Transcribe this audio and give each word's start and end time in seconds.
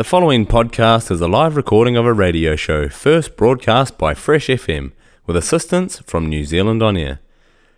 The 0.00 0.04
following 0.04 0.46
podcast 0.46 1.10
is 1.10 1.20
a 1.20 1.28
live 1.28 1.56
recording 1.56 1.94
of 1.94 2.06
a 2.06 2.14
radio 2.14 2.56
show 2.56 2.88
first 2.88 3.36
broadcast 3.36 3.98
by 3.98 4.14
Fresh 4.14 4.46
FM 4.46 4.92
with 5.26 5.36
assistance 5.36 5.98
from 5.98 6.26
New 6.26 6.46
Zealand 6.46 6.82
On 6.82 6.96
Air. 6.96 7.20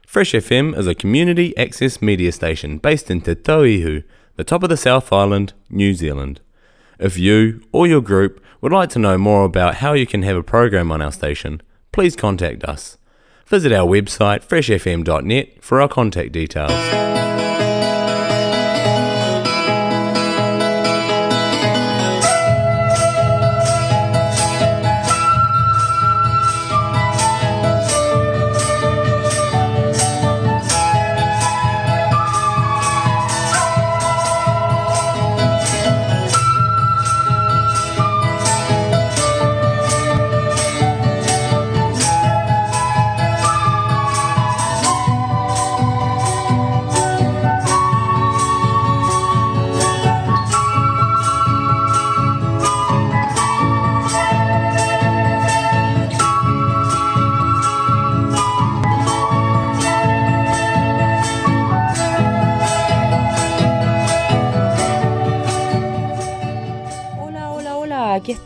Fresh 0.06 0.30
FM 0.30 0.78
is 0.78 0.86
a 0.86 0.94
community 0.94 1.52
access 1.56 2.00
media 2.00 2.30
station 2.30 2.78
based 2.78 3.10
in 3.10 3.22
Te 3.22 3.34
Tauihu, 3.34 4.04
the 4.36 4.44
top 4.44 4.62
of 4.62 4.68
the 4.68 4.76
South 4.76 5.12
Island, 5.12 5.52
New 5.68 5.94
Zealand. 5.94 6.40
If 7.00 7.18
you 7.18 7.64
or 7.72 7.88
your 7.88 8.00
group 8.00 8.40
would 8.60 8.70
like 8.70 8.90
to 8.90 9.00
know 9.00 9.18
more 9.18 9.44
about 9.44 9.78
how 9.82 9.94
you 9.94 10.06
can 10.06 10.22
have 10.22 10.36
a 10.36 10.44
program 10.44 10.92
on 10.92 11.02
our 11.02 11.10
station, 11.10 11.60
please 11.90 12.14
contact 12.14 12.62
us. 12.62 12.98
Visit 13.46 13.72
our 13.72 13.88
website 13.88 14.44
freshfm.net 14.44 15.60
for 15.60 15.80
our 15.80 15.88
contact 15.88 16.30
details. 16.30 17.11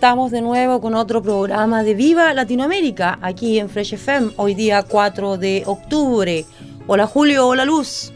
Estamos 0.07 0.31
de 0.31 0.41
nuevo 0.41 0.81
con 0.81 0.95
otro 0.95 1.21
programa 1.21 1.83
de 1.83 1.95
Viva 1.95 2.33
Latinoamérica, 2.33 3.19
aquí 3.23 3.59
en 3.59 3.69
Fresh 3.69 3.95
FM, 3.95 4.35
hoy 4.37 4.55
día 4.55 4.85
4 4.85 5.37
de 5.37 5.65
octubre. 5.67 6.45
Hola 6.87 7.09
Julio, 7.09 7.49
hola 7.49 7.65
Luz. 7.65 8.13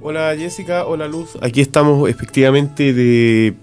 Hola 0.00 0.34
Jessica, 0.36 0.84
hola 0.84 1.06
Luz. 1.06 1.38
Aquí 1.40 1.60
estamos 1.60 2.10
efectivamente 2.10 2.92
de 2.92 3.54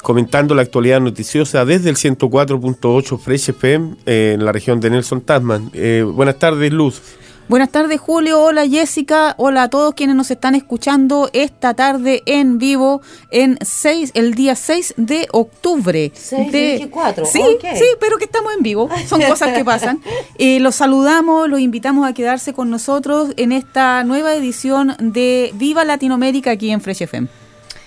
comentando 0.00 0.54
la 0.54 0.62
actualidad 0.62 1.00
noticiosa 1.00 1.64
desde 1.64 1.90
el 1.90 1.96
104.8 1.96 3.18
Fresh 3.18 3.48
FM 3.48 3.96
en 4.06 4.44
la 4.44 4.52
región 4.52 4.78
de 4.78 4.90
Nelson 4.90 5.22
Tasman. 5.22 5.72
Eh, 5.74 6.06
buenas 6.06 6.38
tardes 6.38 6.72
Luz. 6.72 7.02
Buenas 7.48 7.70
tardes 7.70 8.00
Julio, 8.00 8.40
hola 8.40 8.66
Jessica, 8.66 9.34
hola 9.36 9.64
a 9.64 9.68
todos 9.68 9.92
quienes 9.94 10.16
nos 10.16 10.30
están 10.30 10.54
escuchando 10.54 11.28
esta 11.34 11.74
tarde 11.74 12.22
en 12.24 12.56
vivo 12.56 13.02
en 13.30 13.58
6, 13.60 14.12
el 14.14 14.34
día 14.34 14.54
6 14.54 14.94
de 14.96 15.28
octubre. 15.32 16.12
Seis, 16.14 16.50
de, 16.50 16.72
dije 16.74 16.88
cuatro, 16.88 17.26
Sí, 17.26 17.40
ok. 17.42 17.64
sí, 17.74 17.84
pero 18.00 18.16
que 18.16 18.24
estamos 18.24 18.54
en 18.56 18.62
vivo, 18.62 18.88
son 19.06 19.20
cosas 19.22 19.52
que 19.54 19.64
pasan. 19.64 20.00
Eh, 20.38 20.60
los 20.60 20.76
saludamos, 20.76 21.48
los 21.48 21.60
invitamos 21.60 22.08
a 22.08 22.14
quedarse 22.14 22.52
con 22.54 22.70
nosotros 22.70 23.32
en 23.36 23.52
esta 23.52 24.02
nueva 24.02 24.34
edición 24.34 24.96
de 24.98 25.50
Viva 25.54 25.84
Latinoamérica 25.84 26.52
aquí 26.52 26.70
en 26.70 26.80
Fresh 26.80 27.02
FM. 27.02 27.28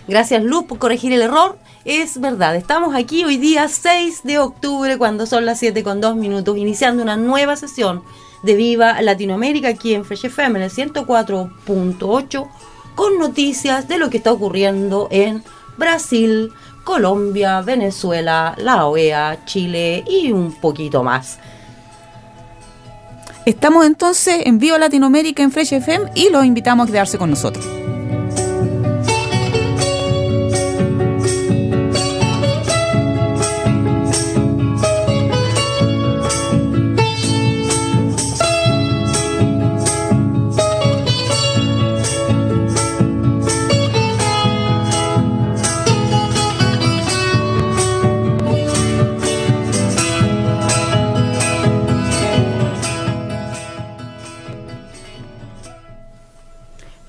Gracias 0.08 0.44
Luz 0.44 0.66
por 0.66 0.78
corregir 0.78 1.12
el 1.12 1.22
error. 1.22 1.58
Es 1.86 2.20
verdad, 2.22 2.56
estamos 2.56 2.94
aquí 2.96 3.24
hoy 3.26 3.38
día 3.38 3.68
6 3.68 4.22
de 4.24 4.38
octubre 4.40 4.98
cuando 4.98 5.26
son 5.26 5.46
las 5.46 5.60
7 5.60 5.84
con 5.84 6.02
2 6.02 6.16
minutos, 6.16 6.58
iniciando 6.58 7.02
una 7.04 7.18
nueva 7.18 7.56
sesión 7.56 8.04
de 8.46 8.56
Viva 8.56 9.02
Latinoamérica 9.02 9.70
aquí 9.70 9.94
en 9.94 10.06
Fresh 10.06 10.26
FM 10.26 10.60
en 10.60 10.66
el 10.66 10.72
104.8 10.72 12.48
con 12.96 13.18
noticias 13.18 13.88
de 13.88 13.98
lo 13.98 14.10
que 14.10 14.18
está 14.18 14.32
ocurriendo 14.32 15.08
en 15.12 15.44
Brasil, 15.78 16.52
Colombia, 16.84 17.62
Venezuela, 17.62 18.56
la 18.58 18.86
OEA, 18.86 19.44
Chile 19.46 20.04
y 20.08 20.32
un 20.32 20.54
poquito 20.54 21.04
más. 21.04 21.40
Estamos 23.46 23.86
entonces 23.86 24.44
en 24.46 24.60
Viva 24.60 24.78
Latinoamérica 24.78 25.44
en 25.44 25.52
Fresh 25.52 25.74
FM 25.74 26.12
y 26.16 26.30
los 26.30 26.46
invitamos 26.46 26.88
a 26.88 26.92
quedarse 26.92 27.18
con 27.18 27.30
nosotros. 27.30 27.85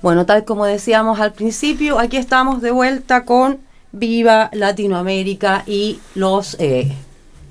Bueno, 0.07 0.25
tal 0.25 0.45
como 0.45 0.65
decíamos 0.65 1.19
al 1.19 1.33
principio, 1.33 1.99
aquí 1.99 2.15
estamos 2.15 2.61
de 2.61 2.71
vuelta 2.71 3.25
con 3.25 3.57
Viva 3.91 4.49
Latinoamérica 4.53 5.65
y 5.67 5.99
los 6.15 6.55
eh, 6.61 6.93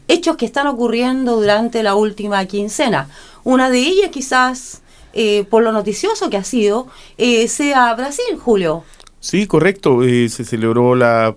hechos 0.09 0.39
que 0.39 0.47
están 0.47 0.67
ocurriendo 0.67 1.37
durante 1.37 1.83
la 1.83 1.95
última 1.97 2.43
quincena. 2.47 3.11
Una 3.45 3.69
de 3.69 3.81
ellas 3.81 4.09
quizás, 4.11 4.81
eh, 5.13 5.45
por 5.51 5.65
lo 5.65 5.71
noticioso 5.71 6.31
que 6.31 6.39
ha 6.39 6.45
sido, 6.45 6.87
eh, 7.19 7.47
sea 7.49 7.93
Brasil, 7.95 8.39
Julio. 8.43 8.85
Sí, 9.21 9.47
correcto. 9.47 10.03
eh, 10.03 10.31
se 10.31 10.43
celebró 10.47 10.95
la 10.95 11.35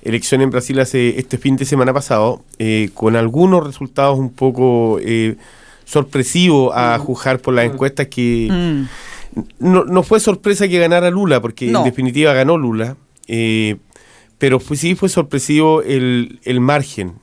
elección 0.00 0.40
en 0.40 0.48
Brasil 0.48 0.80
hace 0.80 1.18
este 1.20 1.36
fin 1.36 1.56
de 1.56 1.66
semana 1.66 1.92
pasado 1.92 2.40
eh, 2.58 2.88
con 2.94 3.14
algunos 3.14 3.62
resultados 3.62 4.18
un 4.18 4.30
poco 4.30 5.00
eh, 5.02 5.36
sorpresivos 5.84 6.72
a 6.74 6.98
juzgar 6.98 7.40
por 7.40 7.52
las 7.52 7.66
encuestas 7.66 8.06
que 8.06 8.48
Mm. 8.50 8.88
No, 9.58 9.84
no 9.84 10.02
fue 10.02 10.20
sorpresa 10.20 10.68
que 10.68 10.78
ganara 10.78 11.10
Lula, 11.10 11.40
porque 11.40 11.66
No. 11.66 11.80
en 11.80 11.84
definitiva 11.84 12.32
ganó 12.32 12.56
Lula, 12.58 12.96
eh, 13.28 13.76
pero 14.38 14.60
fue, 14.60 14.76
sí 14.76 14.94
fue 14.94 15.08
sorpresivo 15.08 15.82
el, 15.82 16.40
el 16.44 16.60
margen 16.60 17.14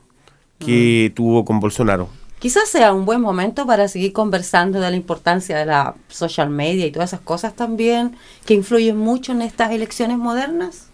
que 0.58 1.12
tuvo 1.14 1.44
con 1.44 1.60
Bolsonaro. 1.60 2.08
Quizás 2.38 2.68
sea 2.68 2.92
un 2.92 3.04
buen 3.06 3.20
momento 3.20 3.66
para 3.66 3.88
seguir 3.88 4.12
conversando 4.12 4.80
de 4.80 4.90
la 4.90 4.96
importancia 4.96 5.56
de 5.56 5.66
la 5.66 5.94
social 6.08 6.50
media 6.50 6.86
y 6.86 6.90
todas 6.92 7.10
esas 7.10 7.20
cosas 7.20 7.54
también 7.54 8.16
que 8.44 8.54
influyen 8.54 8.96
mucho 8.98 9.32
en 9.32 9.40
estas 9.42 9.70
elecciones 9.72 10.18
modernas. 10.18 10.88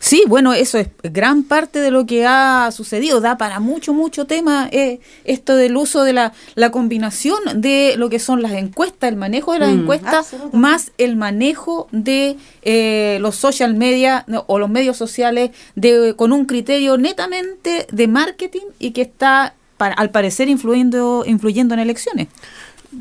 Sí, 0.00 0.22
bueno, 0.28 0.52
eso 0.54 0.78
es 0.78 0.88
gran 1.02 1.42
parte 1.42 1.80
de 1.80 1.90
lo 1.90 2.06
que 2.06 2.24
ha 2.24 2.70
sucedido. 2.72 3.20
Da 3.20 3.36
para 3.36 3.58
mucho, 3.58 3.92
mucho 3.92 4.26
tema 4.26 4.68
eh, 4.70 5.00
esto 5.24 5.56
del 5.56 5.76
uso 5.76 6.04
de 6.04 6.12
la, 6.12 6.32
la 6.54 6.70
combinación 6.70 7.38
de 7.60 7.94
lo 7.96 8.08
que 8.08 8.18
son 8.20 8.40
las 8.40 8.52
encuestas, 8.52 9.08
el 9.10 9.16
manejo 9.16 9.52
de 9.54 9.58
las 9.58 9.70
Mm, 9.74 9.80
encuestas, 9.80 10.34
más 10.52 10.92
el 10.98 11.16
manejo 11.16 11.88
de 11.90 12.36
eh, 12.62 13.18
los 13.20 13.34
social 13.36 13.74
media 13.74 14.24
no, 14.28 14.44
o 14.46 14.58
los 14.60 14.70
medios 14.70 14.96
sociales 14.96 15.50
de, 15.74 16.14
con 16.16 16.32
un 16.32 16.44
criterio 16.46 16.96
netamente 16.96 17.86
de 17.90 18.06
marketing 18.08 18.66
y 18.78 18.92
que 18.92 19.02
está, 19.02 19.54
para, 19.78 19.94
al 19.94 20.10
parecer, 20.10 20.48
influyendo, 20.48 21.24
influyendo 21.26 21.74
en 21.74 21.80
elecciones. 21.80 22.28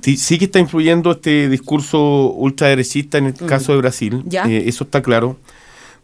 Sí, 0.02 0.18
sí 0.18 0.38
que 0.38 0.46
está 0.46 0.59
influyendo 0.59 1.12
este 1.12 1.47
discurso 1.47 2.31
ultraderechista 2.34 3.19
en 3.19 3.28
el 3.28 3.34
caso 3.35 3.72
de 3.72 3.78
Brasil, 3.78 4.24
Ya. 4.25 4.46
eh, 4.46 4.64
eso 4.68 4.84
está 4.84 5.02
claro. 5.02 5.38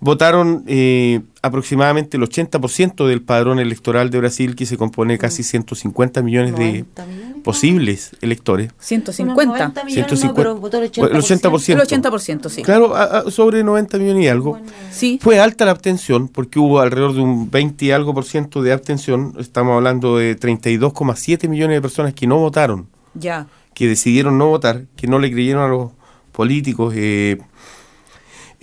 Votaron 0.04 0.66
eh, 0.68 1.22
aproximadamente 1.42 2.18
el 2.18 2.24
80% 2.24 3.08
del 3.08 3.22
padrón 3.22 3.60
electoral 3.60 4.10
de 4.10 4.18
Brasil, 4.20 4.54
que 4.56 4.66
se 4.66 4.76
compone 4.76 5.14
de 5.14 5.20
casi 5.20 5.44
150 5.44 6.22
millones 6.22 6.52
de 6.58 6.66
90 6.84 7.06
millones. 7.06 7.36
posibles 7.44 8.12
electores. 8.22 8.72
150. 8.80 9.44
Unos 9.44 9.58
90 9.60 9.84
millones, 9.86 10.12
no, 10.12 10.18
150. 10.18 10.36
pero 10.36 10.52
el 10.84 10.92
80%. 10.92 11.00
Bueno, 11.00 11.16
el 11.16 11.24
80%. 11.24 11.74
El 11.74 12.02
80%, 12.02 12.50
sí. 12.50 12.62
Claro, 12.64 12.96
a- 12.96 13.04
a- 13.20 13.32
sobre 13.32 13.64
90 13.64 13.98
millones 13.98 14.24
y 14.26 14.28
algo. 14.28 14.52
Bueno, 14.52 14.66
Sí. 14.92 15.20
Fue 15.22 15.40
alta 15.40 15.64
la 15.64 15.72
abstención 15.72 16.28
porque 16.28 16.60
hubo 16.60 16.82
alrededor 16.82 17.14
de 17.14 17.22
un 17.22 17.50
20 17.50 17.86
y 17.86 17.92
algo 17.92 18.14
por 18.14 18.26
ciento 18.26 18.62
de 18.62 18.74
abstención. 18.74 19.36
Estamos 19.40 19.74
hablando 19.76 20.18
de 20.18 20.36
32,7 20.36 21.48
millones 21.48 21.78
de 21.78 21.82
personas 21.82 22.14
que 22.14 22.28
no 22.28 22.38
votaron, 22.40 22.88
Ya. 23.14 23.48
que 23.74 23.88
decidieron 23.88 24.38
no 24.38 24.48
votar, 24.48 24.84
que 24.98 25.08
no 25.08 25.18
le 25.20 25.32
creyeron 25.32 25.64
a 25.64 25.68
los 25.70 25.92
políticos. 26.34 26.94
eh, 26.98 27.38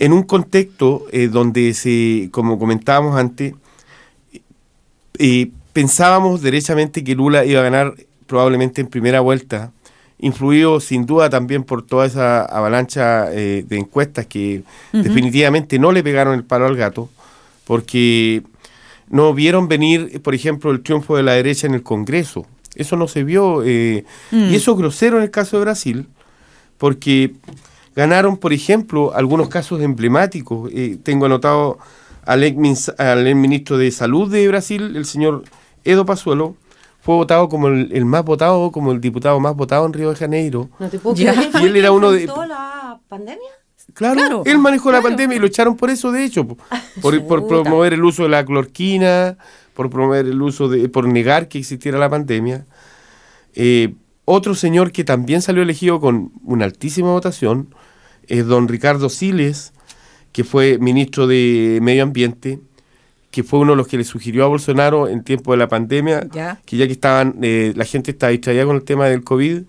en 0.01 0.13
un 0.13 0.23
contexto 0.23 1.05
eh, 1.11 1.27
donde 1.27 1.75
se, 1.75 2.29
como 2.31 2.57
comentábamos 2.57 3.15
antes, 3.15 3.53
eh, 5.19 5.51
pensábamos 5.73 6.41
derechamente 6.41 7.03
que 7.03 7.13
Lula 7.13 7.45
iba 7.45 7.59
a 7.59 7.63
ganar 7.63 7.93
probablemente 8.25 8.81
en 8.81 8.87
primera 8.87 9.19
vuelta, 9.21 9.71
influido 10.17 10.79
sin 10.79 11.05
duda 11.05 11.29
también 11.29 11.63
por 11.63 11.85
toda 11.85 12.07
esa 12.07 12.43
avalancha 12.45 13.31
eh, 13.31 13.63
de 13.67 13.77
encuestas 13.77 14.25
que 14.25 14.63
definitivamente 14.91 15.77
no 15.77 15.91
le 15.91 16.01
pegaron 16.01 16.33
el 16.33 16.45
palo 16.45 16.65
al 16.65 16.75
gato, 16.75 17.07
porque 17.65 18.41
no 19.07 19.35
vieron 19.35 19.67
venir, 19.67 20.19
por 20.23 20.33
ejemplo, 20.33 20.71
el 20.71 20.81
triunfo 20.81 21.15
de 21.15 21.21
la 21.21 21.33
derecha 21.33 21.67
en 21.67 21.75
el 21.75 21.83
Congreso. 21.83 22.47
Eso 22.73 22.95
no 22.95 23.07
se 23.07 23.23
vio. 23.23 23.61
eh, 23.63 24.03
Mm. 24.31 24.49
Y 24.49 24.55
eso 24.55 24.71
es 24.71 24.77
grosero 24.79 25.17
en 25.17 25.23
el 25.23 25.29
caso 25.29 25.57
de 25.57 25.63
Brasil, 25.63 26.07
porque 26.79 27.33
ganaron, 27.95 28.37
por 28.37 28.53
ejemplo, 28.53 29.13
algunos 29.15 29.49
casos 29.49 29.81
emblemáticos. 29.81 30.69
Eh, 30.73 30.97
tengo 31.01 31.25
anotado 31.25 31.77
al 32.25 32.43
ex, 32.43 32.57
mins- 32.57 32.93
al 32.99 33.25
ex 33.27 33.35
ministro 33.35 33.77
de 33.77 33.91
Salud 33.91 34.31
de 34.31 34.47
Brasil, 34.47 34.95
el 34.95 35.05
señor 35.05 35.43
Edo 35.83 36.05
Pazuelo, 36.05 36.55
fue 37.01 37.15
votado 37.15 37.49
como 37.49 37.67
el, 37.67 37.89
el 37.93 38.05
más 38.05 38.23
votado, 38.23 38.71
como 38.71 38.91
el 38.91 39.01
diputado 39.01 39.39
más 39.39 39.55
votado 39.55 39.85
en 39.87 39.93
Río 39.93 40.09
de 40.11 40.15
Janeiro. 40.15 40.69
No 40.79 40.87
te 40.87 40.99
puedo 40.99 41.15
creer. 41.15 41.35
Y 41.61 41.65
él 41.65 41.75
era 41.75 41.91
uno 41.91 42.11
de- 42.11 42.21
¿Enfrentó 42.21 42.45
la 42.45 42.99
pandemia? 43.09 43.49
Claro, 43.93 44.15
Claro, 44.15 44.43
él 44.45 44.57
manejó 44.59 44.91
la 44.91 45.01
pandemia 45.01 45.35
y 45.35 45.39
lo 45.39 45.47
echaron 45.47 45.75
por 45.75 45.89
eso, 45.89 46.11
de 46.13 46.23
hecho, 46.23 46.47
po. 46.47 46.57
por, 47.01 47.45
promover 47.47 47.91
el 47.93 48.03
uso 48.05 48.23
de 48.23 48.29
la 48.29 48.45
clorquina, 48.45 49.37
por 49.73 49.89
promover 49.89 50.27
el 50.27 50.41
uso 50.41 50.69
de, 50.69 50.87
por 50.87 51.07
negar 51.07 51.49
que 51.49 51.57
existiera 51.57 51.97
la 51.97 52.09
pandemia. 52.09 52.65
Eh, 53.53 53.93
otro 54.25 54.55
señor 54.55 54.91
que 54.91 55.03
también 55.03 55.41
salió 55.41 55.63
elegido 55.63 55.99
con 55.99 56.31
una 56.43 56.65
altísima 56.65 57.11
votación 57.11 57.73
es 58.27 58.45
don 58.45 58.67
Ricardo 58.67 59.09
Siles, 59.09 59.73
que 60.31 60.43
fue 60.43 60.77
ministro 60.77 61.27
de 61.27 61.79
Medio 61.81 62.03
Ambiente, 62.03 62.59
que 63.31 63.43
fue 63.43 63.59
uno 63.59 63.71
de 63.71 63.77
los 63.77 63.87
que 63.87 63.97
le 63.97 64.03
sugirió 64.03 64.45
a 64.45 64.47
Bolsonaro 64.47 65.07
en 65.07 65.23
tiempo 65.23 65.51
de 65.51 65.57
la 65.57 65.67
pandemia, 65.67 66.27
Ya. 66.31 66.61
que 66.65 66.77
ya 66.77 66.85
que 66.85 66.93
estaban, 66.93 67.35
eh, 67.41 67.73
la 67.75 67.85
gente 67.85 68.11
está 68.11 68.27
distraída 68.29 68.65
con 68.65 68.75
el 68.75 68.83
tema 68.83 69.07
del 69.07 69.23
COVID, 69.23 69.63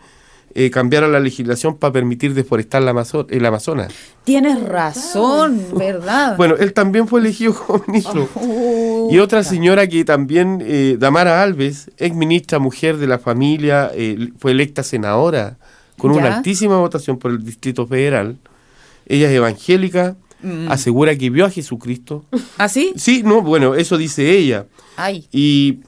eh, 0.55 0.71
cambiara 0.71 1.09
la 1.09 1.21
legislación 1.21 1.77
para 1.77 1.93
permitir 1.93 2.35
deforestar 2.35 2.83
la 2.83 2.93
el 3.31 3.47
Amazonas. 3.47 3.93
Tienes 4.25 4.63
razón, 4.63 5.61
¿verdad? 5.77 6.35
Bueno, 6.37 6.57
él 6.59 6.73
también 6.73 7.09
fue 7.09 7.21
elegido 7.21 7.55
como 7.67 7.85
ministro. 7.87 8.29
Oh, 8.35 9.09
Y 9.11 9.19
otra 9.19 9.45
señora 9.45 9.87
que 9.87 10.05
también, 10.05 10.63
eh, 10.65 10.97
Damara 10.99 11.43
Alves, 11.43 11.91
ex 11.99 12.15
ministra 12.15 12.59
mujer 12.59 12.97
de 12.99 13.07
la 13.07 13.19
familia, 13.19 13.91
eh, 13.95 14.31
fue 14.39 14.53
electa 14.53 14.83
senadora 14.83 15.57
con 15.99 16.11
una 16.13 16.37
altísima 16.37 16.79
votación 16.79 17.19
por 17.19 17.31
el 17.31 17.45
Distrito 17.45 17.87
Federal. 17.87 18.37
Ella 19.07 19.29
es 19.29 19.35
evangélica, 19.37 20.17
Mm. 20.43 20.71
asegura 20.73 21.15
que 21.17 21.31
vio 21.31 21.45
a 21.45 21.51
Jesucristo. 21.51 22.25
¿Así? 22.59 22.93
Sí, 22.97 23.23
no, 23.25 23.43
bueno, 23.43 23.77
eso 23.77 23.97
dice 23.97 24.29
ella. 24.37 24.67
Ay. 24.97 25.29
Y 25.31 25.79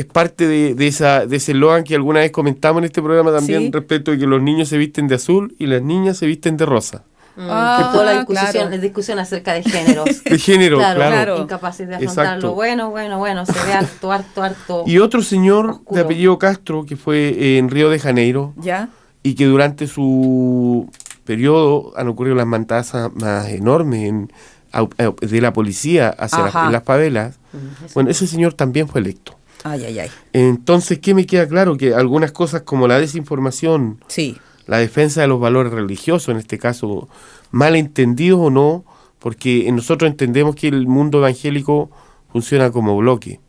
es 0.00 0.06
parte 0.06 0.46
de, 0.48 0.74
de 0.74 0.86
esa, 0.86 1.26
de 1.26 1.36
ese 1.36 1.52
eslogan 1.52 1.84
que 1.84 1.94
alguna 1.94 2.20
vez 2.20 2.30
comentamos 2.30 2.80
en 2.80 2.84
este 2.86 3.00
programa 3.02 3.32
también 3.32 3.62
Sí. 3.64 3.70
respecto 3.72 4.10
de 4.10 4.18
que 4.18 4.26
los 4.26 4.42
niños 4.42 4.68
se 4.68 4.76
visten 4.78 5.08
de 5.08 5.14
azul 5.16 5.54
y 5.58 5.66
las 5.66 5.82
niñas 5.82 6.16
se 6.18 6.26
visten 6.26 6.56
de 6.56 6.66
rosa. 6.66 7.04
Ah, 7.38 7.76
que 7.78 7.92
toda 7.96 8.04
la 8.04 8.12
discusión, 8.18 8.50
claro. 8.50 8.70
la 8.70 8.76
discusión 8.78 9.18
acerca 9.18 9.52
de 9.54 9.62
géneros. 9.62 10.24
De 10.24 10.38
género, 10.38 10.76
claro. 10.78 10.96
claro. 11.00 11.38
Incapaces 11.38 11.88
de 11.88 11.94
afrontar 11.94 12.24
Exacto. 12.26 12.46
lo 12.48 12.54
bueno, 12.54 12.90
bueno, 12.90 13.18
bueno, 13.18 13.46
se 13.46 13.52
ve 13.52 13.72
harto, 13.72 14.12
harto, 14.12 14.42
harto. 14.42 14.84
Y 14.86 14.98
otro 14.98 15.22
señor 15.22 15.66
Oscuro. 15.70 15.96
de 15.98 16.04
apellido 16.04 16.38
Castro, 16.38 16.84
que 16.84 16.96
fue 16.96 17.28
eh, 17.30 17.58
en 17.58 17.70
Río 17.70 17.88
de 17.88 17.98
Janeiro, 17.98 18.52
¿Ya? 18.56 18.88
y 19.22 19.34
que 19.36 19.46
durante 19.46 19.86
su 19.86 20.90
periodo 21.24 21.92
han 21.96 22.08
ocurrido 22.08 22.36
las 22.36 22.46
matanzas 22.46 23.10
más 23.14 23.48
enormes 23.48 24.08
en- 24.08 24.32
au- 24.72 25.18
de 25.20 25.40
la 25.40 25.52
policía 25.52 26.10
hacia 26.10 26.40
las, 26.40 26.54
en 26.54 26.72
las 26.72 26.82
favelas. 26.84 27.38
Mm, 27.52 27.84
eso. 27.84 27.94
Bueno, 27.94 28.10
ese 28.10 28.26
señor 28.26 28.52
también 28.54 28.86
fue 28.88 29.00
electo. 29.00 29.36
Ay, 29.64 29.84
ay, 29.84 29.98
ay. 29.98 30.10
Entonces, 30.32 30.98
¿qué 30.98 31.14
me 31.14 31.26
queda 31.26 31.46
claro? 31.48 31.76
Que 31.76 31.94
algunas 31.94 32.32
cosas 32.32 32.62
como 32.62 32.88
la 32.88 32.98
desinformación, 32.98 34.00
Sí. 34.08 34.36
la 34.66 34.78
defensa 34.78 35.20
de 35.20 35.26
los 35.28 35.40
valores 35.40 35.72
religiosos, 35.72 36.28
en 36.30 36.38
este 36.38 36.58
caso, 36.58 37.08
malentendidos 37.50 38.40
o 38.40 38.50
no, 38.50 38.84
porque 39.18 39.70
nosotros 39.72 40.10
entendemos 40.10 40.54
que 40.54 40.68
el 40.68 40.86
mundo 40.86 41.18
evangélico 41.18 41.90
funciona 42.32 42.70
como 42.70 42.96
bloque. 42.96 43.40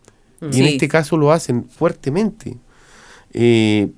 Y 0.52 0.60
en 0.60 0.66
este 0.66 0.88
caso 0.88 1.18
lo 1.18 1.32
hacen 1.32 1.66
fuertemente. 1.70 2.58
Eh, 3.32 3.92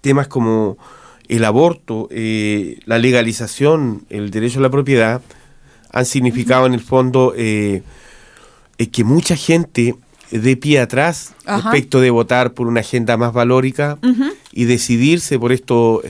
temas 0.00 0.26
como 0.26 0.76
el 1.28 1.44
aborto, 1.44 2.08
eh, 2.10 2.80
la 2.84 2.98
legalización, 2.98 4.04
el 4.10 4.30
derecho 4.30 4.58
a 4.58 4.62
la 4.62 4.70
propiedad, 4.70 5.22
han 5.92 6.04
significado 6.04 6.66
en 6.66 6.74
el 6.74 6.80
fondo 6.80 7.32
eh, 7.36 7.82
que 8.90 9.04
mucha 9.04 9.36
gente 9.36 9.94
dé 10.30 10.56
pie 10.56 10.80
atrás 10.80 11.34
Ajá. 11.44 11.70
respecto 11.70 12.00
de 12.00 12.10
votar 12.10 12.52
por 12.52 12.66
una 12.66 12.80
agenda 12.80 13.16
más 13.16 13.32
valórica 13.32 13.98
y 14.52 14.64
decidirse 14.64 15.38
por 15.38 15.52
estos 15.52 16.02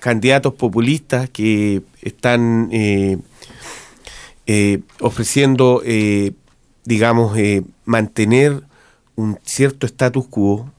candidatos 0.00 0.54
populistas 0.54 1.28
que 1.30 1.82
están 2.02 2.68
eh, 2.72 3.18
eh, 4.46 4.80
ofreciendo, 5.00 5.82
eh, 5.84 6.32
digamos, 6.84 7.36
mantener 7.84 8.62
un 9.16 9.38
cierto 9.42 9.86
status 9.86 10.26
quo 10.28 10.70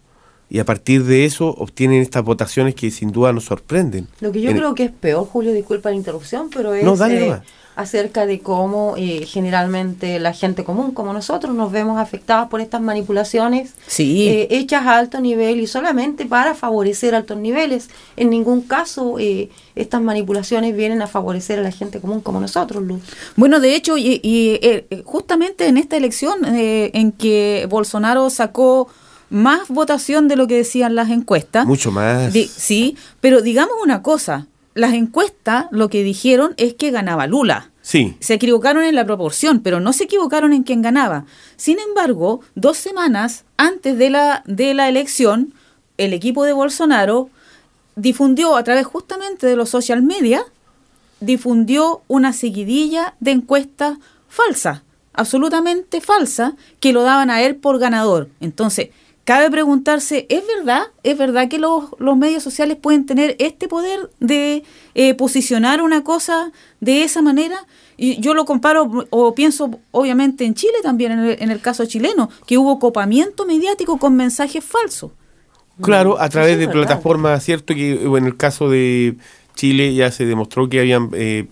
y 0.49 0.59
a 0.59 0.65
partir 0.65 1.03
de 1.03 1.25
eso 1.25 1.47
obtienen 1.47 2.01
estas 2.01 2.23
votaciones 2.23 2.75
que 2.75 2.89
sin 2.91 3.11
duda 3.11 3.31
nos 3.33 3.45
sorprenden. 3.45 4.07
Lo 4.19 4.31
que 4.31 4.41
yo 4.41 4.49
En- 4.49 4.57
creo 4.57 4.73
que 4.75 4.85
es 4.85 4.91
peor, 4.91 5.27
Julio, 5.27 5.53
disculpa 5.53 5.89
la 5.89 5.95
interrupción, 5.95 6.49
pero 6.53 6.73
es 6.73 6.83
No, 6.83 6.95
dale 6.95 7.27
eh, 7.29 7.39
acerca 7.75 8.25
de 8.25 8.39
cómo 8.39 8.95
eh, 8.97 9.25
generalmente 9.25 10.19
la 10.19 10.33
gente 10.33 10.63
común, 10.65 10.91
como 10.91 11.13
nosotros, 11.13 11.55
nos 11.55 11.71
vemos 11.71 11.97
afectadas 11.99 12.49
por 12.49 12.59
estas 12.61 12.81
manipulaciones 12.81 13.73
Sí. 13.87 14.27
eh, 14.27 14.47
hechas 14.51 14.85
a 14.85 14.97
alto 14.97 15.21
nivel 15.21 15.59
y 15.61 15.67
solamente 15.67 16.25
para 16.25 16.55
favorecer 16.55 17.15
altos 17.15 17.37
niveles. 17.37 17.89
En 18.17 18.31
ningún 18.31 18.61
caso 18.63 19.17
eh, 19.19 19.49
estas 19.75 20.01
manipulaciones 20.01 20.75
vienen 20.75 21.01
a 21.01 21.07
favorecer 21.07 21.59
a 21.59 21.61
la 21.61 21.71
gente 21.71 21.99
común 22.01 22.19
como 22.21 22.41
nosotros, 22.41 22.83
Luz. 22.83 23.01
Bueno, 23.37 23.59
de 23.61 23.75
hecho, 23.75 23.97
y, 23.97 24.19
y, 24.23 24.59
justamente 25.05 25.67
en 25.67 25.77
esta 25.77 25.95
elección 25.95 26.43
eh, 26.55 26.91
en 26.93 27.11
que 27.13 27.65
Bolsonaro 27.69 28.29
sacó 28.29 28.89
más 29.29 29.67
votación 29.69 30.27
de 30.27 30.35
lo 30.35 30.47
que 30.47 30.57
decían 30.57 30.95
las 30.95 31.09
encuestas. 31.09 31.65
Mucho 31.65 31.91
más. 31.91 32.33
Sí, 32.33 32.95
pero 33.21 33.41
digamos 33.41 33.75
una 33.83 34.01
cosa, 34.01 34.47
las 34.73 34.93
encuestas 34.93 35.65
lo 35.71 35.89
que 35.89 36.03
dijeron 36.03 36.53
es 36.57 36.73
que 36.73 36.91
ganaba 36.91 37.27
Lula. 37.27 37.71
Sí, 37.81 38.15
Se 38.19 38.35
equivocaron 38.35 38.83
en 38.83 38.93
la 38.93 39.05
proporción, 39.05 39.61
pero 39.61 39.79
no 39.79 39.93
se 39.93 40.03
equivocaron 40.03 40.53
en 40.53 40.61
quién 40.61 40.83
ganaba. 40.83 41.25
Sin 41.55 41.79
embargo, 41.79 42.41
dos 42.53 42.77
semanas 42.77 43.45
antes 43.57 43.97
de 43.97 44.11
la, 44.11 44.43
de 44.45 44.75
la 44.75 44.89
elección, 44.89 45.53
el 45.97 46.13
equipo 46.13 46.43
de 46.43 46.53
Bolsonaro 46.53 47.29
difundió 47.95 48.55
a 48.55 48.63
través 48.63 48.85
justamente 48.85 49.47
de 49.47 49.55
los 49.55 49.69
social 49.69 50.03
media, 50.03 50.43
difundió 51.19 52.01
una 52.07 52.31
seguidilla 52.31 53.15
de 53.19 53.31
encuestas 53.31 53.97
falsas, 54.27 54.81
absolutamente 55.13 55.99
falsas, 55.99 56.53
que 56.79 56.93
lo 56.93 57.01
daban 57.01 57.29
a 57.31 57.41
él 57.41 57.55
por 57.55 57.79
ganador. 57.79 58.29
Entonces, 58.39 58.89
cabe 59.23 59.51
preguntarse, 59.51 60.25
¿es 60.29 60.43
verdad? 60.57 60.83
¿Es 61.03 61.17
verdad 61.17 61.47
que 61.49 61.59
los, 61.59 61.85
los 61.99 62.17
medios 62.17 62.43
sociales 62.43 62.77
pueden 62.77 63.05
tener 63.05 63.35
este 63.39 63.67
poder 63.67 64.09
de 64.19 64.63
eh, 64.95 65.13
posicionar 65.13 65.81
una 65.81 66.03
cosa 66.03 66.51
de 66.79 67.03
esa 67.03 67.21
manera? 67.21 67.65
Y 67.97 68.19
yo 68.21 68.33
lo 68.33 68.45
comparo 68.45 69.07
o 69.09 69.35
pienso 69.35 69.79
obviamente 69.91 70.45
en 70.45 70.53
Chile 70.53 70.75
también, 70.81 71.11
en 71.11 71.19
el, 71.19 71.37
en 71.41 71.51
el 71.51 71.59
caso 71.59 71.85
chileno, 71.85 72.29
que 72.47 72.57
hubo 72.57 72.79
copamiento 72.79 73.45
mediático 73.45 73.97
con 73.97 74.15
mensajes 74.15 74.63
falsos. 74.63 75.11
claro, 75.81 76.19
a 76.19 76.29
través 76.29 76.57
de 76.57 76.67
plataformas, 76.67 77.43
cierto 77.43 77.75
que 77.75 78.01
en 78.03 78.25
el 78.25 78.37
caso 78.37 78.69
de 78.69 79.15
Chile 79.55 79.93
ya 79.93 80.11
se 80.11 80.25
demostró 80.25 80.69
que 80.69 80.79
habían 80.79 81.09
eh, 81.13 81.47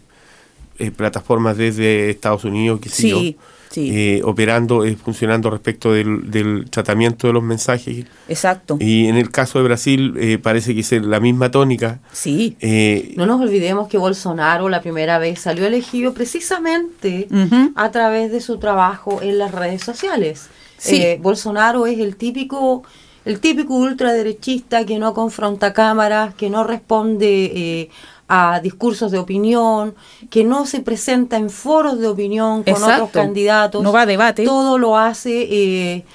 eh, 0.79 0.91
plataformas 0.91 1.57
desde 1.57 2.09
Estados 2.09 2.45
Unidos, 2.45 2.79
que 2.79 2.89
Sí, 2.89 3.09
yo, 3.09 3.39
sí. 3.69 3.89
eh, 3.93 4.21
operando, 4.23 4.85
eh, 4.85 4.95
funcionando 4.95 5.49
respecto 5.49 5.91
del, 5.93 6.29
del 6.31 6.69
tratamiento 6.69 7.27
de 7.27 7.33
los 7.33 7.43
mensajes. 7.43 8.05
Exacto. 8.27 8.77
Y 8.79 9.07
en 9.07 9.17
el 9.17 9.29
caso 9.31 9.59
de 9.59 9.65
Brasil 9.65 10.13
eh, 10.19 10.37
parece 10.37 10.73
que 10.73 10.81
es 10.81 10.91
la 10.91 11.19
misma 11.19 11.51
tónica. 11.51 11.99
Sí. 12.11 12.55
Eh, 12.59 13.13
No 13.17 13.25
nos 13.25 13.41
olvidemos 13.41 13.87
que 13.87 13.97
Bolsonaro 13.97 14.69
la 14.69 14.81
primera 14.81 15.19
vez 15.19 15.39
salió 15.39 15.65
elegido 15.65 16.13
precisamente 16.13 17.27
a 17.75 17.91
través 17.91 18.31
de 18.31 18.41
su 18.41 18.57
trabajo 18.57 19.21
en 19.21 19.37
las 19.37 19.51
redes 19.51 19.83
sociales. 19.83 20.47
Sí. 20.77 20.97
Eh, 21.01 21.19
Bolsonaro 21.21 21.87
es 21.87 21.97
el 21.99 22.15
típico, 22.15 22.83
el 23.25 23.39
típico 23.39 23.73
ultraderechista 23.75 24.85
que 24.85 24.99
no 24.99 25.13
confronta 25.13 25.73
cámaras, 25.73 26.33
que 26.35 26.49
no 26.49 26.63
responde 26.63 27.51
eh, 27.53 27.89
a 28.27 28.59
discursos 28.61 29.11
de 29.11 29.17
opinión, 29.19 29.95
que 30.29 30.43
no 30.43 30.65
se 30.65 30.81
presenta 30.81 31.37
en 31.37 31.49
foros 31.49 31.99
de 31.99 32.07
opinión 32.07 32.63
con 32.63 32.73
Exacto. 32.73 32.93
otros 33.05 33.09
candidatos. 33.11 33.83
No 33.83 33.91
va 33.93 34.01
a 34.01 34.05
debate. 34.05 34.43
Todo 34.43 34.77
lo 34.77 34.97
hace, 34.97 35.47
eh, 35.49 36.05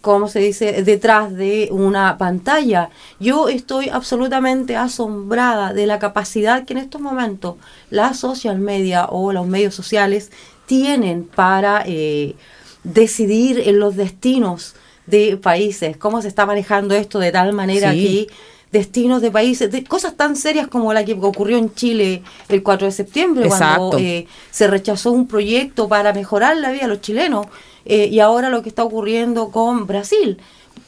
como 0.00 0.28
se 0.28 0.40
dice, 0.40 0.82
detrás 0.82 1.32
de 1.34 1.68
una 1.70 2.18
pantalla. 2.18 2.90
Yo 3.20 3.48
estoy 3.48 3.88
absolutamente 3.88 4.74
asombrada 4.76 5.72
de 5.72 5.86
la 5.86 5.98
capacidad 5.98 6.64
que 6.64 6.72
en 6.72 6.78
estos 6.80 7.00
momentos 7.00 7.56
la 7.90 8.14
social 8.14 8.58
media 8.58 9.06
o 9.06 9.32
los 9.32 9.46
medios 9.46 9.74
sociales 9.74 10.30
tienen 10.66 11.24
para 11.24 11.84
eh, 11.86 12.34
decidir 12.82 13.60
en 13.66 13.78
los 13.78 13.96
destinos 13.96 14.74
de 15.06 15.36
países, 15.36 15.96
cómo 15.96 16.22
se 16.22 16.28
está 16.28 16.46
manejando 16.46 16.94
esto 16.94 17.18
de 17.18 17.32
tal 17.32 17.52
manera 17.52 17.92
Sí. 17.92 18.26
que 18.28 18.34
destinos 18.72 19.20
de 19.20 19.30
países, 19.30 19.70
de 19.70 19.84
cosas 19.84 20.14
tan 20.16 20.36
serias 20.36 20.68
como 20.68 20.92
la 20.92 21.04
que 21.04 21.14
ocurrió 21.14 21.58
en 21.58 21.74
Chile 21.74 22.22
el 22.48 22.62
4 22.62 22.86
de 22.86 22.92
septiembre, 22.92 23.48
cuando 23.48 23.98
eh, 23.98 24.26
se 24.50 24.68
rechazó 24.68 25.10
un 25.10 25.26
proyecto 25.26 25.88
para 25.88 26.12
mejorar 26.12 26.56
la 26.56 26.70
vida 26.70 26.82
de 26.82 26.88
los 26.88 27.00
chilenos. 27.00 27.46
eh, 27.84 28.06
y 28.06 28.20
ahora 28.20 28.50
lo 28.50 28.62
que 28.62 28.68
está 28.68 28.84
ocurriendo 28.84 29.50
con 29.50 29.86
Brasil. 29.86 30.38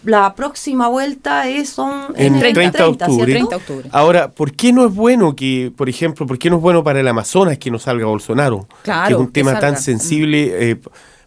La 0.05 0.35
próxima 0.35 0.89
vuelta 0.89 1.49
es 1.49 1.71
son 1.71 2.13
En 2.17 2.35
el 2.35 2.53
30 2.53 2.79
de 2.79 2.85
octubre. 2.85 3.33
30 3.33 3.51
de 3.51 3.57
octubre. 3.57 3.89
Ahora, 3.93 4.31
¿por 4.33 4.53
qué 4.53 4.73
no 4.73 4.85
es 4.85 4.93
bueno 4.93 5.37
que, 5.37 5.73
por 5.77 5.89
ejemplo, 5.89 6.27
por 6.27 6.39
qué 6.39 6.51
no 6.51 6.57
es 6.57 6.63
bueno 6.63 6.83
para 6.83 7.01
el 7.01 7.07
Amazonas 7.07 7.59
que 7.59 7.71
no 7.71 7.79
salga 7.79 8.07
Bolsonaro? 8.07 8.67
Claro, 8.83 9.07
que 9.07 9.15
es 9.15 9.21
un 9.21 9.33
tema 9.33 9.61
tan 9.61 9.77
sensible 9.81 10.71
eh, 10.71 10.77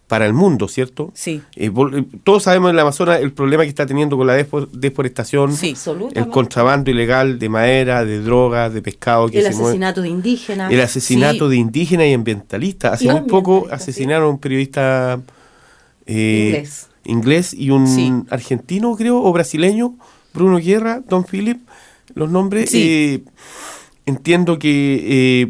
para 0.07 0.25
el 0.27 0.33
mundo, 0.33 0.67
¿cierto? 0.67 1.11
Sí. 1.15 1.41
Eh, 1.55 1.71
eh, 1.93 2.03
todos 2.23 2.43
sabemos 2.43 2.69
en 2.69 2.75
el 2.75 2.79
Amazonas 2.79 3.19
el 3.21 3.31
problema 3.33 3.63
que 3.63 3.69
está 3.69 3.85
teniendo 3.87 4.15
con 4.17 4.27
la 4.27 4.33
deforestación, 4.35 5.53
Sí, 5.55 5.75
el 6.13 6.27
contrabando 6.29 6.91
ilegal 6.91 7.39
de 7.39 7.49
madera, 7.49 8.05
de 8.05 8.19
drogas, 8.21 8.71
de 8.73 8.81
pescado 8.83 9.27
que 9.29 9.39
el 9.39 9.45
se 9.45 9.49
mueve. 9.51 9.65
asesinato 9.69 10.01
de 10.03 10.09
indígenas. 10.09 10.71
El 10.71 10.81
asesinato 10.81 11.45
Sí. 11.45 11.51
de 11.51 11.57
indígenas 11.57 12.05
y 12.07 12.13
ambientalistas. 12.13 12.93
Hace 12.93 13.05
Y 13.05 13.09
muy 13.09 13.21
poco 13.21 13.67
asesinaron 13.71 14.27
a 14.27 14.29
un 14.29 14.37
periodista 14.39 15.19
eh, 16.05 16.49
Inglés. 16.53 16.87
inglés 17.05 17.53
y 17.55 17.71
un 17.71 17.87
Sí. 17.87 18.13
argentino, 18.29 18.95
creo, 18.95 19.23
o 19.23 19.31
brasileño, 19.33 19.95
Bruno 20.35 20.57
Guerra, 20.59 21.01
Don 21.07 21.23
Philip, 21.25 21.57
los 22.13 22.29
nombres. 22.29 22.69
Sí. 22.69 23.23
eh, 23.23 23.23
entiendo 24.05 24.59
que 24.59 25.41
eh, 25.41 25.49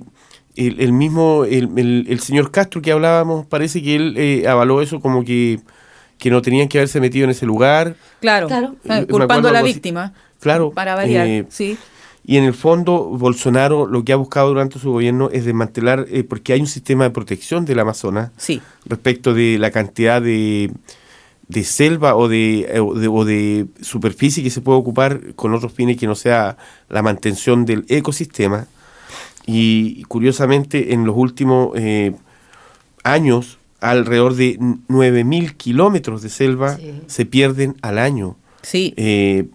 el, 0.56 0.80
el 0.80 0.94
mismo, 0.94 1.46
el, 1.46 1.70
el- 1.78 2.06
el 2.10 2.20
señor 2.20 2.52
Castro 2.52 2.82
que 2.82 2.92
hablábamos, 2.92 3.46
parece 3.46 3.82
que 3.84 3.96
él 3.96 4.14
eh, 4.18 4.48
avaló 4.48 4.82
eso 4.82 5.00
como 5.00 5.24
que, 5.26 5.60
que 6.18 6.30
no 6.30 6.42
tenían 6.42 6.68
que 6.68 6.78
haberse 6.80 7.00
metido 7.02 7.26
en 7.26 7.32
ese 7.32 7.46
lugar. 7.46 7.96
Claro, 8.22 8.48
Claro. 8.48 8.76
eh, 8.86 9.06
culpando 9.10 9.50
a 9.50 9.52
la 9.52 9.62
víctima. 9.62 10.14
Claro. 10.40 10.72
Para 10.72 10.96
variar, 10.96 11.28
eh, 11.28 11.46
sí. 11.50 11.78
Y 12.28 12.38
en 12.38 12.44
el 12.44 12.54
fondo, 12.56 13.04
Bolsonaro 13.06 13.86
lo 13.86 14.04
que 14.04 14.12
ha 14.12 14.16
buscado 14.16 14.48
durante 14.48 14.80
su 14.80 14.92
gobierno 14.92 15.30
es 15.32 15.46
desmantelar, 15.46 16.08
eh, 16.10 16.24
porque 16.24 16.54
hay 16.54 16.60
un 16.60 16.66
sistema 16.68 17.04
de 17.04 17.12
protección 17.12 17.66
del 17.66 17.78
Amazonas 17.80 18.32
Sí, 18.38 18.62
respecto 18.86 19.34
de 19.36 19.58
la 19.60 19.70
cantidad 19.70 20.22
de, 20.24 20.72
de 21.48 21.64
selva 21.64 22.16
o 22.16 22.28
de, 22.28 22.62
eh, 22.62 22.80
o 22.80 22.96
de, 22.96 23.08
o 23.08 23.26
de 23.26 23.68
superficie 23.82 24.42
que 24.42 24.50
se 24.50 24.62
puede 24.62 24.80
ocupar 24.80 25.36
con 25.36 25.54
otros 25.54 25.72
fines 25.74 25.98
que 25.98 26.08
no 26.08 26.16
sea 26.16 26.58
la 26.90 27.04
mantención 27.04 27.64
del 27.66 27.86
ecosistema. 27.90 28.66
Y 29.46 30.04
curiosamente, 30.04 30.94
en 30.94 31.06
los 31.06 31.16
últimos 31.18 31.72
eh, 31.76 32.14
años, 33.04 33.58
alrededor 33.82 34.36
de 34.36 34.58
9.000 34.60 35.54
kilómetros 35.58 36.22
de 36.24 36.30
selva 36.30 36.78
Sí. 36.78 37.02
se 37.08 37.26
pierden 37.26 37.76
al 37.82 38.00
año. 38.00 38.36
sí. 38.64 38.94
Eh, 38.98 39.46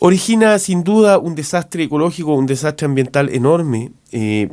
origina 0.00 0.58
sin 0.58 0.82
duda 0.82 1.18
un 1.18 1.34
desastre 1.34 1.84
ecológico, 1.84 2.34
un 2.34 2.46
desastre 2.46 2.86
ambiental 2.86 3.28
enorme. 3.28 3.92
Eh, 4.12 4.48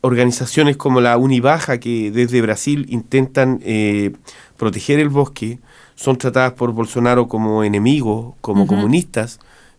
organizaciones 0.00 0.76
como 0.76 1.00
la 1.00 1.16
Unibaja, 1.16 1.78
que 1.78 2.10
desde 2.10 2.40
Brasil 2.40 2.86
intentan 2.88 3.60
eh, 3.64 4.12
proteger 4.56 4.98
el 4.98 5.08
bosque, 5.10 5.58
son 5.94 6.16
tratadas 6.18 6.52
por 6.54 6.72
Bolsonaro 6.72 7.28
como 7.28 7.62
enemigos, 7.62 8.34
como 8.40 8.66
comunistas, 8.66 9.38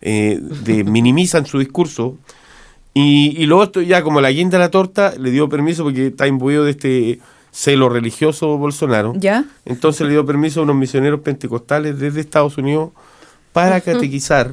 minimizan 0.86 1.44
su 1.46 1.58
discurso. 1.58 2.16
Y, 2.94 3.34
y 3.42 3.46
luego 3.46 3.64
esto 3.64 3.82
ya 3.82 4.02
como 4.02 4.20
la 4.20 4.30
guinda 4.30 4.56
de 4.58 4.64
la 4.64 4.70
torta 4.70 5.14
le 5.18 5.30
dio 5.32 5.48
permiso 5.48 5.82
porque 5.82 6.06
está 6.08 6.26
imbuido 6.28 6.64
de 6.64 6.70
este 6.70 7.18
celo 7.50 7.88
religioso 7.88 8.56
Bolsonaro. 8.56 9.12
¿Ya? 9.16 9.44
Entonces 9.64 10.06
le 10.06 10.12
dio 10.12 10.24
permiso 10.24 10.60
a 10.60 10.62
unos 10.62 10.76
misioneros 10.76 11.20
pentecostales 11.20 11.98
desde 11.98 12.20
Estados 12.20 12.56
Unidos 12.56 12.90
para 13.52 13.80
catequizar 13.80 14.52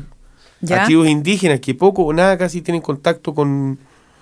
¿Ya? 0.62 0.84
a 0.84 0.86
tribus 0.86 1.08
indígenas 1.08 1.60
que 1.60 1.74
poco 1.76 2.04
o 2.04 2.14
nada 2.14 2.38
casi 2.38 2.62
tienen 2.62 2.82
contacto 2.82 3.34
con... 3.34 3.78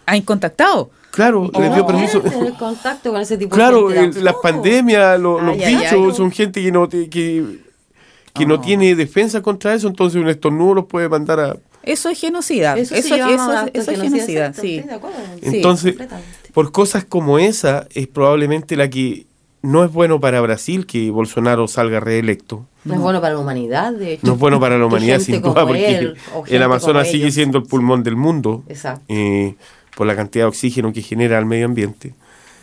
¿Han 0.05 0.21
contactado? 0.23 0.89
Claro, 1.11 1.49
O 1.53 1.61
les 1.61 1.73
dio 1.73 1.85
permiso... 1.85 2.19
tener 2.21 2.53
contacto 2.53 3.11
con 3.11 3.21
ese 3.21 3.38
tipo 3.38 3.55
Claro, 3.55 3.89
de 3.89 3.99
el- 4.05 4.23
las 4.23 4.35
pandemias, 4.41 5.19
lo- 5.19 5.39
los 5.41 5.55
Ay, 5.57 5.63
ay, 5.63 5.75
bichos, 5.75 6.17
son 6.17 6.31
gente 6.31 6.61
que 6.61 6.71
no, 6.71 6.88
te- 6.89 7.09
que, 7.09 7.59
que 8.33 8.45
no 8.45 8.55
Oh. 8.55 8.59
tiene 8.61 8.95
defensa 8.95 9.41
contra 9.41 9.73
eso, 9.73 9.88
entonces 9.88 10.21
un 10.21 10.29
estornudo 10.29 10.73
los 10.75 10.85
puede 10.85 11.07
mandar 11.09 11.39
a... 11.39 11.57
Eso 11.91 12.10
es 12.10 12.19
genocida. 12.19 12.77
Eso, 12.77 12.96
Eso, 12.96 13.15
llama 13.17 13.67
eso, 13.74 13.81
eso 13.81 13.91
es 13.91 14.01
genocida, 14.01 14.53
sí. 14.53 14.75
estoy 14.77 14.89
de 14.89 14.96
acuerdo. 14.96 15.17
Sí, 15.41 15.55
Entonces, 15.58 15.91
completamente. 15.93 16.29
por 16.53 16.72
cosas 16.72 17.05
como 17.05 17.39
esa, 17.39 17.88
es 17.93 18.08
probablemente 18.08 18.75
la 18.75 18.89
que 18.89 19.25
no 19.62 19.84
es 19.84 19.91
bueno 19.91 20.19
para 20.19 20.39
Brasil 20.41 20.86
que 20.86 21.12
Bolsonaro 21.12 21.67
salga 21.67 22.00
reelecto. 22.00 22.65
No 22.86 22.93
es 22.93 23.00
bueno 23.01 23.19
para 23.19 23.34
la 23.34 23.39
humanidad, 23.41 23.91
de 23.93 24.13
hecho. 24.13 24.25
No 24.27 24.34
es 24.34 24.39
bueno 24.39 24.60
para 24.60 24.77
la 24.77 24.86
humanidad, 24.88 25.19
sin 25.19 25.41
duda, 25.41 25.65
porque 25.67 25.98
él, 25.98 26.15
el 26.48 26.63
Amazonas 26.63 27.08
sigue 27.10 27.24
ellos. 27.25 27.34
siendo 27.36 27.58
el 27.58 27.65
pulmón 27.65 28.03
del 28.03 28.15
mundo 28.15 28.63
Exacto. 28.69 29.03
eh, 29.10 29.55
por 29.98 30.08
la 30.08 30.15
cantidad 30.15 30.46
de 30.46 30.50
oxígeno 30.50 30.93
que 30.93 31.01
genera 31.01 31.38
al 31.38 31.46
medio 31.46 31.65
ambiente. 31.65 32.13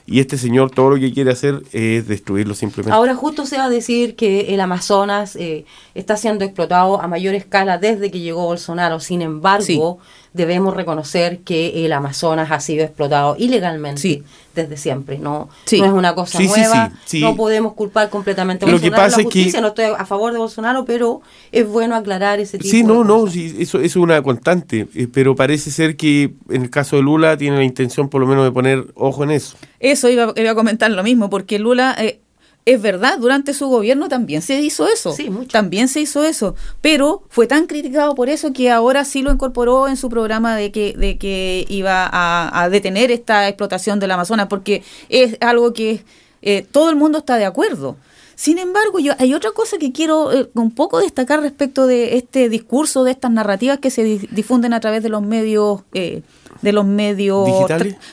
Y 0.07 0.21
este 0.21 0.39
señor 0.39 0.71
todo 0.71 0.91
lo 0.91 0.97
que 0.97 1.13
quiere 1.13 1.33
hacer 1.33 1.63
es 1.73 2.07
destruirlo 2.07 2.55
simplemente. 2.55 2.95
Ahora 2.95 3.15
justo 3.17 3.45
se 3.45 3.59
va 3.59 3.65
a 3.65 3.69
decir 3.69 4.15
que 4.15 4.55
el 4.55 4.61
Amazonas 4.61 5.35
eh, 5.35 5.65
está 5.95 6.17
siendo 6.17 6.45
explotado 6.45 7.01
a 7.01 7.09
mayor 7.09 7.35
escala 7.35 7.79
desde 7.79 8.11
que 8.13 8.21
llegó 8.21 8.45
Bolsonaro. 8.45 9.01
Sin 9.01 9.21
embargo, 9.21 9.99
debemos 10.37 10.75
reconocer 10.77 11.39
que 11.41 11.85
el 11.85 11.93
Amazonas 11.93 12.51
ha 12.51 12.61
sido 12.61 12.85
explotado 12.85 13.35
ilegalmente 13.39 14.01
Sí. 14.01 14.23
desde 14.55 14.77
siempre. 14.77 15.19
No, 15.19 15.49
Sí. 15.65 15.81
no 15.81 15.87
es 15.87 15.93
una 15.93 16.15
cosa 16.15 16.39
Sí, 16.39 16.47
nueva. 16.47 16.91
sí, 17.05 17.19
sí. 17.19 17.21
No 17.21 17.35
podemos 17.37 17.73
culpar 17.75 18.09
completamente 18.11 18.65
a 18.65 18.69
Lo 18.69 18.75
que 18.79 18.91
Bolsonaro. 18.91 19.03
pasa 19.05 19.17
la 19.17 19.23
es 19.29 19.53
que- 19.53 19.61
no 19.61 19.69
estoy 19.69 19.85
a 19.99 20.05
favor 20.07 20.33
de 20.33 20.39
Bolsonaro, 20.39 20.85
pero 20.85 21.23
es 21.53 21.67
bueno 21.69 21.97
aclarar 21.97 22.39
ese 22.41 22.59
tipo 22.59 22.71
Sí, 22.71 22.83
de 22.83 22.89
no, 22.89 23.03
no, 23.05 23.21
cosas. 23.21 23.35
sí, 23.35 23.47
eso, 23.59 23.79
eso 23.79 23.81
es 23.81 23.97
una 23.97 24.23
constante, 24.23 24.87
eh, 24.95 25.09
pero 25.13 25.35
parece 25.35 25.71
ser 25.71 25.97
que 25.97 26.35
en 26.51 26.63
el 26.63 26.71
caso 26.71 26.97
de 26.97 27.03
Lula 27.03 27.37
tiene 27.37 27.57
la 27.57 27.65
intención 27.65 28.09
por 28.09 28.21
lo 28.21 28.27
menos 28.27 28.45
de 28.45 28.53
poner 28.53 28.87
ojo 28.95 29.25
en 29.25 29.31
eso. 29.33 29.57
Eso 29.81 30.09
iba, 30.09 30.33
iba 30.37 30.51
a 30.51 30.55
comentar 30.55 30.91
lo 30.91 31.03
mismo, 31.03 31.29
porque 31.31 31.59
Lula, 31.59 31.95
eh, 31.99 32.21
es 32.67 32.83
verdad, 32.83 33.19
durante 33.19 33.55
su 33.55 33.69
gobierno 33.69 34.09
también 34.09 34.43
se 34.43 34.61
hizo 34.61 34.89
eso. 34.89 35.13
Sí, 35.13 35.31
mucho. 35.31 35.51
También 35.51 35.87
se 35.87 36.01
hizo 36.01 36.25
eso. 36.25 36.57
Pero 36.81 37.23
fue 37.29 37.47
tan 37.47 37.67
criticado 37.67 38.17
por 38.17 38.29
eso 38.29 38.53
que 38.53 38.73
ahora 38.73 39.05
sí 39.05 39.23
lo 39.23 39.31
incorporó 39.31 39.87
en 39.87 39.97
su 39.97 40.11
programa 40.11 40.57
de 40.57 40.73
que, 40.73 40.93
de 40.95 41.17
que 41.17 41.65
iba 41.69 42.11
a, 42.11 42.63
a 42.63 42.69
detener 42.69 43.13
esta 43.13 43.47
explotación 43.49 44.01
del 44.01 44.11
Amazonas, 44.11 44.49
porque 44.49 44.83
es 45.09 45.37
algo 45.41 45.73
que 45.73 46.05
eh, 46.43 46.67
todo 46.71 46.91
el 46.91 46.97
mundo 46.97 47.19
está 47.19 47.37
de 47.37 47.45
acuerdo. 47.45 47.97
Sin 48.39 48.59
embargo, 48.59 48.99
yo 48.99 49.15
hay 49.19 49.33
otra 49.35 49.51
cosa 49.53 49.79
que 49.79 49.91
quiero 49.93 50.31
eh, 50.31 50.49
un 50.55 50.71
poco 50.71 50.99
destacar 51.01 51.41
respecto 51.41 51.87
de 51.87 52.17
este 52.19 52.49
discurso, 52.51 53.03
de 53.03 53.11
estas 53.13 53.31
narrativas 53.31 53.79
que 53.79 53.91
se 53.91 54.05
di- 54.05 54.29
difunden 54.31 54.75
a 54.75 54.81
través 54.81 55.03
de 55.03 55.09
los 55.09 55.23
medios, 55.23 55.81
eh, 55.95 56.23
de 56.63 56.73
los 56.73 56.85
medios 56.85 57.49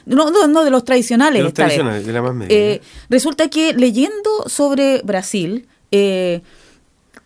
no, 0.05 0.31
no, 0.31 0.47
no, 0.47 0.63
de 0.63 0.69
los 0.71 0.83
tradicionales. 0.85 1.39
De 1.39 1.43
los 1.43 1.49
esta 1.49 1.63
vez. 1.65 1.73
tradicionales, 1.75 2.05
de 2.07 2.13
la 2.13 2.21
más 2.21 2.33
media. 2.33 2.57
Eh, 2.57 2.81
resulta 3.09 3.49
que 3.49 3.73
leyendo 3.73 4.29
sobre 4.47 5.01
Brasil, 5.03 5.67
eh, 5.91 6.41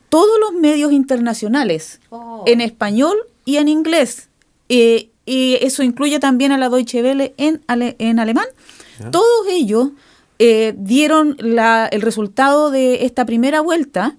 todos 0.09 0.39
los 0.39 0.53
medios 0.59 0.91
internacionales, 0.91 1.99
Oh. 2.09 2.43
en 2.47 2.61
español 2.61 3.15
y 3.45 3.57
en 3.57 3.67
inglés, 3.67 4.29
eh, 4.69 5.09
y 5.25 5.55
eso 5.61 5.83
incluye 5.83 6.19
también 6.19 6.51
a 6.51 6.57
la 6.57 6.69
Deutsche 6.69 7.01
Welle 7.03 7.33
en, 7.37 7.61
ale- 7.67 7.95
en 7.99 8.19
alemán, 8.19 8.45
Ya. 8.99 9.11
todos 9.11 9.47
ellos 9.49 9.89
eh, 10.39 10.73
dieron 10.77 11.35
la- 11.39 11.87
el 11.87 12.01
resultado 12.01 12.69
de 12.71 13.05
esta 13.05 13.25
primera 13.25 13.61
vuelta, 13.61 14.17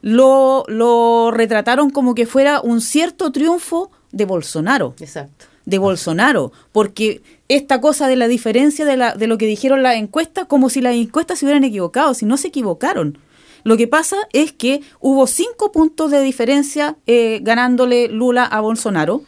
lo, 0.00 0.64
lo 0.68 1.30
retrataron 1.30 1.90
como 1.90 2.14
que 2.14 2.26
fuera 2.26 2.60
un 2.60 2.80
cierto 2.80 3.30
triunfo 3.32 3.90
de 4.10 4.24
Bolsonaro 4.24 4.94
Exacto. 4.98 5.46
de 5.64 5.78
Bolsonaro, 5.78 6.52
porque 6.72 7.22
esta 7.48 7.80
cosa 7.80 8.08
de 8.08 8.16
la 8.16 8.26
diferencia 8.28 8.84
de, 8.84 8.96
la, 8.96 9.14
de 9.14 9.26
lo 9.28 9.38
que 9.38 9.46
dijeron 9.46 9.82
las 9.82 9.96
encuestas, 9.96 10.46
como 10.46 10.70
si 10.70 10.80
las 10.80 10.94
encuestas 10.94 11.38
se 11.38 11.44
hubieran 11.46 11.64
equivocado, 11.64 12.14
si 12.14 12.26
no 12.26 12.36
se 12.36 12.48
equivocaron. 12.48 13.18
Lo 13.64 13.76
que 13.76 13.86
pasa 13.86 14.16
es 14.32 14.52
que 14.52 14.80
hubo 14.98 15.28
cinco 15.28 15.70
puntos 15.70 16.10
de 16.10 16.20
diferencia 16.20 16.96
eh, 17.06 17.38
ganándole 17.42 18.08
Lula 18.08 18.44
a 18.44 18.60
Bolsonaro, 18.60 19.22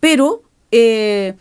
pero 0.00 0.42
eh, 0.72 1.34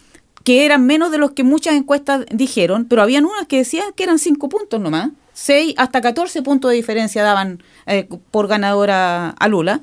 que 0.44 0.66
eran 0.66 0.86
menos 0.86 1.12
de 1.12 1.18
los 1.18 1.32
que 1.32 1.44
muchas 1.44 1.76
encuestas 1.76 2.26
dijeron, 2.32 2.86
pero 2.86 3.02
habían 3.02 3.26
unas 3.26 3.48
que 3.48 3.58
decían 3.58 3.94
que 3.96 4.04
eran 4.04 4.20
cinco 4.20 4.50
puntos 4.50 4.80
nomás, 4.80 5.12
seis 5.34 5.74
hasta 5.78 6.02
14 6.02 6.42
puntos 6.42 6.72
de 6.72 6.78
diferencia 6.78 7.24
daban 7.24 7.64
eh, 7.86 8.08
por 8.32 8.48
ganadora 8.48 9.30
a 9.30 9.48
Lula. 9.48 9.82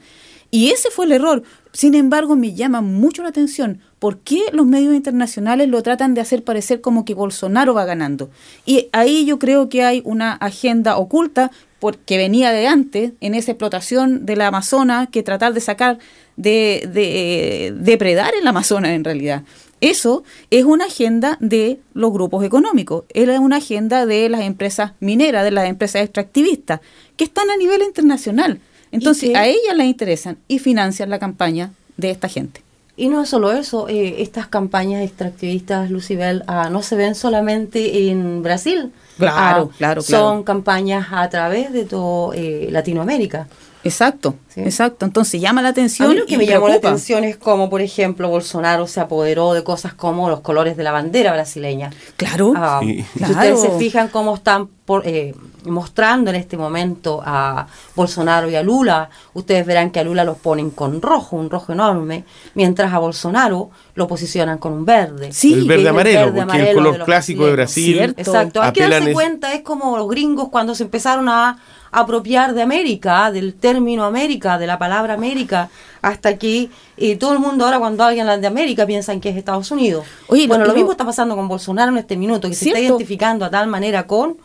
Y 0.53 0.71
ese 0.71 0.91
fue 0.91 1.07
el 1.07 1.13
error. 1.13 1.45
Sin 1.73 1.95
embargo, 1.95 2.35
me 2.35 2.55
llama 2.55 2.81
mucho 2.81 3.23
la 3.23 3.29
atención 3.29 3.81
por 4.01 4.19
qué 4.19 4.43
los 4.53 4.67
medios 4.67 4.95
internacionales 4.95 5.69
lo 5.69 5.83
tratan 5.83 6.15
de 6.15 6.21
hacer 6.21 6.43
parecer 6.43 6.81
como 6.81 7.05
que 7.05 7.15
Bolsonaro 7.15 7.75
va 7.75 7.85
ganando. 7.85 8.31
Y 8.67 8.89
ahí 8.93 9.25
yo 9.25 9.39
creo 9.39 9.69
que 9.69 9.85
hay 9.85 10.03
una 10.05 10.33
agenda 10.33 10.97
oculta 10.97 11.53
porque 11.79 12.17
venía 12.17 12.51
de 12.51 12.67
antes 12.67 13.13
en 13.21 13.35
esa 13.35 13.53
explotación 13.53 14.27
de 14.27 14.37
la 14.37 14.49
Amazonas 14.49 15.09
que 15.11 15.23
tratar 15.23 15.55
de 15.55 15.61
sacar, 15.61 15.99
de, 16.37 16.89
de 16.93 17.73
depredar 17.77 18.33
el 18.39 18.47
Amazonas 18.47 18.91
en 18.91 19.05
realidad. 19.05 19.45
Eso 19.81 20.25
es 20.51 20.65
una 20.65 20.87
agenda 20.87 21.37
de 21.41 21.81
los 21.95 22.13
grupos 22.13 22.45
económicos, 22.45 23.05
es 23.15 23.27
una 23.39 23.57
agenda 23.57 24.05
de 24.07 24.29
las 24.29 24.43
empresas 24.43 24.93
mineras, 25.01 25.45
de 25.45 25.51
las 25.51 25.69
empresas 25.69 26.03
extractivistas, 26.03 26.81
que 27.17 27.25
están 27.25 27.51
a 27.51 27.57
nivel 27.57 27.83
internacional. 27.83 28.61
Entonces, 28.93 29.35
a 29.37 29.47
ellas 29.47 29.77
les 29.77 29.87
interesan 29.87 30.37
y 30.49 30.59
financian 30.59 31.11
la 31.11 31.19
campaña 31.19 31.71
de 31.97 32.11
esta 32.11 32.29
gente. 32.29 32.63
Y 32.97 33.09
no 33.09 33.23
es 33.23 33.31
solo 33.31 33.53
eso, 33.53 33.89
eh, 33.89 34.17
estas 34.21 34.47
campañas 34.49 35.03
extractivistas, 35.03 35.91
Lucibel, 35.91 36.43
ah, 36.47 36.69
no 36.71 36.83
se 36.83 36.97
ven 36.97 37.15
solamente 37.15 38.11
en 38.11 38.43
Brasil. 38.43 38.91
Claro, 39.17 39.71
Ah, 39.73 39.75
claro, 39.79 40.03
Son 40.03 40.11
claro. 40.43 40.45
campañas 40.45 41.07
a 41.11 41.29
través 41.31 41.73
de 41.73 41.85
todo 41.85 42.33
eh, 42.35 42.69
Latinoamérica. 42.71 43.49
Exacto, 43.83 44.35
Sí. 44.49 44.61
exacto. 44.61 45.07
Entonces 45.07 45.41
llama 45.41 45.63
la 45.63 45.69
A 45.69 45.71
atención 45.71 46.11
mí 46.11 46.17
lo 46.17 46.27
que 46.27 46.35
y 46.35 46.37
me 46.37 46.47
llamó 46.47 46.67
la 46.69 46.75
preocupa. 46.75 46.89
atención 46.89 47.25
es 47.25 47.37
como, 47.37 47.71
por 47.71 47.81
ejemplo, 47.81 48.29
Bolsonaro 48.29 48.87
se 48.87 49.01
apoderó 49.01 49.55
de 49.55 49.65
cosas 49.65 49.95
como 49.95 50.29
los 50.29 50.41
colores 50.41 50.77
de 50.77 50.83
la 50.85 50.93
bandera 50.93 51.33
brasileña. 51.33 51.91
Claro, 52.17 52.53
Ah, 52.57 52.81
Sí. 52.83 53.05
Si 53.13 53.19
Claro. 53.19 53.33
ustedes 53.35 53.61
se 53.61 53.71
fijan 53.79 54.09
cómo 54.09 54.35
están 54.35 54.69
por, 54.85 55.07
eh, 55.07 55.35
mostrando 55.65 56.31
en 56.31 56.37
este 56.37 56.57
momento 56.57 57.23
a 57.25 57.69
Bolsonaro 57.95 58.51
y 58.51 58.57
a 58.57 58.63
Lula, 58.63 59.09
ustedes 59.35 59.65
verán 59.65 59.91
que 59.91 60.01
a 60.01 60.05
Lula 60.05 60.25
los 60.25 60.37
ponen 60.39 60.71
con 60.71 61.01
rojo, 61.01 61.37
un 61.37 61.49
rojo 61.49 61.73
enorme, 61.73 62.25
mientras 62.55 62.93
a 62.93 62.99
Bolsonaro 62.99 63.71
lo 63.95 64.09
posicionan 64.09 64.59
con 64.59 64.73
un 64.73 64.85
verde. 64.85 65.33
Sí, 65.33 65.53
el 65.55 65.61
verde 65.69 65.75
es 65.75 65.81
el 65.83 65.89
amarelo, 65.89 66.21
verde 66.21 66.31
porque 66.33 66.41
es 66.41 66.43
amarelo 66.63 66.71
el 66.71 66.77
color 66.77 67.05
clásico 67.05 67.47
de. 67.47 67.53
Brasil. 67.53 67.95
Cierto. 67.97 68.21
Exacto, 68.21 68.63
hay 68.63 68.73
que 68.73 68.89
darse 68.89 69.13
cuenta, 69.13 69.53
es 69.55 69.63
como 69.63 69.97
los 69.97 70.09
gringos 70.09 70.49
cuando 70.49 70.75
se 70.75 70.83
empezaron 70.83 71.29
a 71.29 71.59
apropiar 71.93 72.55
de 72.55 72.63
América, 72.63 73.31
del 73.33 73.55
término 73.55 74.05
América, 74.05 74.59
de 74.59 74.67
la 74.67 74.79
palabra 74.79 75.15
América, 75.15 75.71
hasta 76.03 76.39
que 76.39 76.69
eh, 76.97 77.17
todo 77.17 77.33
el 77.33 77.39
mundo 77.41 77.65
ahora 77.65 77.79
cuando 77.79 78.05
alguien 78.05 78.27
habla 78.29 78.39
de 78.39 78.47
América 78.47 78.87
piensan 78.87 79.21
que 79.21 79.29
es 79.31 79.37
Estados 79.37 79.71
Unidos. 79.71 80.05
Oye, 80.29 80.47
bueno, 80.47 80.65
lo- 80.65 80.75
mismo 80.75 80.93
está 80.93 81.05
pasando 81.05 81.35
con 81.37 81.49
Bolsonaro 81.49 81.91
en 81.93 81.99
este 81.99 82.17
minuto, 82.17 82.49
que 82.49 82.55
se 82.55 82.69
está 82.69 82.81
identificando 82.81 83.45
a 83.45 83.51
tal 83.51 83.67
manera 83.69 84.07
con 84.07 84.37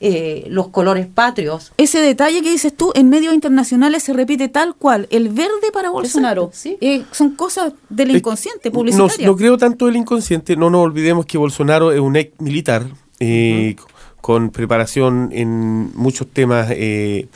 eh, 0.00 0.44
los 0.48 0.68
colores 0.68 1.06
patrios. 1.06 1.72
Ese 1.76 2.00
detalle 2.00 2.42
que 2.42 2.50
dices 2.50 2.76
tú, 2.76 2.90
en 2.94 3.08
medios 3.08 3.32
internacionales 3.32 4.02
se 4.02 4.12
repite 4.12 4.48
tal 4.48 4.74
cual, 4.74 5.06
el 5.10 5.28
verde 5.28 5.70
para 5.72 5.88
Bolsonaro. 5.90 6.50
sí. 6.52 6.76
Eh, 6.80 7.04
son 7.12 7.36
cosas 7.36 7.72
del 7.88 8.10
inconsciente, 8.16 8.70
publicitaria. 8.70 9.26
no 9.26 9.36
creo 9.36 9.56
tanto 9.56 9.86
del 9.86 9.96
inconsciente. 9.96 10.56
No 10.56 10.68
nos 10.68 10.82
olvidemos 10.82 11.26
que 11.26 11.38
Bolsonaro 11.38 11.92
es 11.92 12.00
un 12.00 12.16
ex 12.16 12.38
militar 12.40 12.86
eh, 13.20 13.76
con 14.24 14.48
preparación 14.48 15.28
en 15.32 15.90
muchos 15.94 16.26
temas 16.28 16.68
eh, 16.70 17.26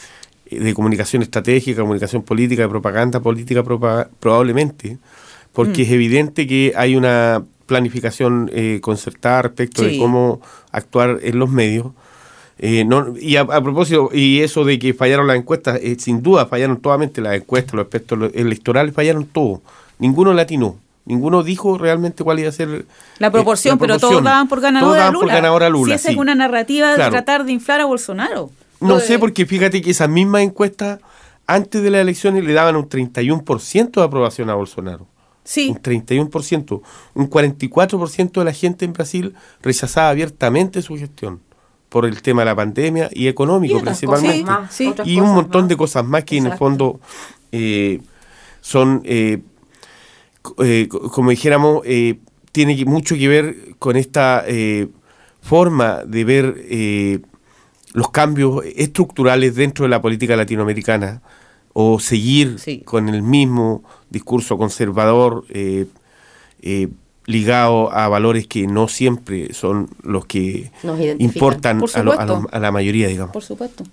de 0.51 0.73
comunicación 0.73 1.21
estratégica, 1.21 1.83
comunicación 1.83 2.23
política, 2.23 2.63
de 2.63 2.69
propaganda 2.71 3.21
política 3.21 3.63
propa- 3.63 4.09
probablemente, 4.21 4.97
porque 5.53 5.83
Mm. 5.83 5.85
es 5.87 5.91
evidente 5.91 6.47
que 6.47 6.73
hay 6.75 6.97
una 6.97 7.45
planificación 7.67 8.51
eh, 8.55 8.79
concertada 8.81 9.43
respecto 9.43 9.83
Sí. 9.83 9.91
de 9.91 9.99
cómo 9.99 10.41
actuar 10.73 11.19
en 11.23 11.39
los 11.39 11.51
medios. 11.51 11.89
Eh, 12.59 12.87
no, 12.87 13.13
y 13.21 13.37
a, 13.37 13.43
a 13.43 13.63
propósito, 13.63 14.09
y 14.11 14.41
eso 14.41 14.65
de 14.65 14.79
que 14.79 14.95
fallaron 14.95 15.27
las 15.27 15.37
encuestas, 15.37 15.79
eh, 15.83 15.97
sin 15.99 16.23
duda 16.23 16.47
fallaron 16.47 16.79
totalmente 16.79 17.21
las 17.21 17.35
encuestas, 17.37 17.75
los 17.75 17.85
aspectos 17.85 18.31
electorales 18.33 18.95
fallaron 18.95 19.27
todo. 19.27 19.61
Ninguno 19.99 20.33
latinó. 20.33 20.77
Ninguno 21.09 21.43
dijo 21.43 21.77
realmente 21.79 22.23
cuál 22.23 22.39
iba 22.39 22.49
a 22.51 22.53
ser 22.53 22.87
La 23.19 23.27
eh, 23.29 23.31
proporción, 23.31 23.75
la 23.75 23.79
pero 23.81 23.95
proporción. 23.95 24.11
todos 24.13 24.25
daban 24.25 24.47
por 24.49 24.61
ganador 24.61 24.87
Todos 24.89 24.97
a 24.97 24.99
daban 25.01 25.15
Lula. 25.15 25.25
por 25.27 25.33
ganador 25.35 25.63
a 25.65 25.69
Lula, 25.71 25.95
Si 25.95 25.95
esa 25.97 26.09
sí. 26.09 26.15
es 26.15 26.19
una 26.21 26.35
narrativa 26.35 26.95
Claro. 26.95 27.05
de 27.05 27.11
tratar 27.11 27.45
de 27.45 27.53
inflar 27.53 27.81
a 27.81 27.87
Bolsonaro. 27.87 28.51
No 28.81 28.89
Lo 28.89 29.01
sé, 29.01 29.19
porque 29.19 29.45
fíjate 29.47 29.83
que 29.83 29.91
esas 29.91 30.09
mismas 30.09 30.43
encuestas 30.43 31.01
antes 31.47 31.83
de 31.83 31.91
las 31.91 32.03
elecciones 32.03 32.45
le 32.45 32.53
daban 32.53 32.77
un 32.77 32.89
31% 32.89 34.01
de 34.01 34.07
aprobación 34.07 34.51
a 34.51 34.55
Bolsonaro. 34.55 35.07
Sí, 35.45 35.71
Un 35.71 35.81
31%. 35.81 36.83
Un 37.15 37.31
44% 37.31 38.41
de 38.41 38.45
la 38.45 38.53
gente 38.53 38.85
en 38.85 38.93
Brasil 38.93 39.35
rechazaba 39.63 40.11
abiertamente 40.11 40.83
su 40.83 40.97
gestión 40.97 41.41
por 41.89 42.05
el 42.05 42.21
tema 42.21 42.43
de 42.43 42.47
la 42.47 42.55
pandemia 42.55 43.09
y 43.13 43.29
económico 43.29 43.79
Y 43.79 43.81
principalmente. 43.81 44.43
cosas 44.45 44.75
Sí. 44.75 44.93
y 45.07 45.19
un 45.21 45.35
montón 45.35 45.63
más. 45.63 45.69
de 45.71 45.77
cosas 45.79 46.05
más 46.05 46.25
que 46.25 46.37
en 46.37 46.47
el 46.49 46.59
fondo 46.59 47.01
eh, 47.51 48.03
son, 48.61 49.01
eh, 49.07 49.41
eh, 50.63 50.87
co- 50.89 51.11
como 51.11 51.31
dijéramos, 51.31 51.83
eh, 51.85 52.19
tiene 52.53 52.83
mucho 52.85 53.15
que 53.17 53.29
ver 53.29 53.57
con 53.79 53.97
esta 53.97 54.45
eh, 54.47 54.89
forma 55.41 56.03
de 56.05 56.25
ver 56.25 56.57
eh, 56.69 57.21
los 57.95 58.11
cambios 58.11 58.65
estructurales 58.77 59.55
dentro 59.55 59.85
de 59.85 59.89
la 59.91 60.01
política 60.03 60.37
latinoamericana 60.37 61.23
o 61.73 62.01
seguir 62.01 62.59
Sí. 62.59 62.81
con 62.85 63.09
el 63.09 63.23
mismo 63.23 63.83
discurso 64.11 64.57
conservador 64.59 65.45
ligado 67.27 67.93
a 67.93 68.09
valores 68.09 68.47
que 68.47 68.67
no 68.67 68.89
siempre 68.89 69.53
son 69.53 69.91
los 70.03 70.25
que 70.25 70.71
Nos 70.83 70.99
importan 71.19 71.79
Por 71.79 71.91
a, 71.95 72.03
lo- 72.03 72.13
a 72.19 72.25
lo- 72.25 72.35
supuesto. 72.37 72.57
a 72.57 72.61
la 72.61 72.73
mayoría, 72.73 73.07
digamos. 73.09 73.33
por 73.35 73.43
supuesto. 73.45 73.85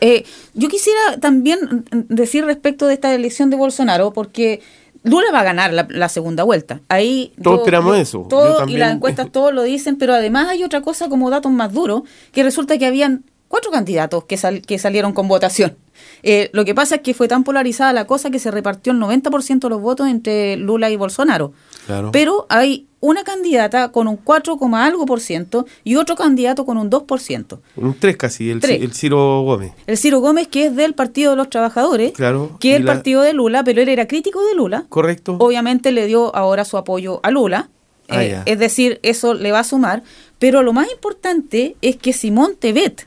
Eh, 0.00 0.24
yo 0.54 0.68
quisiera 0.68 1.18
también 1.20 1.58
mm, 1.90 2.14
decir 2.14 2.44
respecto 2.44 2.86
de 2.86 2.94
esta 2.94 3.14
elección 3.14 3.50
de 3.50 3.56
Bolsonaro, 3.56 4.12
porque 4.12 4.60
Lula 5.04 5.28
va 5.32 5.40
a 5.40 5.44
ganar 5.44 5.72
la, 5.72 5.86
la 5.90 6.08
segunda 6.08 6.42
vuelta. 6.44 6.80
Ahí 6.88 7.32
Todos 7.42 7.60
esperamos 7.60 7.96
eso. 7.96 8.26
todo- 8.28 8.66
Yo 8.66 8.72
y 8.72 8.76
las 8.76 8.92
encuestas 8.94 9.28
todos 9.32 9.52
lo 9.54 9.62
dicen, 9.62 9.96
pero 9.96 10.12
además 10.14 10.48
hay 10.48 10.64
otra 10.64 10.80
cosa 10.82 11.08
como 11.08 11.30
datos 11.30 11.52
más 11.52 11.72
duros, 11.72 12.02
que 12.32 12.42
resulta 12.42 12.76
que 12.78 12.86
habían 12.86 13.24
cuatro 13.46 13.70
candidatos 13.70 14.24
que, 14.24 14.36
sal- 14.36 14.60
que 14.62 14.78
salieron 14.78 15.12
con 15.12 15.28
votación. 15.28 15.76
Eh, 16.22 16.50
lo 16.52 16.64
que 16.64 16.74
pasa 16.74 16.96
es 16.96 17.00
que 17.02 17.14
fue 17.14 17.28
tan 17.28 17.44
polarizada 17.44 17.92
la 17.92 18.06
cosa 18.06 18.30
que 18.30 18.38
se 18.38 18.50
repartió 18.50 18.92
el 18.92 18.98
90% 18.98 19.60
de 19.60 19.68
los 19.70 19.80
votos 19.80 20.08
entre 20.08 20.56
Lula 20.56 20.90
y 20.90 20.96
Bolsonaro. 20.96 21.52
Claro. 21.86 22.10
Pero 22.12 22.46
hay 22.50 22.87
una 23.00 23.22
candidata 23.24 23.92
con 23.92 24.08
un 24.08 24.16
4, 24.16 24.56
coma 24.58 24.84
algo 24.84 25.06
por 25.06 25.20
ciento 25.20 25.66
y 25.84 25.96
otro 25.96 26.16
candidato 26.16 26.64
con 26.66 26.78
un 26.78 26.90
2 26.90 27.04
por 27.04 27.20
ciento. 27.20 27.60
Un 27.76 27.94
3 27.98 28.16
casi, 28.16 28.50
el, 28.50 28.60
Ciro 28.92 29.42
Gómez. 29.42 29.72
El 29.86 29.96
Ciro 29.96 30.20
Gómez, 30.20 30.48
que 30.48 30.66
es 30.66 30.76
del 30.76 30.94
Partido 30.94 31.30
de 31.32 31.36
los 31.36 31.48
Trabajadores, 31.50 32.12
Claro, 32.12 32.56
que 32.60 32.72
es 32.72 32.76
el 32.78 32.84
la- 32.86 32.94
partido 32.94 33.22
de 33.22 33.32
Lula, 33.32 33.62
pero 33.64 33.80
él 33.82 33.88
era 33.88 34.06
crítico 34.08 34.44
de 34.44 34.54
Lula. 34.54 34.86
¿Correcto? 34.88 35.36
Obviamente 35.38 35.92
le 35.92 36.06
dio 36.06 36.34
ahora 36.34 36.64
su 36.64 36.76
apoyo 36.76 37.20
a 37.22 37.30
Lula. 37.30 37.70
Ah, 38.08 38.24
eh, 38.24 38.42
es 38.46 38.58
decir, 38.58 38.98
eso 39.02 39.34
le 39.34 39.52
va 39.52 39.60
a 39.60 39.64
sumar. 39.64 40.02
Pero 40.38 40.62
lo 40.62 40.72
más 40.72 40.90
importante 40.90 41.76
es 41.82 41.96
que 41.96 42.12
Simón 42.12 42.56
Tebet, 42.58 43.06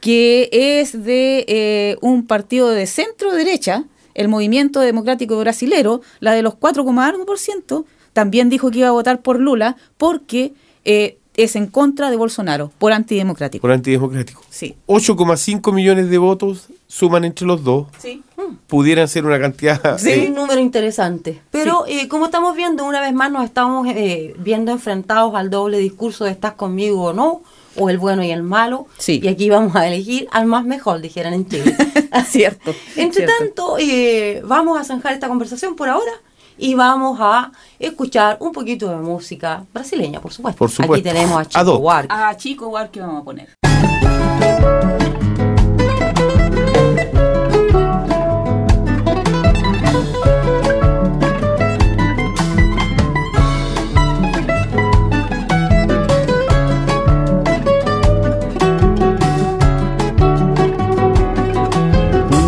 que 0.00 0.48
es 0.52 1.04
de 1.04 1.44
eh, 1.48 1.96
un 2.00 2.26
partido 2.26 2.68
de 2.68 2.86
centro 2.86 3.32
derecha, 3.32 3.84
el 4.14 4.28
Movimiento 4.28 4.80
Democrático 4.80 5.38
Brasilero, 5.38 6.02
la 6.20 6.32
de 6.32 6.42
los 6.42 6.54
4, 6.56 6.84
algo 7.00 7.24
por 7.24 7.38
ciento, 7.38 7.86
también 8.12 8.50
dijo 8.50 8.70
que 8.70 8.80
iba 8.80 8.88
a 8.88 8.92
votar 8.92 9.20
por 9.20 9.40
Lula 9.40 9.76
porque 9.96 10.52
eh, 10.84 11.18
es 11.36 11.56
en 11.56 11.66
contra 11.66 12.10
de 12.10 12.16
Bolsonaro, 12.16 12.70
por 12.78 12.92
antidemocrático. 12.92 13.62
Por 13.62 13.72
antidemocrático. 13.72 14.42
Sí. 14.50 14.76
8,5 14.86 15.72
millones 15.72 16.10
de 16.10 16.18
votos 16.18 16.68
suman 16.88 17.24
entre 17.24 17.46
los 17.46 17.64
dos. 17.64 17.86
Sí. 17.98 18.22
Pudieran 18.66 19.08
ser 19.08 19.24
una 19.24 19.40
cantidad. 19.40 19.80
Sí, 19.98 20.10
eh, 20.10 20.26
un 20.28 20.34
número 20.34 20.60
interesante. 20.60 21.40
Pero 21.50 21.84
eh, 21.86 22.08
como 22.08 22.26
estamos 22.26 22.54
viendo, 22.54 22.84
una 22.84 23.00
vez 23.00 23.14
más 23.14 23.30
nos 23.30 23.44
estamos 23.44 23.86
eh, 23.88 24.34
viendo 24.38 24.72
enfrentados 24.72 25.34
al 25.34 25.48
doble 25.48 25.78
discurso 25.78 26.24
de 26.24 26.32
estás 26.32 26.52
conmigo 26.52 27.02
o 27.02 27.12
no, 27.12 27.42
o 27.76 27.88
el 27.88 27.98
bueno 27.98 28.22
y 28.22 28.30
el 28.30 28.42
malo. 28.42 28.86
Sí. 28.98 29.20
Y 29.22 29.28
aquí 29.28 29.48
vamos 29.48 29.74
a 29.74 29.86
elegir 29.86 30.28
al 30.32 30.44
más 30.46 30.64
mejor, 30.66 31.00
dijeran 31.00 31.32
en 31.32 31.48
Chile. 31.48 31.74
Cierto. 32.26 32.74
Entre 32.96 33.26
cierto. 33.26 33.32
tanto, 33.38 33.76
eh, 33.78 34.42
vamos 34.44 34.78
a 34.78 34.84
zanjar 34.84 35.14
esta 35.14 35.28
conversación 35.28 35.76
por 35.76 35.88
ahora 35.88 36.12
y 36.62 36.74
vamos 36.74 37.18
a 37.20 37.50
escuchar 37.76 38.36
un 38.38 38.52
poquito 38.52 38.88
de 38.88 38.94
música 38.94 39.64
brasileña, 39.74 40.20
por 40.20 40.32
supuesto. 40.32 40.58
Por 40.60 40.70
supuesto. 40.70 40.94
Aquí 40.94 41.02
tenemos 41.02 41.36
a 41.36 41.44
Chico 41.44 41.72
hoc. 41.72 41.80
Buarque. 41.80 42.14
A 42.14 42.36
Chico 42.36 42.68
War 42.68 42.88
que 42.88 43.00
vamos 43.00 43.22
a 43.22 43.24
poner. 43.24 43.48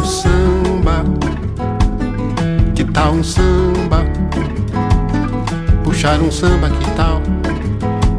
Samba, 0.05 1.03
que 2.77 2.85
tal 2.85 3.15
um 3.15 3.25
samba? 3.25 3.54
Puxar 6.05 6.21
um 6.21 6.31
samba, 6.31 6.69
que 6.69 6.91
tal? 6.91 7.23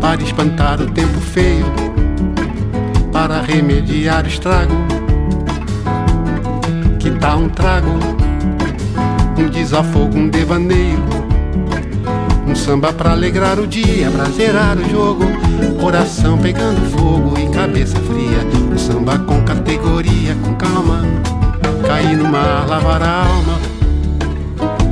Para 0.02 0.19
espantar 0.24 0.82
o 0.82 0.88
tempo 0.88 1.21
feio, 1.21 1.67
para 3.13 3.43
remediar 3.43 4.26
o 4.26 4.28
estrago. 4.28 4.74
Que 7.00 7.12
tal 7.12 7.41
um 7.41 7.50
trago? 7.50 7.91
Um 9.38 9.50
desafogo, 9.50 10.17
um 10.17 10.28
devaneio. 10.30 10.98
Um 12.48 12.56
samba 12.56 12.91
pra 12.91 13.12
alegrar 13.12 13.60
o 13.60 13.67
dia, 13.67 14.10
pra 14.10 14.26
zerar 14.32 14.76
o 14.80 14.89
jogo. 14.89 15.26
Coração 15.80 16.39
pegando 16.39 16.89
fogo 16.89 17.38
e 17.38 17.48
cabeça 17.54 18.00
fria. 18.00 18.39
Um 18.74 18.78
samba 18.80 19.19
com 19.19 19.43
categoria, 19.43 20.36
com 20.43 20.56
calma. 20.56 21.04
Cair 21.86 22.17
no 22.17 22.28
mar, 22.28 22.65
lavar 22.67 23.04
a 23.04 23.28
alma. 23.28 23.60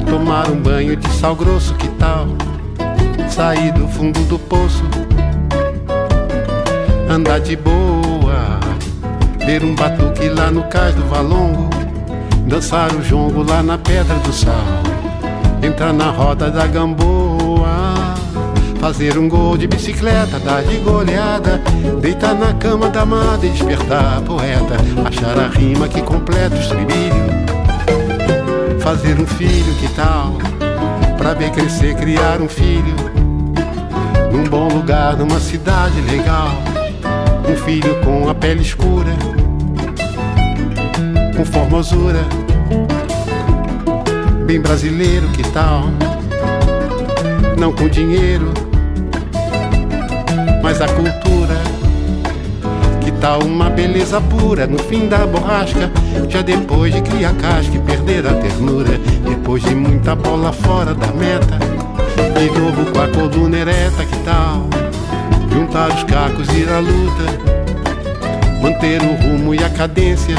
Tomar 0.08 0.48
um 0.52 0.62
banho 0.62 0.96
de 0.96 1.10
sal 1.10 1.36
grosso, 1.36 1.74
que 1.74 1.88
tal? 1.98 2.28
Sair 3.34 3.72
do 3.72 3.88
fundo 3.88 4.20
do 4.26 4.38
poço. 4.38 4.84
Andar 7.10 7.40
de 7.40 7.56
boa. 7.56 8.60
Ver 9.44 9.64
um 9.64 9.74
batuque 9.74 10.30
lá 10.30 10.52
no 10.52 10.62
cais 10.66 10.94
do 10.94 11.04
Valongo. 11.06 11.68
Dançar 12.46 12.94
o 12.94 13.02
jongo 13.02 13.42
lá 13.42 13.64
na 13.64 13.76
Pedra 13.80 14.14
do 14.20 14.32
Sal. 14.32 14.54
entrar 15.64 15.92
na 15.92 16.12
roda 16.12 16.52
da 16.52 16.68
gamboa. 16.68 18.14
Fazer 18.80 19.18
um 19.18 19.28
gol 19.28 19.58
de 19.58 19.66
bicicleta, 19.66 20.38
dar 20.38 20.62
de 20.62 20.78
goleada, 20.78 21.60
deitar 22.02 22.36
na 22.36 22.54
cama 22.54 22.88
da 22.92 23.02
amada 23.02 23.44
e 23.48 23.50
despertar 23.50 24.20
a 24.20 24.22
poeta, 24.22 24.76
achar 25.08 25.40
a 25.40 25.48
rima 25.48 25.88
que 25.88 26.04
completa 26.04 26.56
o 26.56 26.60
estribilho. 26.60 27.16
Fazer 28.80 29.20
um 29.20 29.26
filho, 29.26 29.74
que 29.80 29.88
tal? 29.96 30.34
Pra 31.18 31.34
ver 31.34 31.50
crescer, 31.50 31.96
criar 31.96 32.40
um 32.40 32.48
filho. 32.48 33.23
Bom 34.54 34.68
lugar, 34.68 35.18
numa 35.18 35.40
cidade 35.40 36.00
legal. 36.02 36.52
Um 37.50 37.56
filho 37.56 38.00
com 38.02 38.30
a 38.30 38.36
pele 38.36 38.62
escura, 38.62 39.12
com 41.36 41.44
formosura. 41.44 42.20
Bem 44.46 44.62
brasileiro, 44.62 45.28
que 45.30 45.42
tal? 45.50 45.86
Não 47.58 47.74
com 47.74 47.88
dinheiro, 47.88 48.54
mas 50.62 50.80
a 50.82 50.86
cultura. 50.88 51.60
Que 53.02 53.12
tal 53.14 53.40
uma 53.40 53.72
beleza 53.72 54.22
pura 54.22 54.68
no 54.68 54.78
fim 54.78 55.08
da 55.08 55.26
borrasca? 55.26 55.90
Já 56.30 56.44
depois 56.44 56.94
de 56.94 57.02
criar 57.02 57.34
casca 57.38 57.76
e 57.76 57.80
perder 57.80 58.28
a 58.28 58.36
ternura. 58.36 59.00
Depois 59.28 59.64
de 59.64 59.74
muita 59.74 60.14
bola 60.14 60.54
fora 60.54 60.94
da 60.94 61.08
meta. 61.08 61.83
De 62.40 62.60
novo 62.60 62.92
com 62.92 63.00
a 63.00 63.08
coluna 63.08 63.58
ereta, 63.58 64.06
que 64.06 64.18
tal? 64.20 64.68
Juntar 65.52 65.90
os 65.90 66.04
cacos 66.04 66.50
e 66.50 66.62
ir 66.62 66.70
à 66.70 66.80
luta. 66.80 67.54
Manter 68.62 69.02
o 69.02 69.16
rumo 69.16 69.54
e 69.56 69.64
a 69.64 69.70
cadência. 69.70 70.36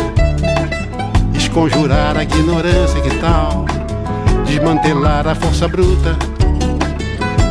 Esconjurar 1.34 2.16
a 2.16 2.22
ignorância, 2.22 3.00
que 3.00 3.14
tal? 3.18 3.64
Desmantelar 4.44 5.26
a 5.26 5.34
força 5.34 5.68
bruta. 5.68 6.16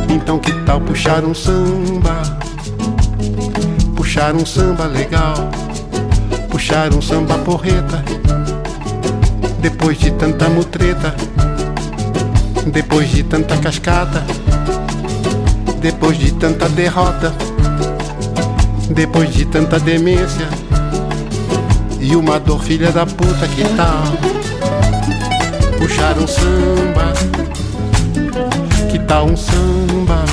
Então 0.08 0.38
que 0.38 0.52
tal 0.64 0.80
puxar 0.80 1.24
um 1.24 1.34
samba? 1.34 2.22
Puxar 3.96 4.34
um 4.34 4.46
samba 4.46 4.84
legal, 4.84 5.34
puxar 6.50 6.94
um 6.94 7.02
samba 7.02 7.38
porreta. 7.38 8.04
Depois 9.60 9.98
de 9.98 10.10
tanta 10.12 10.48
mutreta, 10.48 11.14
depois 12.66 13.10
de 13.10 13.22
tanta 13.22 13.56
cascata, 13.58 14.24
depois 15.80 16.18
de 16.18 16.32
tanta 16.32 16.68
derrota, 16.68 17.32
depois 18.90 19.32
de 19.32 19.44
tanta 19.44 19.78
demência 19.78 20.48
e 22.00 22.16
uma 22.16 22.38
dor 22.38 22.62
filha 22.62 22.90
da 22.90 23.06
puta 23.06 23.48
que 23.48 23.64
tal 23.76 24.04
puxar 25.78 26.16
um 26.18 26.26
samba, 26.26 27.12
que 28.90 28.98
tal 29.00 29.26
um 29.26 29.36
samba, 29.36 30.24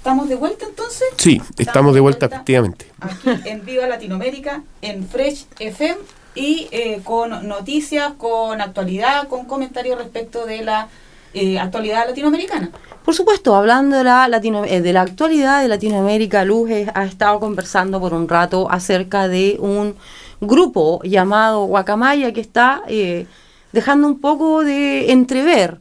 ¿Estamos 0.00 0.30
de 0.30 0.34
vuelta 0.36 0.64
entonces? 0.64 1.08
Sí, 1.18 1.42
estamos 1.58 1.92
de 1.92 2.00
vuelta, 2.00 2.24
efectivamente. 2.24 2.86
Aquí 3.00 3.28
en 3.44 3.66
Viva 3.66 3.86
Latinoamérica, 3.86 4.62
en 4.80 5.06
Fresh 5.06 5.44
FM 5.58 5.98
y 6.34 6.68
eh, 6.70 7.02
con 7.04 7.46
noticias, 7.46 8.14
con 8.16 8.62
actualidad, 8.62 9.28
con 9.28 9.44
comentarios 9.44 9.98
respecto 9.98 10.46
de 10.46 10.62
la 10.64 10.88
eh, 11.34 11.58
actualidad 11.58 12.06
latinoamericana. 12.08 12.70
Por 13.04 13.14
supuesto, 13.14 13.54
hablando 13.54 13.98
de 13.98 14.04
la, 14.04 14.26
Latino- 14.28 14.64
eh, 14.64 14.80
de 14.80 14.92
la 14.94 15.02
actualidad 15.02 15.60
de 15.60 15.68
Latinoamérica, 15.68 16.46
Luz 16.46 16.70
ha 16.94 17.04
estado 17.04 17.38
conversando 17.38 18.00
por 18.00 18.14
un 18.14 18.26
rato 18.26 18.70
acerca 18.70 19.28
de 19.28 19.58
un 19.60 19.96
grupo 20.40 21.02
llamado 21.04 21.66
Guacamaya 21.66 22.32
que 22.32 22.40
está 22.40 22.82
eh, 22.88 23.26
dejando 23.74 24.06
un 24.06 24.18
poco 24.18 24.64
de 24.64 25.12
entrever 25.12 25.78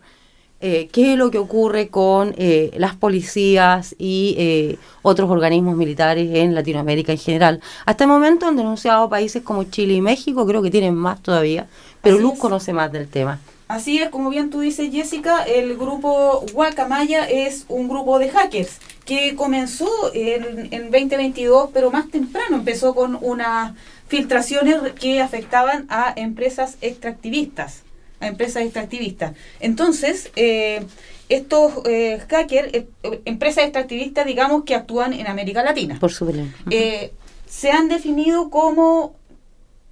eh, 0.61 0.89
qué 0.91 1.13
es 1.13 1.17
lo 1.17 1.31
que 1.31 1.37
ocurre 1.37 1.87
con 1.87 2.35
eh, 2.37 2.71
las 2.77 2.95
policías 2.95 3.95
y 3.97 4.35
eh, 4.37 4.77
otros 5.01 5.29
organismos 5.29 5.77
militares 5.77 6.29
en 6.33 6.53
Latinoamérica 6.53 7.13
en 7.13 7.17
general. 7.17 7.61
Hasta 7.85 8.03
el 8.03 8.09
momento 8.09 8.45
han 8.45 8.57
denunciado 8.57 9.09
países 9.09 9.41
como 9.41 9.63
Chile 9.65 9.93
y 9.93 10.01
México, 10.01 10.45
creo 10.45 10.61
que 10.61 10.69
tienen 10.71 10.95
más 10.95 11.21
todavía, 11.21 11.67
pero 12.01 12.15
Así 12.15 12.23
Luz 12.23 12.33
es. 12.33 12.39
conoce 12.39 12.73
más 12.73 12.91
del 12.91 13.07
tema. 13.07 13.39
Así 13.69 13.99
es, 13.99 14.09
como 14.09 14.31
bien 14.31 14.49
tú 14.49 14.61
dices, 14.61 14.91
Jessica, 14.91 15.43
el 15.43 15.77
grupo 15.77 16.43
Guacamaya 16.53 17.29
es 17.29 17.65
un 17.69 17.87
grupo 17.87 18.17
de 18.17 18.29
hackers 18.29 18.79
que 19.05 19.35
comenzó 19.35 19.87
en, 20.13 20.73
en 20.73 20.91
2022, 20.91 21.69
pero 21.71 21.91
más 21.91 22.09
temprano 22.09 22.57
empezó 22.57 22.95
con 22.95 23.17
unas 23.21 23.73
filtraciones 24.07 24.75
que 24.99 25.21
afectaban 25.21 25.85
a 25.89 26.11
empresas 26.15 26.77
extractivistas, 26.81 27.83
a 28.19 28.27
empresas 28.27 28.63
extractivistas. 28.63 29.33
Entonces, 29.59 30.31
eh, 30.35 30.85
estos 31.29 31.73
eh, 31.85 32.19
hackers, 32.27 32.73
eh, 32.73 32.87
empresas 33.25 33.63
extractivistas, 33.63 34.25
digamos, 34.25 34.63
que 34.63 34.75
actúan 34.75 35.13
en 35.13 35.27
América 35.27 35.63
Latina 35.63 35.97
Por 35.99 36.11
su 36.11 36.25
bien. 36.25 36.53
eh, 36.71 37.11
se 37.47 37.71
han 37.71 37.87
definido 37.87 38.49
como 38.49 39.15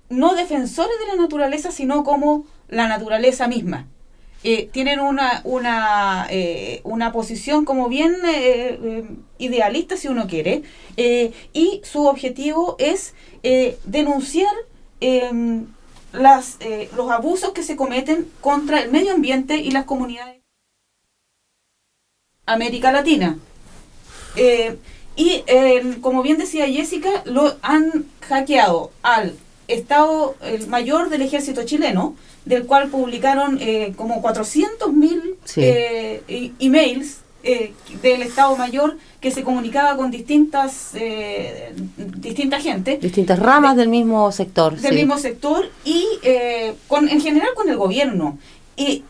no 0.09 0.35
defensores 0.35 0.99
de 0.99 1.15
la 1.15 1.21
naturaleza, 1.21 1.71
sino 1.71 2.03
como 2.03 2.45
la 2.69 2.87
naturaleza 2.87 3.47
misma. 3.47 3.87
Tienen 4.71 5.01
una, 5.01 5.41
una, 5.43 6.29
una 6.83 7.11
posición 7.11 7.65
como 7.65 7.89
bien 7.89 8.15
idealista, 9.37 9.97
si 9.97 10.07
uno 10.07 10.27
quiere, 10.27 10.61
y 10.95 11.81
su 11.83 12.05
objetivo 12.05 12.77
es 12.79 13.13
denunciar 13.83 14.53
eh, 15.01 15.29
las, 16.13 16.57
eh, 16.61 16.89
los 16.95 17.11
abusos 17.11 17.51
que 17.51 17.63
se 17.63 17.75
cometen 17.75 18.29
contra 18.41 18.81
el 18.81 18.91
medio 18.91 19.13
ambiente 19.13 19.57
y 19.57 19.71
las 19.71 19.85
comunidades 19.85 20.37
América 22.45 22.91
Latina. 22.91 23.37
Eh, 24.35 24.77
y 25.15 25.43
eh, 25.47 25.97
como 26.01 26.21
bien 26.21 26.37
decía 26.37 26.67
Jessica, 26.67 27.09
lo 27.25 27.55
han 27.61 28.05
hackeado 28.21 28.91
al 29.01 29.35
Estado 29.67 30.35
el 30.41 30.67
mayor 30.67 31.09
del 31.09 31.23
ejército 31.23 31.63
chileno, 31.65 32.15
del 32.45 32.65
cual 32.65 32.89
publicaron 32.89 33.57
eh, 33.59 33.93
como 33.97 34.21
400.000 34.21 35.35
Sí. 35.43 35.61
emails 36.59 37.17
del 38.01 38.21
Estado 38.21 38.55
mayor 38.57 38.97
que 39.27 39.31
se 39.33 39.43
comunicaba 39.43 39.97
con 39.97 40.09
distintas 40.09 40.91
eh, 40.93 41.73
distinta 41.97 42.61
gente 42.61 42.97
Distintas 42.97 43.37
ramas 43.39 43.75
del 43.75 43.89
mismo 43.89 44.31
sector. 44.31 44.77
del 44.77 44.93
sí. 44.93 44.95
mismo 44.95 45.17
sector 45.17 45.69
y 45.83 46.05
eh, 46.23 46.75
con, 46.87 47.09
en 47.09 47.19
general 47.19 47.49
con 47.53 47.67
el 47.69 47.75
gobierno. 47.75 48.37
Y 48.77 49.03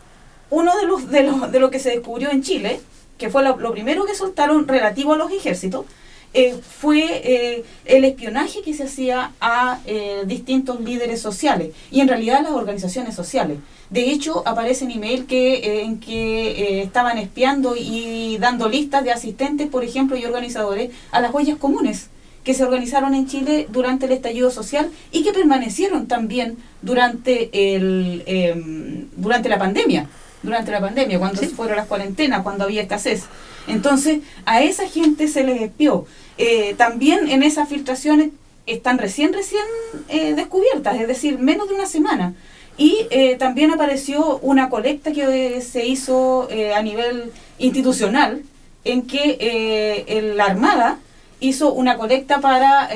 uno 0.50 0.76
de 0.76 0.86
los 0.86 1.08
de 1.08 1.22
lo, 1.22 1.46
de 1.46 1.60
lo 1.60 1.70
que 1.70 1.78
se 1.78 1.90
descubrió 1.90 2.32
en 2.32 2.42
Chile, 2.42 2.80
que 3.16 3.30
fue 3.30 3.44
lo, 3.44 3.56
lo 3.58 3.70
primero 3.70 4.06
que 4.06 4.16
soltaron 4.16 4.66
relativo 4.66 5.12
a 5.12 5.16
los 5.16 5.30
ejércitos, 5.30 5.86
eh, 6.34 6.56
fue 6.62 7.04
eh, 7.24 7.64
el 7.84 8.04
espionaje 8.04 8.62
que 8.62 8.74
se 8.74 8.84
hacía 8.84 9.32
a 9.40 9.80
eh, 9.86 10.22
distintos 10.26 10.80
líderes 10.80 11.20
sociales 11.20 11.70
y 11.90 12.00
en 12.00 12.08
realidad 12.08 12.38
a 12.38 12.42
las 12.42 12.52
organizaciones 12.52 13.14
sociales. 13.14 13.58
De 13.90 14.10
hecho, 14.10 14.46
aparecen 14.46 14.90
email 14.90 15.24
que, 15.26 15.54
eh, 15.54 15.82
en 15.82 15.98
que 15.98 16.50
eh, 16.50 16.82
estaban 16.82 17.16
espiando 17.16 17.74
y 17.76 18.36
dando 18.38 18.68
listas 18.68 19.02
de 19.02 19.12
asistentes, 19.12 19.68
por 19.68 19.82
ejemplo, 19.82 20.16
y 20.16 20.24
organizadores 20.26 20.90
a 21.10 21.20
las 21.20 21.32
huellas 21.32 21.56
comunes 21.56 22.10
que 22.44 22.52
se 22.54 22.64
organizaron 22.64 23.14
en 23.14 23.26
Chile 23.26 23.66
durante 23.70 24.06
el 24.06 24.12
estallido 24.12 24.50
social 24.50 24.90
y 25.10 25.22
que 25.22 25.32
permanecieron 25.32 26.06
también 26.06 26.58
durante 26.82 27.50
el 27.52 28.22
em, 28.26 29.08
durante 29.16 29.48
la 29.48 29.58
pandemia 29.58 30.08
durante 30.42 30.70
la 30.70 30.80
pandemia 30.80 31.18
cuando 31.18 31.42
fueron 31.42 31.76
las 31.76 31.86
cuarentenas 31.86 32.42
cuando 32.42 32.64
había 32.64 32.80
escasez 32.80 33.24
entonces 33.68 34.20
a 34.44 34.62
esa 34.62 34.86
gente 34.88 35.28
se 35.28 35.44
les 35.44 35.62
espió 35.62 36.06
Eh, 36.40 36.74
también 36.76 37.28
en 37.28 37.42
esas 37.42 37.68
filtraciones 37.68 38.28
están 38.64 38.96
recién 38.98 39.32
recién 39.32 39.66
eh, 40.08 40.34
descubiertas 40.34 40.94
es 41.00 41.08
decir 41.08 41.38
menos 41.38 41.68
de 41.68 41.74
una 41.74 41.86
semana. 41.86 42.34
Y 42.76 43.08
eh, 43.10 43.34
también 43.36 43.72
apareció 43.72 44.38
una 44.38 44.68
colecta 44.68 45.10
que 45.10 45.24
eh, 45.56 45.60
se 45.62 45.84
hizo 45.84 46.46
eh, 46.48 46.74
a 46.74 46.80
nivel 46.80 47.32
institucional, 47.58 48.42
en 48.84 49.02
que 49.02 50.32
la 50.36 50.44
Armada 50.44 50.98
hizo 51.40 51.72
una 51.72 51.96
colecta 51.96 52.40
para 52.40 52.88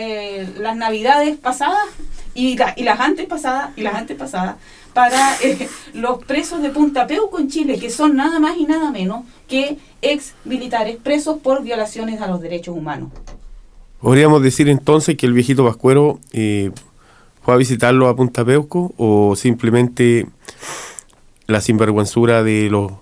las 0.59 0.77
navidades 0.77 1.37
pasadas 1.37 1.85
y, 2.35 2.57
y 2.77 2.83
las 2.85 3.01
antes 3.01 3.27
pasadas 3.27 3.71
y 3.77 3.83
las 3.83 3.95
antes 3.95 4.17
pasadas 4.17 4.55
para 4.93 5.37
eh, 5.43 5.69
los 5.95 6.23
presos 6.25 6.63
de 6.63 6.71
Punta 6.71 7.07
Peuco 7.07 7.39
en 7.39 7.49
Chile, 7.49 7.79
que 7.79 7.91
son 7.91 8.17
nada 8.17 8.39
más 8.39 8.57
y 8.57 8.65
nada 8.65 8.91
menos 8.91 9.25
que 9.49 9.79
ex 10.03 10.35
militares 10.45 10.97
presos 11.03 11.39
por 11.39 11.63
violaciones 11.63 12.21
a 12.21 12.27
los 12.27 12.41
derechos 12.41 12.77
humanos. 12.77 13.11
Podríamos 14.01 14.43
decir 14.43 14.69
entonces 14.69 15.17
que 15.17 15.27
el 15.27 15.33
viejito 15.33 15.65
Pascuero 15.65 16.19
eh, 16.33 16.73
fue 17.43 17.55
a 17.55 17.57
visitarlo 17.57 18.09
a 18.09 18.17
Punta 18.17 18.45
Peuco 18.45 18.93
o 18.97 19.37
simplemente 19.37 20.27
la 21.47 21.61
sinvergüenzura 21.61 22.43
de 22.43 22.69
los 22.71 22.93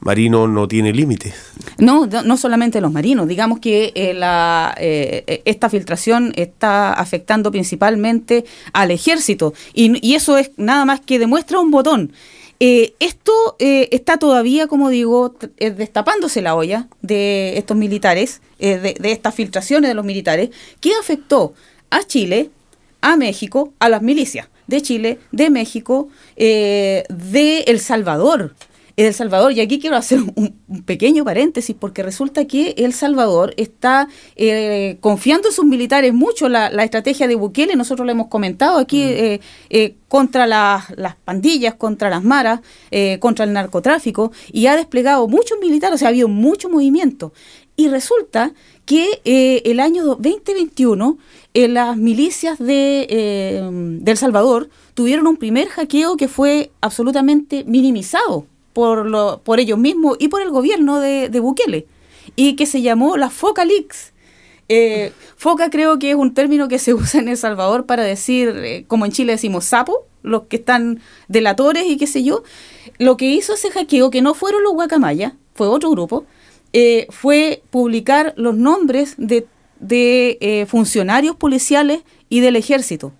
marinos 0.00 0.48
no 0.48 0.68
tiene 0.68 0.92
límites. 0.92 1.34
No, 1.78 2.06
no 2.06 2.36
solamente 2.36 2.80
los 2.80 2.92
marinos, 2.92 3.28
digamos 3.28 3.60
que 3.60 3.92
eh, 3.94 4.16
eh, 4.16 5.24
eh, 5.26 5.42
esta 5.44 5.68
filtración 5.68 6.32
está 6.36 6.92
afectando 6.92 7.50
principalmente 7.50 8.44
al 8.72 8.90
ejército 8.90 9.54
y, 9.74 10.14
eso 10.18 10.36
es 10.36 10.50
nada 10.56 10.84
más 10.84 11.00
que 11.00 11.18
demuestra 11.18 11.60
un 11.60 11.70
botón. 11.70 12.12
Esto 12.58 13.56
está 13.60 14.16
todavía, 14.16 14.66
como 14.66 14.88
digo, 14.88 15.36
destapándose 15.58 16.42
la 16.42 16.56
olla 16.56 16.88
de 17.02 17.56
estos 17.56 17.76
militares, 17.76 18.40
de, 18.58 18.96
de 18.98 19.12
estas 19.12 19.36
filtraciones 19.36 19.88
de 19.88 19.94
los 19.94 20.04
militares, 20.04 20.50
que 20.80 20.90
afectó 21.00 21.54
a 21.90 22.02
Chile, 22.02 22.50
a 23.00 23.16
México, 23.16 23.72
a 23.78 23.88
las 23.88 24.02
milicias 24.02 24.48
de 24.66 24.82
Chile, 24.82 25.20
de 25.30 25.50
México, 25.50 26.08
de 26.36 27.64
El 27.68 27.78
Salvador. 27.78 28.56
El 29.06 29.14
Salvador, 29.14 29.52
y 29.52 29.60
aquí 29.60 29.78
quiero 29.78 29.96
hacer 29.96 30.18
un, 30.34 30.56
un 30.66 30.82
pequeño 30.82 31.24
paréntesis, 31.24 31.76
porque 31.78 32.02
resulta 32.02 32.46
que 32.46 32.74
El 32.78 32.92
Salvador 32.92 33.54
está 33.56 34.08
eh, 34.34 34.96
confiando 35.00 35.48
en 35.48 35.54
sus 35.54 35.64
militares 35.64 36.12
mucho 36.12 36.48
la, 36.48 36.68
la 36.70 36.82
estrategia 36.82 37.28
de 37.28 37.36
Bukele, 37.36 37.76
nosotros 37.76 38.04
lo 38.06 38.10
hemos 38.12 38.26
comentado 38.26 38.78
aquí, 38.78 39.02
eh, 39.02 39.40
eh, 39.70 39.94
contra 40.08 40.46
las, 40.46 40.90
las 40.96 41.14
pandillas, 41.16 41.74
contra 41.74 42.10
las 42.10 42.24
maras, 42.24 42.60
eh, 42.90 43.18
contra 43.20 43.44
el 43.44 43.52
narcotráfico, 43.52 44.32
y 44.52 44.66
ha 44.66 44.74
desplegado 44.76 45.28
muchos 45.28 45.58
militares, 45.60 45.94
o 45.94 45.98
sea, 45.98 46.08
ha 46.08 46.10
habido 46.10 46.28
mucho 46.28 46.68
movimiento. 46.68 47.32
Y 47.76 47.86
resulta 47.86 48.52
que 48.84 49.20
eh, 49.24 49.62
el 49.64 49.78
año 49.78 50.02
do- 50.04 50.16
2021 50.16 51.18
eh, 51.54 51.68
las 51.68 51.96
milicias 51.96 52.58
de, 52.58 53.06
eh, 53.08 53.68
de 53.70 54.10
El 54.10 54.16
Salvador 54.18 54.68
tuvieron 54.94 55.28
un 55.28 55.36
primer 55.36 55.68
hackeo 55.68 56.16
que 56.16 56.26
fue 56.26 56.72
absolutamente 56.80 57.62
minimizado 57.64 58.46
por, 58.72 59.06
lo, 59.06 59.40
por 59.42 59.60
ellos 59.60 59.78
mismos 59.78 60.16
y 60.20 60.28
por 60.28 60.42
el 60.42 60.50
gobierno 60.50 61.00
de, 61.00 61.28
de 61.28 61.40
Bukele, 61.40 61.86
y 62.36 62.56
que 62.56 62.66
se 62.66 62.82
llamó 62.82 63.16
la 63.16 63.30
Foca 63.30 63.64
Leaks. 63.64 64.12
Eh, 64.70 65.12
foca 65.36 65.70
creo 65.70 65.98
que 65.98 66.10
es 66.10 66.16
un 66.16 66.34
término 66.34 66.68
que 66.68 66.78
se 66.78 66.94
usa 66.94 67.20
en 67.20 67.28
El 67.28 67.36
Salvador 67.36 67.86
para 67.86 68.02
decir, 68.02 68.48
eh, 68.56 68.84
como 68.86 69.06
en 69.06 69.12
Chile 69.12 69.32
decimos 69.32 69.64
sapo, 69.64 70.06
los 70.22 70.42
que 70.42 70.56
están 70.56 71.00
delatores 71.28 71.84
y 71.86 71.96
qué 71.96 72.06
sé 72.06 72.22
yo. 72.22 72.42
Lo 72.98 73.16
que 73.16 73.26
hizo 73.26 73.54
ese 73.54 73.70
hackeo, 73.70 74.10
que 74.10 74.22
no 74.22 74.34
fueron 74.34 74.62
los 74.62 74.74
guacamayas, 74.74 75.32
fue 75.54 75.68
otro 75.68 75.90
grupo, 75.90 76.24
eh, 76.72 77.06
fue 77.10 77.62
publicar 77.70 78.34
los 78.36 78.56
nombres 78.56 79.14
de, 79.16 79.46
de, 79.80 80.66
funcionarios 80.68 81.34
policiales 81.36 82.02
y 82.28 82.40
del 82.40 82.56
ejército 82.56 83.12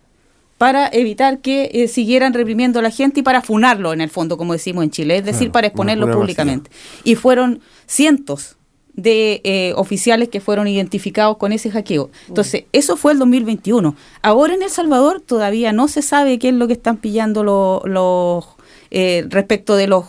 para 0.59 0.89
evitar 0.93 1.39
que 1.39 1.71
eh, 1.73 1.89
siguieran 1.89 2.35
reprimiendo 2.35 2.81
a 2.81 2.83
la 2.83 2.91
gente 2.91 3.21
y 3.21 3.23
para 3.23 3.41
funarlo 3.43 3.93
en 3.93 4.01
el 4.01 4.11
fondo, 4.11 4.37
como 4.37 4.53
decimos 4.53 4.85
en 4.85 4.91
Chile, 4.91 5.17
es 5.19 5.25
decir, 5.25 5.39
Claro, 5.49 5.53
para 5.53 5.67
exponerlo 5.69 6.07
públicamente. 6.21 6.71
Y 7.05 7.15
fueron 7.15 7.61
cientos 7.87 8.57
de 8.95 9.41
eh, 9.45 9.73
oficiales 9.77 10.29
que 10.29 10.41
fueron 10.41 10.67
identificados 10.67 11.37
con 11.37 11.53
ese 11.53 11.71
hackeo. 11.71 12.11
Entonces, 12.27 12.65
eso 12.73 12.97
fue 12.97 13.13
el 13.13 13.21
2021. 13.21 13.95
Ahora 14.23 14.55
en 14.55 14.63
El 14.63 14.71
Salvador 14.71 15.21
todavía 15.21 15.73
no 15.73 15.87
se 15.87 16.03
sabe 16.03 16.41
qué 16.41 16.49
es 16.49 16.55
lo 16.55 16.67
que 16.67 16.73
están 16.73 16.97
pillando 16.97 17.45
lo- 17.45 17.81
los 17.85 18.45
eh, 18.91 19.25
respecto 19.29 19.77
de 19.77 19.87
los 19.87 20.07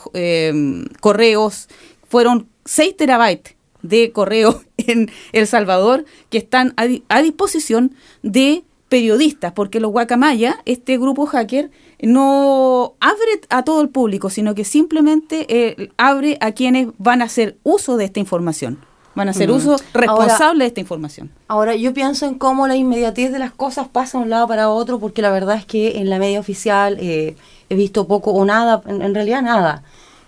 correos. 0.99 1.67
Fueron 2.07 2.47
6 2.65 2.97
terabytes 2.97 3.55
de 3.81 4.11
correo 4.11 4.61
en 4.77 5.11
El 5.31 5.47
Salvador 5.47 6.05
que 6.29 6.39
están 6.39 6.73
a, 6.77 6.87
di- 6.87 7.03
a 7.09 7.21
disposición 7.21 7.93
de 8.23 8.63
periodistas, 8.89 9.53
porque 9.53 9.79
los 9.79 9.91
guacamaya, 9.91 10.57
este 10.65 10.97
grupo 10.97 11.25
hacker, 11.27 11.69
no 12.01 12.93
abre 12.99 13.41
a 13.49 13.63
todo 13.63 13.81
el 13.81 13.89
público, 13.89 14.29
sino 14.29 14.55
que 14.55 14.65
simplemente 14.65 15.45
eh, 15.47 15.89
abre 15.97 16.37
a 16.41 16.51
quienes 16.51 16.87
van 16.97 17.21
a 17.21 17.25
hacer 17.25 17.57
uso 17.63 17.97
de 17.97 18.05
esta 18.05 18.19
información, 18.19 18.79
van 19.15 19.27
a 19.27 19.31
hacer 19.31 19.51
uso 19.51 19.71
Ahora- 19.73 19.83
responsable 19.93 20.63
de 20.63 20.67
esta 20.69 20.79
información. 20.81 21.29
Ahora, 21.47 21.75
yo 21.75 21.93
pienso 21.93 22.25
en 22.25 22.35
cómo 22.35 22.67
la 22.67 22.75
inmediatez 22.75 23.31
de 23.31 23.39
las 23.39 23.51
cosas 23.51 23.87
pasa 23.87 24.17
de 24.17 24.23
un 24.23 24.29
lado 24.31 24.47
para 24.47 24.69
otro, 24.69 24.99
porque 24.99 25.21
la 25.21 25.29
verdad 25.31 25.55
es 25.57 25.65
que 25.65 25.99
en 25.99 26.09
la 26.09 26.17
media 26.19 26.39
oficial 26.39 26.97
eh, 26.99 27.35
he 27.69 27.75
visto 27.75 28.07
poco 28.07 28.31
o 28.31 28.43
nada, 28.45 28.81
en, 28.87 29.01
en 29.01 29.13
realidad 29.13 29.41
nada. 29.43 29.83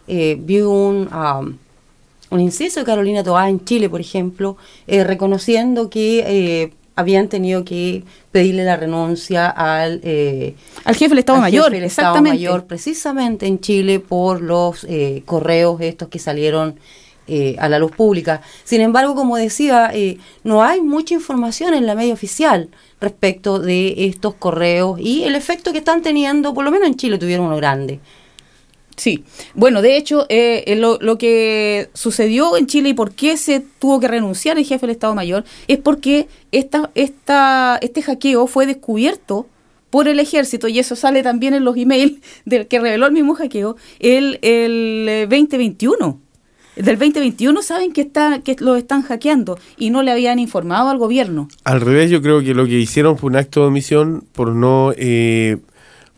Eh, 0.08 0.38
vi 0.40 0.62
un, 0.62 1.10
um, 1.14 1.58
un 2.32 2.40
inciso 2.40 2.82
de 2.82 2.86
Carolina 2.86 3.24
Toá 3.24 3.50
en 3.50 3.64
Chile, 3.64 3.90
por 3.90 4.02
ejemplo, 4.02 4.58
eh, 4.88 5.04
reconociendo 5.04 5.90
que 5.90 6.74
habían 6.96 7.30
tenido 7.30 7.64
que 7.64 8.04
pedirle 8.32 8.64
la 8.64 8.78
renuncia 8.78 9.50
al, 9.50 10.02
eh, 10.04 10.56
Al 10.84 10.96
jefe 10.96 11.10
del 11.10 11.20
Estado 11.20 11.38
al 11.38 11.42
Mayor, 11.44 11.66
jefe 11.66 11.76
del 11.76 11.84
Estado 11.86 12.08
exactamente. 12.10 12.38
Mayor, 12.38 12.66
precisamente 12.66 13.46
en 13.48 13.60
Chile 13.60 14.00
por 14.00 14.42
los 14.42 14.84
eh, 14.86 15.24
correos 15.26 15.82
estos 15.82 16.10
que 16.10 16.20
salieron 16.20 16.76
eh, 17.28 17.56
a 17.60 17.70
la 17.70 17.80
luz 17.80 17.92
pública. 17.92 18.42
Sin 18.64 18.82
embargo, 18.82 19.16
como 19.16 19.38
decía, 19.38 19.92
eh, 19.94 20.18
no 20.44 20.64
hay 20.64 20.82
mucha 20.82 21.14
información 21.14 21.74
en 21.74 21.86
la 21.86 21.96
media 21.96 22.14
oficial 22.14 22.70
respecto 23.00 23.60
de 23.60 24.08
estos 24.08 24.34
correos 24.34 25.00
y 25.00 25.24
el 25.24 25.36
efecto 25.36 25.72
que 25.72 25.78
están 25.78 26.02
teniendo, 26.02 26.54
por 26.54 26.66
lo 26.66 26.72
menos 26.72 26.90
en 26.90 26.96
Chile 26.96 27.18
tuvieron 27.18 27.46
uno 27.46 27.56
grande. 27.56 28.02
Sí, 29.02 29.24
bueno, 29.56 29.82
de 29.82 29.98
hecho, 29.98 30.28
eh, 30.30 30.64
eh, 30.68 30.76
lo, 30.76 31.00
lo 31.02 31.18
que 31.18 31.90
sucedió 31.96 32.56
en 32.56 32.68
Chile 32.68 32.90
y 32.90 32.94
por 32.94 33.16
qué 33.16 33.36
se 33.36 33.60
tuvo 33.80 34.00
que 34.00 34.08
renunciar 34.08 34.60
el 34.60 34.64
jefe 34.64 34.82
del 34.82 34.92
Estado 34.92 35.16
Mayor 35.16 35.44
es 35.68 35.80
porque 35.80 36.28
esta, 36.52 36.92
esta, 36.94 37.80
este 37.82 38.04
hackeo 38.04 38.46
fue 38.46 38.68
descubierto 38.68 39.48
por 39.90 40.08
el 40.08 40.20
ejército, 40.20 40.68
y 40.68 40.78
eso 40.78 40.96
sale 40.96 41.24
también 41.24 41.56
en 41.56 41.66
los 41.66 41.78
emails 41.78 42.20
del 42.46 42.68
que 42.68 42.80
reveló 42.80 43.08
el 43.08 43.12
mismo 43.12 43.34
hackeo, 43.34 43.76
el, 43.98 44.38
el 44.44 45.08
eh, 45.10 45.28
2021. 45.28 46.20
Del 46.76 47.00
2021 47.00 47.64
saben 47.64 47.94
que, 47.94 48.02
está, 48.02 48.42
que 48.44 48.56
lo 48.60 48.76
están 48.76 49.02
hackeando 49.02 49.58
y 49.78 49.90
no 49.90 50.04
le 50.04 50.12
habían 50.12 50.38
informado 50.38 50.90
al 50.90 51.00
gobierno. 51.00 51.48
Al 51.64 51.82
revés, 51.82 52.12
yo 52.12 52.22
creo 52.22 52.44
que 52.44 52.54
lo 52.54 52.68
que 52.68 52.78
hicieron 52.78 53.18
fue 53.18 53.32
un 53.32 53.38
acto 53.38 53.62
de 53.62 53.68
omisión 53.68 54.24
por 54.32 54.54
no 54.54 54.94
eh, 54.96 55.58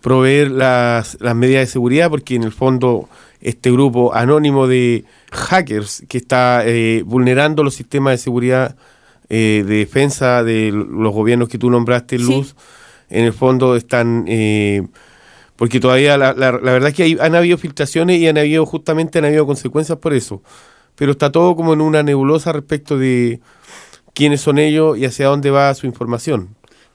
proveer 0.04 0.52
las, 0.52 1.18
las 1.22 1.34
medidas 1.36 1.62
de 1.62 1.68
seguridad, 1.68 2.10
porque 2.12 2.36
en 2.36 2.44
el 2.44 2.52
fondo 2.52 3.08
este 3.39 3.72
grupo 3.72 4.13
anónimo 4.13 4.68
de 4.68 5.06
hackers 5.32 6.04
que 6.10 6.18
está 6.18 6.62
eh, 6.66 7.04
vulnerando 7.06 7.63
los 7.63 7.74
sistemas 7.74 8.12
de 8.12 8.18
seguridad 8.20 8.76
eh, 9.30 9.63
de 9.66 9.76
defensa 9.78 10.44
de 10.44 10.72
los 10.72 11.13
gobiernos 11.13 11.48
que 11.50 11.58
tú 11.58 11.70
nombraste, 11.72 12.18
Sí. 12.20 12.24
Luz, 12.26 12.56
en 13.10 13.24
el 13.26 13.34
fondo 13.34 13.76
están... 13.78 14.26
eh, 14.28 14.86
porque 15.56 15.80
todavía 15.80 16.18
la, 16.18 16.34
la- 16.34 16.52
la 16.52 16.72
verdad 16.74 16.89
es 16.89 16.96
que 16.96 17.04
hay- 17.04 17.18
han 17.22 17.34
habido 17.36 17.58
filtraciones 17.58 18.20
y 18.20 18.28
han 18.28 18.38
habido 18.38 18.66
justamente 18.66 19.20
han 19.20 19.26
habido 19.26 19.46
consecuencias 19.46 19.98
por 20.00 20.13
eso. 20.13 20.42
Pero 20.96 21.12
está 21.13 21.32
todo 21.32 21.56
como 21.56 21.74
en 21.74 21.80
una 21.82 22.04
nebulosa 22.04 22.52
respecto 22.52 22.98
de 22.98 23.39
quiénes 24.13 24.42
son 24.42 24.58
ellos 24.60 24.98
y 24.98 25.06
hacia 25.06 25.28
dónde 25.28 25.50
va 25.52 25.74
su 25.76 25.86
información. 25.88 26.50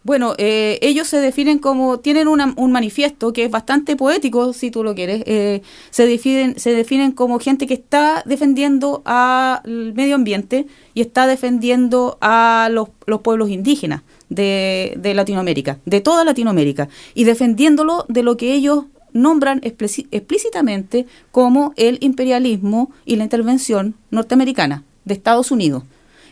Bueno, 0.09 0.33
eh, 0.38 0.79
ellos 0.81 1.07
se 1.07 1.21
definen 1.21 1.59
como, 1.59 1.99
tienen 1.99 2.29
una- 2.29 2.55
un 2.57 2.73
manifiesto 2.73 3.35
que 3.35 3.44
es 3.44 3.51
bastante 3.51 3.94
poético, 3.94 4.55
si 4.55 4.71
tú 4.71 4.83
lo 4.83 4.94
quieres, 4.94 5.23
eh, 5.27 5.61
se, 5.90 6.07
definen, 6.07 6.59
se 6.59 6.71
definen 6.73 7.12
como 7.12 7.38
gente 7.38 7.66
que 7.66 7.75
está 7.75 8.23
defendiendo 8.25 9.03
al 9.05 9.92
medio 9.92 10.14
ambiente 10.14 10.66
y 10.94 11.03
está 11.03 11.27
defendiendo 11.27 12.16
a 12.23 12.71
los, 12.73 12.88
los 13.05 13.21
pueblos 13.21 13.51
indígenas 13.51 14.01
de, 14.31 14.99
Latinoamérica, 15.14 15.79
de 15.85 16.01
toda 16.01 16.25
Latinoamérica, 16.25 16.88
y 17.12 17.25
defendiéndolo 17.25 18.07
de 18.09 18.23
lo 18.23 18.38
que 18.38 18.55
ellos 18.55 18.87
nombran 19.12 19.61
explíci- 19.61 20.07
explícitamente 20.11 21.05
como 21.31 21.75
el 21.77 21.99
imperialismo 22.01 22.90
y 23.05 23.16
la 23.16 23.25
intervención 23.25 23.94
norteamericana 24.11 24.85
de 25.05 25.12
Estados 25.12 25.51
Unidos. 25.51 25.83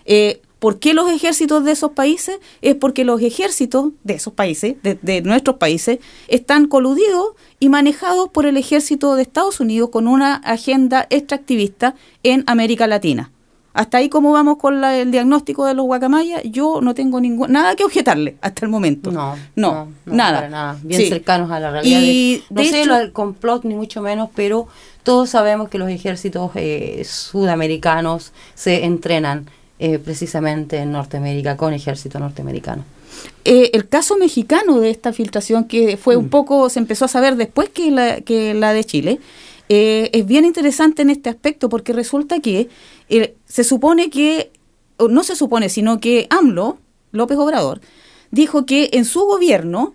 Eh, 0.07 0.41
¿Por 0.59 0.79
qué 0.79 0.95
los 0.95 1.11
ejércitos 1.11 1.64
de 1.64 1.73
esos 1.73 1.90
países? 1.92 2.38
Es 2.62 2.75
porque 2.77 3.05
los 3.05 3.21
ejércitos 3.21 3.90
de 4.05 4.14
esos 4.14 4.33
países, 4.33 4.77
de, 4.83 4.99
de 5.03 5.21
nuestros 5.23 5.57
países, 5.57 5.99
están 6.29 6.66
coludidos 6.66 7.29
y 7.61 7.69
manejados 7.69 8.31
por 8.31 8.47
el 8.47 8.57
ejército 8.57 9.14
de 9.16 9.23
Estados 9.23 9.61
Unidos 9.61 9.90
con 9.90 10.07
una 10.09 10.37
agenda 10.37 11.07
extractivista 11.11 11.95
en 12.23 12.42
América 12.47 12.87
Latina. 12.87 13.31
Hasta 13.75 13.99
ahí, 13.99 14.09
¿cómo 14.09 14.33
vamos 14.33 14.57
con 14.57 14.81
la- 14.81 14.97
el 14.97 15.11
diagnóstico 15.11 15.66
de 15.66 15.75
los 15.75 15.85
guacamayas? 15.85 16.40
Yo 16.45 16.81
no 16.81 16.95
tengo 16.95 17.21
ningún, 17.21 17.53
nada 17.53 17.77
que 17.77 17.85
objetarle 17.85 18.38
hasta 18.40 18.64
el 18.64 18.71
momento. 18.71 19.12
No, 19.12 19.37
no, 19.55 19.88
nada. 20.07 20.35
para 20.37 20.49
nada. 20.49 20.79
Bien 20.83 21.03
Sí. 21.03 21.09
cercanos 21.11 21.51
a 21.51 21.61
la 21.61 21.71
realidad. 21.71 22.01
Y, 22.01 22.37
De- 22.38 22.42
no 22.49 22.62
de 22.62 22.69
sé 22.69 22.81
hecho- 22.81 22.95
del 22.95 23.12
complot 23.12 23.64
ni 23.64 23.75
mucho 23.75 24.01
menos, 24.01 24.31
pero 24.35 24.66
todos 25.03 25.29
sabemos 25.29 25.69
que 25.69 25.77
los 25.77 25.90
ejércitos 25.90 26.53
eh, 26.55 27.03
sudamericanos 27.05 28.33
se 28.55 28.85
entrenan 28.87 29.47
eh, 29.79 29.99
precisamente 29.99 30.79
en 30.79 30.93
Norteamérica 30.93 31.57
con 31.57 31.73
ejército 31.73 32.19
norteamericano. 32.19 32.85
Eh, 33.45 33.71
el 33.73 33.89
caso 33.89 34.17
mexicano 34.17 34.81
de 34.81 34.91
esta 34.91 35.12
filtración, 35.12 35.65
que 35.65 35.97
fue 35.97 36.17
un 36.17 36.29
poco, 36.29 36.69
se 36.69 36.79
empezó 36.79 37.05
a 37.05 37.09
saber 37.09 37.37
después 37.37 37.69
que 37.71 37.91
la, 37.91 38.21
que 38.21 38.55
la 38.55 38.73
de 38.73 38.85
Chile, 38.85 39.21
eh, 39.69 40.11
es 40.12 40.27
bien 40.27 40.45
interesante 40.45 41.03
en 41.03 41.11
este 41.11 41.29
aspecto 41.29 41.69
porque 41.69 41.93
resulta 41.93 42.41
que 42.41 42.69
eh, 43.09 43.35
se 43.47 43.65
supone 43.65 44.11
que, 44.11 44.51
o 44.97 45.09
no 45.09 45.25
se 45.25 45.37
supone, 45.37 45.69
sino 45.69 45.99
que 46.01 46.27
AMLO, 46.31 46.79
López 47.12 47.39
Obrador, 47.39 47.81
dijo 48.31 48.67
que 48.67 48.91
en 48.93 49.05
su 49.05 49.21
gobierno 49.25 49.95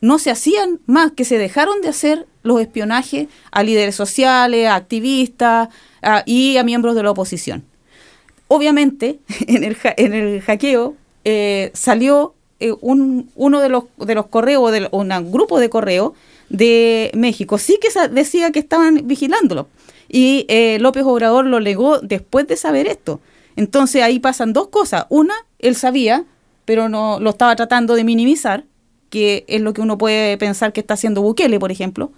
no 0.00 0.18
se 0.18 0.30
hacían 0.30 0.80
más, 0.86 1.12
que 1.12 1.24
se 1.24 1.38
dejaron 1.38 1.80
de 1.80 1.88
hacer 1.88 2.26
los 2.42 2.60
espionajes 2.60 3.28
a 3.50 3.62
líderes 3.62 3.94
sociales, 3.94 4.66
a 4.66 4.74
activistas 4.74 5.68
a- 6.02 6.22
y 6.26 6.56
a 6.56 6.64
miembros 6.64 6.94
de 6.94 7.02
la 7.02 7.10
oposición 7.12 7.64
obviamente 8.54 9.18
en 9.46 9.64
el, 9.64 10.40
hackeo 10.42 10.96
eh, 11.24 11.70
salió 11.74 12.34
eh, 12.60 12.74
un, 12.80 13.30
uno 13.34 13.60
de 13.60 13.68
los, 13.68 13.84
de 13.98 14.14
los 14.14 14.26
correos, 14.26 14.72
de 14.72 14.88
un 14.90 15.32
grupo 15.32 15.58
de 15.58 15.70
correos 15.70 16.12
de 16.48 17.10
México. 17.14 17.58
Sí 17.58 17.78
que 17.80 17.88
decía 18.10 18.50
que 18.50 18.58
estaban 18.58 19.06
vigilándolo. 19.06 19.68
Y 20.08 20.44
eh, 20.48 20.78
López 20.80 21.04
Obrador 21.04 21.46
lo 21.46 21.60
legó 21.60 21.98
después 22.00 22.46
de 22.46 22.56
saber 22.56 22.86
esto. 22.86 23.20
Entonces 23.56 24.02
ahí 24.02 24.18
pasan 24.18 24.52
dos 24.52 24.68
cosas. 24.68 25.06
Una, 25.08 25.34
él 25.58 25.76
sabía, 25.76 26.24
pero 26.64 26.88
no 26.88 27.20
lo 27.20 27.30
estaba 27.30 27.56
tratando 27.56 27.94
de 27.94 28.04
minimizar, 28.04 28.64
que 29.10 29.44
es 29.48 29.60
lo 29.60 29.72
que 29.72 29.80
uno 29.80 29.98
puede 29.98 30.36
pensar 30.38 30.72
que 30.72 30.80
está 30.80 30.94
haciendo 30.94 31.22
Bukele, 31.22 31.58
por 31.58 31.70
ejemplo 31.70 32.12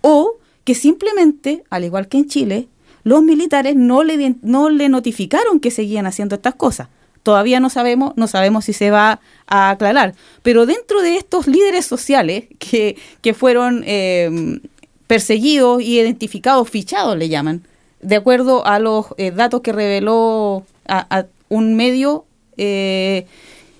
o 0.00 0.36
que 0.64 0.74
simplemente, 0.74 1.64
al 1.70 1.84
igual 1.84 2.08
que 2.08 2.18
en 2.18 2.28
Chile, 2.28 2.68
los 3.02 3.22
militares 3.22 3.76
no 3.76 4.02
le, 4.02 4.36
no 4.42 4.70
le 4.70 4.88
notificaron 4.88 5.60
que 5.60 5.70
seguían 5.70 6.06
haciendo 6.06 6.34
estas 6.34 6.54
cosas. 6.54 6.88
Todavía 7.22 7.60
no 7.60 7.68
sabemos, 7.68 8.14
no 8.16 8.26
sabemos 8.26 8.64
si 8.64 8.72
se 8.72 8.90
va 8.90 9.20
a 9.46 9.70
aclarar. 9.70 10.14
Pero 10.42 10.64
dentro 10.66 11.02
de 11.02 11.16
estos 11.16 11.46
líderes 11.46 11.84
sociales 11.84 12.44
que, 12.58 12.96
que 13.20 13.34
fueron 13.34 13.82
eh, 13.86 14.60
perseguidos 15.06 15.82
y 15.82 16.00
identificados, 16.00 16.70
fichados 16.70 17.16
le 17.18 17.28
llaman, 17.28 17.62
de 18.00 18.16
acuerdo 18.16 18.66
a 18.66 18.78
los 18.78 19.06
eh, 19.18 19.30
datos 19.30 19.60
que 19.60 19.72
reveló 19.72 20.64
a, 20.86 21.18
a 21.18 21.26
un 21.48 21.74
medio 21.74 22.24
eh, 22.56 23.26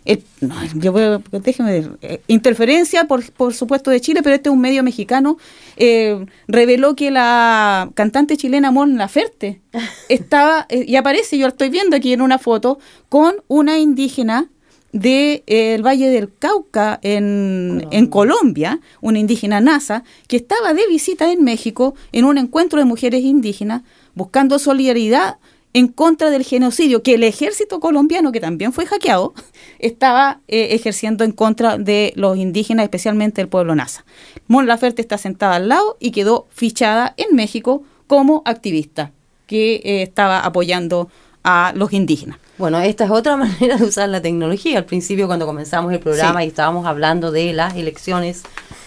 el- 0.05 0.23
no, 0.41 0.55
yo 0.77 0.93
voy 0.93 1.03
a- 1.03 1.21
déjeme 1.41 1.89
eh, 2.03 2.21
interferencia 2.27 3.05
por, 3.07 3.31
por 3.33 3.55
supuesto 3.55 3.91
de 3.91 4.01
Chile, 4.01 4.23
pero 4.23 4.35
este 4.35 4.49
es 4.49 4.53
un 4.55 4.61
medio 4.61 4.83
mexicano, 4.83 5.37
eh, 5.77 6.25
reveló 6.49 6.97
que 6.97 7.11
la 7.11 7.91
cantante 7.95 8.37
chilena 8.37 8.71
Mon 8.71 8.97
Laferte 8.97 9.61
estaba, 10.09 10.67
eh, 10.69 10.85
y 10.89 10.97
aparece, 10.97 11.37
yo 11.39 11.47
la 11.47 11.51
estoy 11.53 11.69
viendo 11.71 11.97
aquí 11.97 12.13
en 12.13 12.23
una 12.23 12.39
foto, 12.39 12.79
con 13.09 13.35
una 13.49 13.79
indígena 13.79 14.49
del 14.93 15.87
Valle 15.87 16.09
del 16.09 16.35
Cauca 16.37 16.99
en, 17.03 17.87
en 17.93 18.07
Colombia, 18.09 18.81
una 19.01 19.21
indígena 19.21 19.61
NASA, 19.61 20.03
que 20.27 20.37
estaba 20.37 20.75
de 20.75 20.85
visita 20.89 21.31
en 21.31 21.45
México 21.45 21.95
en 22.11 22.25
un 22.25 22.39
encuentro 22.39 22.81
de 22.81 22.85
mujeres 22.87 23.23
indígenas 23.23 23.83
buscando 24.15 24.59
solidaridad 24.59 25.37
en 25.73 25.89
contra 25.89 26.31
del 26.31 26.45
genocidio 26.45 27.03
que 27.03 27.15
el 27.15 27.23
ejército 27.23 27.81
colombiano, 27.81 28.33
que 28.33 28.41
también 28.41 28.73
fue 28.73 28.87
hackeado, 28.87 29.35
estaba 29.79 30.41
eh, 30.49 30.69
ejerciendo 30.73 31.25
en 31.25 31.33
contra 31.33 31.79
de 31.79 32.13
los 32.17 32.37
indígenas, 32.37 32.85
especialmente 32.85 33.41
el 33.41 33.49
pueblo 33.49 33.75
NASA. 33.75 34.05
Mon 34.49 34.67
Laferte 34.67 35.01
está 35.03 35.17
sentada 35.19 35.57
al 35.57 35.69
lado 35.69 35.97
y 36.01 36.11
quedó 36.11 36.47
fichada 36.51 37.15
en 37.17 37.37
México 37.37 37.83
como 38.07 38.43
activista 38.45 39.13
que 39.47 39.77
eh, 39.77 40.03
estaba 40.03 40.41
apoyando 40.41 41.09
a 41.43 41.73
los 41.75 41.93
indígenas. 41.93 42.39
Bueno, 42.59 42.79
esta 42.81 43.05
es 43.05 43.11
otra 43.11 43.37
manera 43.39 43.77
de 43.77 43.85
usar 43.85 44.09
la 44.09 44.21
tecnología. 44.21 44.79
Al 44.79 44.85
principio, 44.85 45.27
cuando 45.27 45.47
comenzamos 45.47 45.93
el 45.93 46.01
programa 46.01 46.41
Sí. 46.41 46.47
y 46.47 46.49
estábamos 46.49 46.85
hablando 46.87 47.31
de 47.33 47.53
las 47.53 47.75
elecciones, 47.77 48.43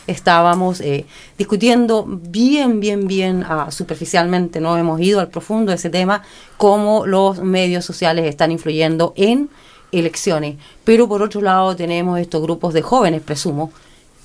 estábamos 0.07 0.81
eh, 0.81 1.05
discutiendo 1.37 2.05
bien, 2.07 2.79
bien, 2.79 3.07
bien 3.07 3.43
ah, 3.47 3.67
superficialmente, 3.71 4.59
no 4.59 4.77
hemos 4.77 4.99
ido 4.99 5.19
al 5.19 5.29
profundo 5.29 5.69
de 5.71 5.77
ese 5.77 5.89
tema, 5.89 6.23
cómo 6.57 7.05
los 7.05 7.39
medios 7.39 7.85
sociales 7.85 8.25
están 8.25 8.51
influyendo 8.51 9.13
en 9.15 9.49
elecciones. 9.91 10.57
Pero 10.83 11.07
por 11.07 11.21
otro 11.21 11.41
lado 11.41 11.75
tenemos 11.75 12.19
estos 12.19 12.41
grupos 12.41 12.73
de 12.73 12.81
jóvenes, 12.81 13.21
presumo. 13.21 13.71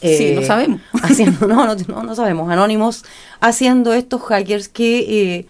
Sí, 0.00 0.34
lo 0.34 0.42
sabemos. 0.44 0.80
Haciendo, 1.02 1.46
no, 1.48 1.66
no, 1.66 1.74
no, 1.88 2.02
no 2.04 2.14
sabemos, 2.14 2.50
anónimos, 2.50 3.04
haciendo 3.40 3.92
estos 3.92 4.22
hackers 4.22 4.68
que 4.68 4.98
eh, 5.38 5.46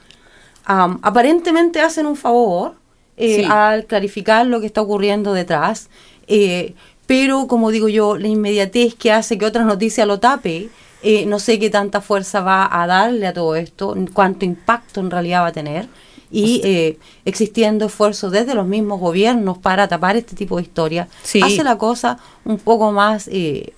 am, 0.64 0.98
aparentemente 1.02 1.80
hacen 1.80 2.06
un 2.06 2.16
favor 2.16 2.74
eh, 3.16 3.36
Sí. 3.42 3.48
al 3.50 3.84
clarificar 3.86 4.46
lo 4.46 4.60
que 4.60 4.66
está 4.66 4.80
ocurriendo 4.80 5.32
detrás. 5.34 5.88
eh, 6.28 6.74
pero, 7.08 7.46
como 7.48 7.70
digo 7.72 7.88
yo, 7.88 8.16
la 8.18 8.28
inmediatez 8.28 8.94
que 8.94 9.10
hace 9.10 9.38
que 9.38 9.46
otra 9.46 9.64
noticia 9.64 10.04
lo 10.06 10.20
tape, 10.20 10.68
eh, 11.02 11.24
no 11.26 11.38
sé 11.38 11.58
qué 11.58 11.70
tanta 11.70 12.00
fuerza 12.02 12.42
va 12.42 12.68
a 12.70 12.86
darle 12.86 13.26
a 13.26 13.32
todo 13.32 13.56
esto, 13.56 13.96
cuánto 14.12 14.44
impacto 14.44 15.00
en 15.00 15.10
realidad 15.10 15.40
va 15.42 15.46
a 15.48 15.52
tener. 15.52 15.88
Y 16.30 16.60
eh, 16.64 16.98
existiendo 17.24 17.86
esfuerzos 17.86 18.30
desde 18.30 18.54
los 18.54 18.66
mismos 18.66 19.00
gobiernos 19.00 19.56
para 19.56 19.88
tapar 19.88 20.16
este 20.16 20.36
tipo 20.36 20.56
de 20.58 20.62
historias, 20.64 21.08
Sí. 21.22 21.40
hace 21.42 21.64
la 21.64 21.78
cosa 21.78 22.18
un 22.44 22.58
poco 22.58 22.92
más 22.92 23.26
eh, 23.32 23.72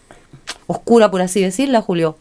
oscura, 0.67 1.09
por 1.13 1.21
así 1.23 1.41
decirla, 1.41 1.81
Julio. 1.83 2.17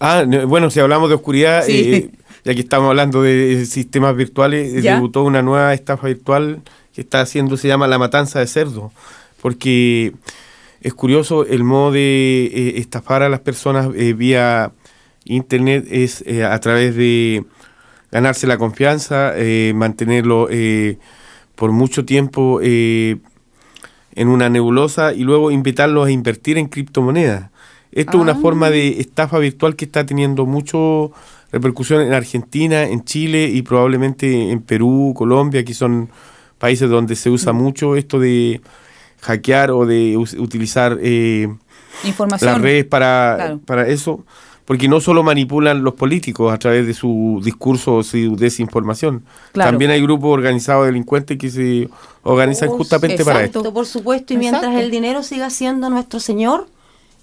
Ah, 0.00 0.24
no, 0.26 0.46
bueno, 0.48 0.70
si 0.70 0.80
hablamos 0.80 1.10
de 1.10 1.16
oscuridad, 1.16 1.64
Sí. 1.66 1.72
eh, 1.94 2.10
ya 2.44 2.54
que 2.54 2.60
estamos 2.60 2.88
hablando 2.88 3.20
de 3.22 3.66
sistemas 3.66 4.16
virtuales, 4.16 4.82
Ya. 4.82 4.94
debutó 4.94 5.22
una 5.24 5.42
nueva 5.42 5.74
estafa 5.74 6.06
virtual 6.06 6.62
que 6.94 7.02
está 7.02 7.20
haciendo, 7.20 7.58
se 7.58 7.68
llama 7.68 7.86
La 7.86 7.98
Matanza 7.98 8.38
de 8.40 8.46
Cerdo, 8.46 8.90
porque 9.42 10.14
es 10.80 10.94
curioso 10.94 11.44
el 11.44 11.64
modo 11.64 11.92
de 11.92 12.44
eh, 12.46 12.72
estafar 12.78 13.22
a 13.22 13.28
las 13.28 13.40
personas 13.40 13.88
eh, 13.94 14.14
vía 14.14 14.72
internet 15.24 15.86
es 15.90 16.22
eh, 16.26 16.44
a 16.44 16.58
través 16.60 16.96
de 16.96 17.44
ganarse 18.10 18.46
la 18.46 18.58
confianza, 18.58 19.32
mantenerlo 19.74 20.48
eh, 20.50 20.98
por 21.54 21.72
mucho 21.72 22.04
tiempo 22.04 22.60
en 22.62 23.20
una 24.28 24.48
nebulosa 24.50 25.14
y 25.14 25.20
luego 25.24 25.50
invitarlos 25.50 26.06
a 26.06 26.10
invertir 26.10 26.58
en 26.58 26.66
criptomonedas. 26.68 27.50
Esto 27.90 28.18
es 28.18 28.22
una 28.22 28.32
Ah. 28.32 28.38
forma 28.40 28.68
de 28.70 29.00
estafa 29.00 29.38
virtual 29.38 29.76
que 29.76 29.86
está 29.86 30.04
teniendo 30.04 30.44
mucho 30.44 31.12
repercusión 31.52 32.02
en 32.02 32.12
Argentina, 32.12 32.84
en 32.84 33.02
Chile 33.04 33.48
y 33.48 33.62
probablemente 33.62 34.50
en 34.50 34.60
Perú, 34.60 35.14
Colombia, 35.16 35.64
que 35.64 35.72
son 35.74 36.10
países 36.58 36.88
donde 36.90 37.16
se 37.16 37.30
Mm. 37.30 37.34
usa 37.34 37.52
mucho 37.54 37.96
esto 37.96 38.18
de 38.18 38.60
hackear 39.22 39.70
o 39.70 39.86
de 39.86 40.16
utilizar 40.16 40.98
eh, 41.00 41.48
Información. 42.04 42.52
las 42.52 42.60
redes 42.60 42.84
para, 42.84 43.34
Claro. 43.36 43.60
para 43.64 43.88
eso, 43.88 44.24
porque 44.64 44.88
no 44.88 45.00
solo 45.00 45.22
manipulan 45.22 45.82
los 45.82 45.94
políticos 45.94 46.52
a 46.52 46.58
través 46.58 46.86
de 46.86 46.94
su 46.94 47.40
discurso 47.44 47.96
o 47.96 48.02
su 48.02 48.36
desinformación, 48.36 49.24
Claro. 49.52 49.70
también 49.70 49.90
hay 49.90 50.02
grupos 50.02 50.30
organizados 50.32 50.84
de 50.84 50.92
delincuentes 50.92 51.38
que 51.38 51.50
se 51.50 51.88
organizan 52.22 52.68
Oh, 52.68 52.76
justamente 52.76 53.24
para 53.24 53.42
esto. 53.44 53.72
Por 53.72 53.86
supuesto, 53.86 54.34
y 54.34 54.36
mientras 54.36 54.64
Exacto. 54.64 54.84
el 54.84 54.90
dinero 54.90 55.22
siga 55.22 55.50
siendo 55.50 55.88
nuestro 55.90 56.20
Señor 56.20 56.66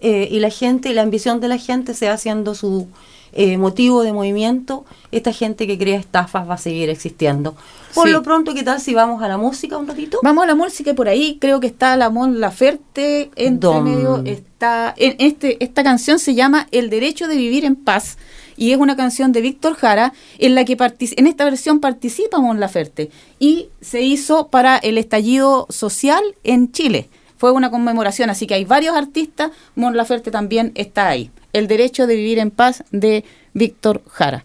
eh, 0.01 0.27
y 0.31 0.39
la 0.39 0.49
gente, 0.49 0.93
la 0.93 1.01
ambición 1.01 1.39
de 1.41 1.47
la 1.49 1.57
gente 1.57 1.93
sea 1.93 2.17
siendo 2.17 2.55
su 2.55 2.88
eh, 3.33 3.57
motivo 3.57 4.03
de 4.03 4.13
movimiento, 4.13 4.85
esta 5.11 5.33
gente 5.33 5.67
que 5.67 5.77
crea 5.77 5.99
estafas 5.99 6.49
va 6.49 6.55
a 6.55 6.57
seguir 6.57 6.89
existiendo. 6.89 7.55
Por 7.93 8.07
Sí. 8.07 8.13
lo 8.13 8.21
pronto, 8.21 8.53
¿qué 8.53 8.63
tal 8.63 8.79
si 8.79 8.93
vamos 8.93 9.21
a 9.23 9.27
la 9.27 9.37
música 9.37 9.77
un 9.77 9.87
ratito? 9.87 10.19
Vamos 10.23 10.43
a 10.43 10.47
la 10.47 10.55
música 10.55 10.91
y 10.91 10.93
por 10.93 11.07
ahí 11.07 11.37
creo 11.39 11.59
que 11.59 11.67
está 11.67 11.95
la 11.95 12.09
Mon 12.09 12.39
Laferte 12.39 13.31
Dom. 13.59 13.83
medio 13.83 14.21
está 14.25 14.93
en 14.97 15.15
este 15.19 15.63
esta 15.63 15.83
canción 15.83 16.19
se 16.19 16.35
llama 16.35 16.67
El 16.71 16.89
derecho 16.89 17.27
de 17.27 17.35
vivir 17.35 17.65
en 17.65 17.75
paz 17.75 18.17
y 18.57 18.73
es 18.73 18.77
una 18.77 18.95
canción 18.95 19.31
de 19.31 19.41
Víctor 19.41 19.75
Jara 19.75 20.13
en 20.37 20.53
la 20.53 20.65
que 20.65 20.77
en 20.99 21.27
esta 21.27 21.45
versión 21.45 21.79
participa 21.79 22.39
Mon 22.39 22.59
Laferte 22.59 23.09
y 23.39 23.69
se 23.81 24.01
hizo 24.01 24.49
para 24.49 24.77
el 24.77 24.97
estallido 24.97 25.65
social 25.69 26.21
en 26.43 26.71
Chile 26.71 27.10
fue 27.40 27.52
una 27.54 27.71
conmemoración, 27.71 28.29
así 28.29 28.46
que 28.48 28.56
hay 28.56 28.65
varios 28.65 28.98
artistas, 28.98 29.52
Mon 29.75 29.96
Laferte 29.96 30.29
también 30.29 30.73
está 30.75 31.08
ahí. 31.08 31.31
El 31.54 31.67
derecho 31.67 32.06
de 32.06 32.17
vivir 32.17 32.37
en 32.37 32.52
paz 32.52 32.83
de 32.92 33.23
Víctor 33.54 34.04
Jara. 34.10 34.44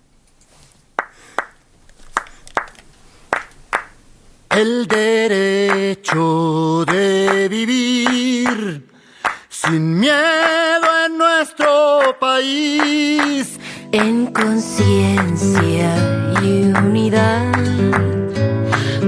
El 4.48 4.86
derecho 4.86 6.84
de 6.84 7.48
vivir 7.48 8.88
sin 9.48 9.98
miedo 9.98 10.86
en 11.06 11.18
nuestro 11.18 12.16
país. 12.20 13.58
En 13.90 14.26
conciencia 14.26 15.90
y 16.42 16.70
unidad 16.70 17.52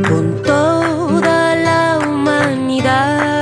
con 0.09 0.43
toda 0.43 1.55
la 1.55 1.99
humanidad. 2.05 3.36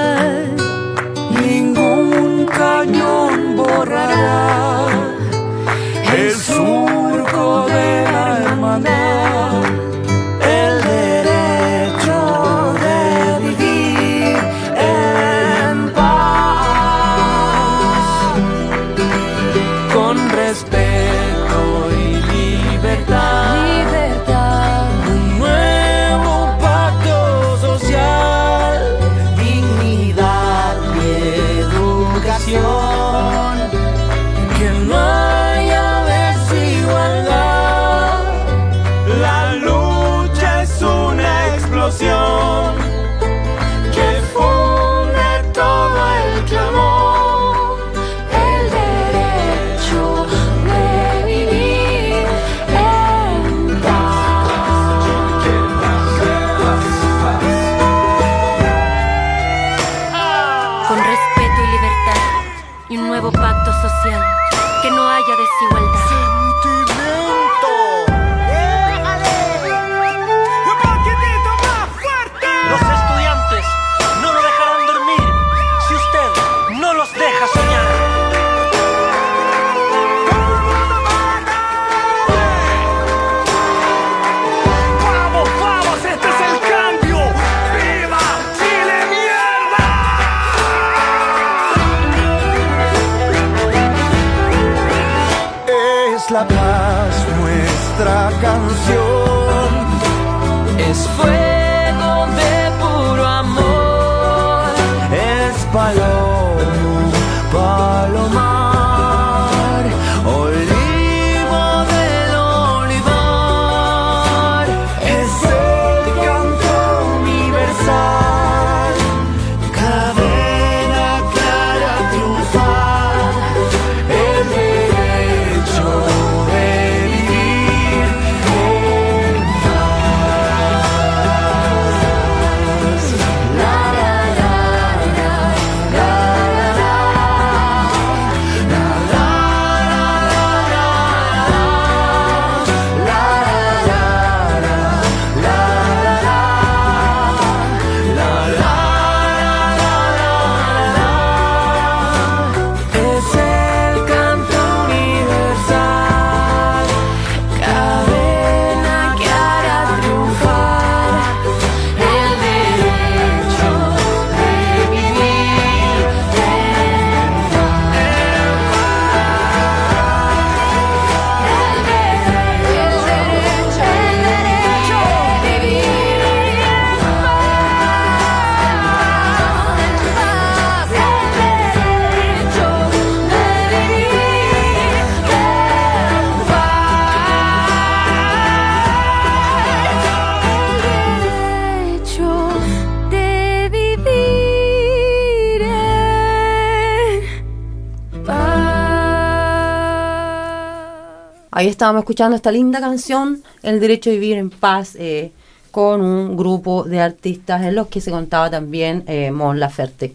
Estábamos 201.70 202.00
escuchando 202.00 202.36
esta 202.36 202.52
linda 202.52 202.78
canción, 202.78 203.42
El 203.62 203.80
Derecho 203.80 204.10
a 204.10 204.12
Vivir 204.12 204.36
en 204.36 204.50
Paz, 204.50 204.96
eh, 204.96 205.32
con 205.70 206.02
un 206.02 206.36
grupo 206.36 206.84
de 206.84 207.00
artistas 207.00 207.62
en 207.62 207.74
los 207.74 207.86
que 207.86 208.02
se 208.02 208.10
contaba 208.10 208.50
también 208.50 209.02
eh, 209.06 209.30
Mon 209.30 209.58
Laferte. 209.58 210.14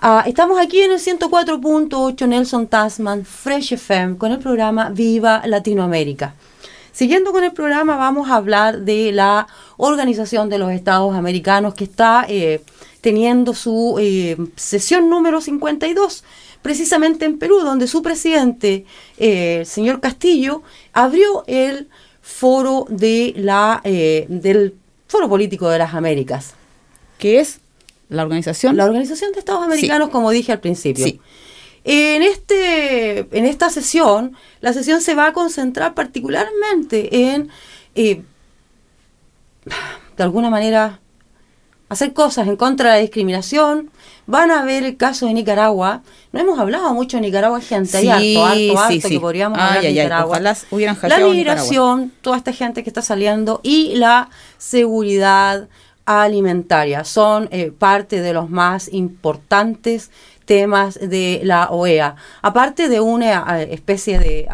Ah, 0.00 0.22
estamos 0.26 0.60
aquí 0.60 0.82
en 0.82 0.92
el 0.92 0.98
104.8 0.98 2.28
Nelson 2.28 2.66
Tasman, 2.66 3.24
Fresh 3.24 3.72
FM, 3.72 4.18
con 4.18 4.32
el 4.32 4.38
programa 4.38 4.90
Viva 4.90 5.42
Latinoamérica. 5.46 6.34
Siguiendo 6.92 7.32
con 7.32 7.42
el 7.42 7.52
programa, 7.52 7.96
vamos 7.96 8.28
a 8.28 8.36
hablar 8.36 8.82
de 8.82 9.12
la 9.12 9.46
Organización 9.78 10.50
de 10.50 10.58
los 10.58 10.70
Estados 10.72 11.14
Americanos 11.14 11.72
que 11.72 11.84
está 11.84 12.26
eh, 12.28 12.62
teniendo 13.00 13.54
su 13.54 13.96
eh, 13.98 14.36
sesión 14.56 15.08
número 15.08 15.40
52, 15.40 16.22
precisamente 16.64 17.26
en 17.26 17.38
Perú, 17.38 17.60
donde 17.60 17.86
su 17.86 18.00
presidente, 18.00 18.86
eh, 19.18 19.58
el 19.60 19.66
señor 19.66 20.00
Castillo, 20.00 20.62
abrió 20.94 21.44
el 21.46 21.90
foro 22.22 22.86
de 22.88 23.34
la, 23.36 23.82
eh, 23.84 24.24
del 24.30 24.74
Foro 25.06 25.28
Político 25.28 25.68
de 25.68 25.78
las 25.78 25.92
Américas. 25.92 26.54
que 27.18 27.38
es 27.38 27.60
la 28.08 28.22
organización. 28.22 28.78
La 28.78 28.86
Organización 28.86 29.32
de 29.32 29.40
Estados 29.40 29.62
Americanos, 29.62 30.08
como 30.08 30.30
dije 30.30 30.52
al 30.52 30.60
principio. 30.60 31.04
Sí. 31.04 31.20
En, 31.84 32.22
este, 32.22 33.20
en 33.30 33.44
esta 33.44 33.68
sesión, 33.68 34.34
la 34.62 34.72
sesión 34.72 35.02
se 35.02 35.14
va 35.14 35.26
a 35.26 35.32
concentrar 35.34 35.92
particularmente 35.92 37.32
en, 37.32 37.50
eh, 37.94 38.22
de 40.16 40.22
alguna 40.22 40.48
manera, 40.48 41.00
hacer 41.90 42.14
cosas 42.14 42.48
en 42.48 42.56
contra 42.56 42.90
de 42.90 42.96
la 42.96 43.00
discriminación. 43.02 43.90
Van 44.26 44.50
a 44.50 44.64
ver 44.64 44.84
el 44.84 44.96
caso 44.96 45.26
de 45.26 45.34
Nicaragua. 45.34 46.02
No 46.32 46.40
hemos 46.40 46.58
hablado 46.58 46.94
mucho 46.94 47.16
de 47.18 47.22
Nicaragua, 47.22 47.60
gente. 47.60 47.96
Hay 47.98 48.04
Sí, 48.04 48.36
harto, 48.36 48.46
harto, 48.46 48.58
sí, 48.58 48.76
harto 48.76 49.08
sí. 49.08 49.14
que 49.14 49.20
podríamos 49.20 49.58
hablar 49.58 49.82
de 49.82 49.90
Nicaragua. 49.90 50.40
la 50.40 51.18
migración, 51.18 52.12
toda 52.22 52.36
esta 52.36 52.52
gente 52.52 52.82
que 52.82 52.90
está 52.90 53.02
saliendo 53.02 53.60
y 53.62 53.96
la 53.96 54.30
seguridad 54.58 55.68
alimentaria 56.06 57.04
son 57.04 57.48
eh, 57.50 57.72
parte 57.76 58.20
de 58.20 58.32
los 58.32 58.50
más 58.50 58.92
importantes 58.92 60.10
temas 60.44 60.98
de 61.00 61.40
la 61.44 61.70
OEA. 61.70 62.16
Aparte 62.42 62.88
de 62.88 63.00
una 63.00 63.60
eh, 63.60 63.68
especie 63.72 64.18
de 64.18 64.48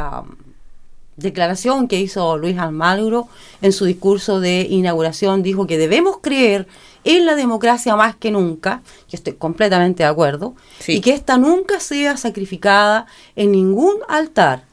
declaración 1.17 1.89
que 1.89 2.01
hizo 2.01 2.39
Luis 2.39 2.59
Almagro 2.59 3.29
en 3.63 3.73
su 3.73 3.85
discurso 3.85 4.41
de 4.41 4.67
inauguración, 4.69 5.43
dijo 5.43 5.67
que 5.67 5.79
debemos 5.79 6.19
creer 6.21 6.67
en 7.05 7.27
la 7.27 7.35
democracia 7.35 7.97
más 7.97 8.15
que 8.17 8.31
nunca, 8.31 8.83
yo 9.09 9.17
estoy 9.17 9.35
completamente 9.35 10.03
de 10.03 10.09
acuerdo, 10.09 10.55
Sí. 10.79 10.97
y 10.97 11.01
que 11.01 11.13
esta 11.13 11.37
nunca 11.39 11.81
sea 11.81 12.17
sacrificada 12.17 13.07
en 13.37 13.53
ningún 13.53 13.95
altar. 14.09 14.65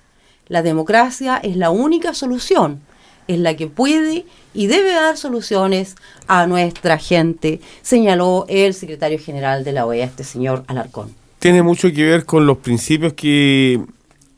La 0.47 0.61
democracia 0.61 1.37
es 1.37 1.57
la 1.57 1.69
única 1.69 2.13
solución, 2.13 2.81
es 3.27 3.39
la 3.39 3.55
que 3.55 3.67
puede 3.67 4.25
y 4.53 4.67
debe 4.67 4.93
dar 4.93 5.17
soluciones 5.17 5.95
a 6.27 6.47
nuestra 6.47 6.97
gente, 6.97 7.59
señaló 7.81 8.45
el 8.47 8.73
secretario 8.73 9.19
general 9.19 9.63
de 9.63 9.73
la 9.73 9.85
OEA, 9.85 10.05
este 10.05 10.23
señor 10.23 10.63
Alarcón. 10.67 11.13
Tiene 11.39 11.61
mucho 11.61 11.91
que 11.93 12.03
ver 12.05 12.25
con 12.25 12.45
los 12.45 12.57
principios 12.57 13.13
que 13.13 13.81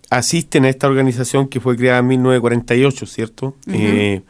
asisten 0.10 0.66
a 0.66 0.70
esta 0.70 0.88
organización 0.88 1.48
que 1.48 1.60
fue 1.60 1.78
creada 1.78 2.00
en 2.00 2.08
1948, 2.08 3.06
¿cierto? 3.06 3.56
Eh, 3.68 4.22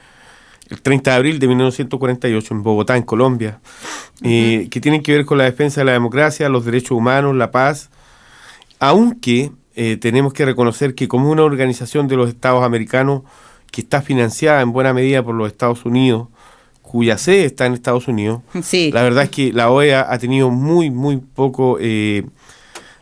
el 0.69 0.81
30 0.81 1.11
de 1.11 1.17
abril 1.17 1.39
de 1.39 1.47
1948 1.47 2.53
en 2.53 2.63
Bogotá, 2.63 2.95
en 2.97 3.03
Colombia, 3.03 3.59
eh, 4.21 4.67
que 4.69 4.79
tienen 4.81 5.01
que 5.01 5.13
ver 5.13 5.25
con 5.25 5.37
la 5.37 5.45
defensa 5.45 5.81
de 5.81 5.85
la 5.85 5.93
democracia, 5.93 6.47
los 6.49 6.65
derechos 6.65 6.91
humanos, 6.91 7.35
la 7.35 7.51
paz, 7.51 7.89
aunque 8.79 9.51
eh, 9.75 9.97
tenemos 9.97 10.33
que 10.33 10.45
reconocer 10.45 10.95
que 10.95 11.07
como 11.07 11.29
una 11.31 11.43
organización 11.43 12.07
de 12.07 12.15
los 12.17 12.29
Estados 12.29 12.63
americanos 12.63 13.23
que 13.71 13.81
está 13.81 14.01
financiada 14.01 14.61
en 14.61 14.71
buena 14.71 14.93
medida 14.93 15.23
por 15.23 15.35
los 15.35 15.47
Estados 15.47 15.85
Unidos, 15.85 16.27
cuya 16.81 17.17
sede 17.17 17.45
está 17.45 17.65
en 17.67 17.73
Estados 17.73 18.07
Unidos, 18.07 18.41
Sí. 18.63 18.91
la 18.91 19.03
verdad 19.03 19.23
es 19.25 19.29
que 19.29 19.53
la 19.53 19.69
OEA 19.69 20.07
ha 20.11 20.17
tenido 20.17 20.49
muy, 20.49 20.89
muy 20.89 21.17
poco 21.17 21.77
eh, 21.79 22.25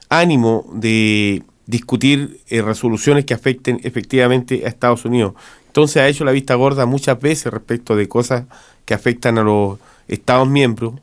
ánimo 0.09 0.65
de 0.73 1.43
discutir 1.65 2.41
eh, 2.49 2.61
resoluciones 2.61 3.25
que 3.25 3.33
afecten 3.33 3.79
efectivamente 3.83 4.63
a 4.65 4.69
Estados 4.69 5.05
Unidos. 5.05 5.33
Entonces 5.77 5.97
ha 5.97 6.07
hecho 6.07 6.25
la 6.25 6.31
vista 6.31 6.55
gorda 6.55 6.87
muchas 6.87 7.19
veces 7.21 7.53
respecto 7.53 7.95
de 7.95 8.09
cosas 8.09 8.45
que 8.83 8.95
afectan 8.95 9.37
a 9.37 9.43
los 9.43 9.77
Estados 10.07 10.49
miembros, 10.49 10.95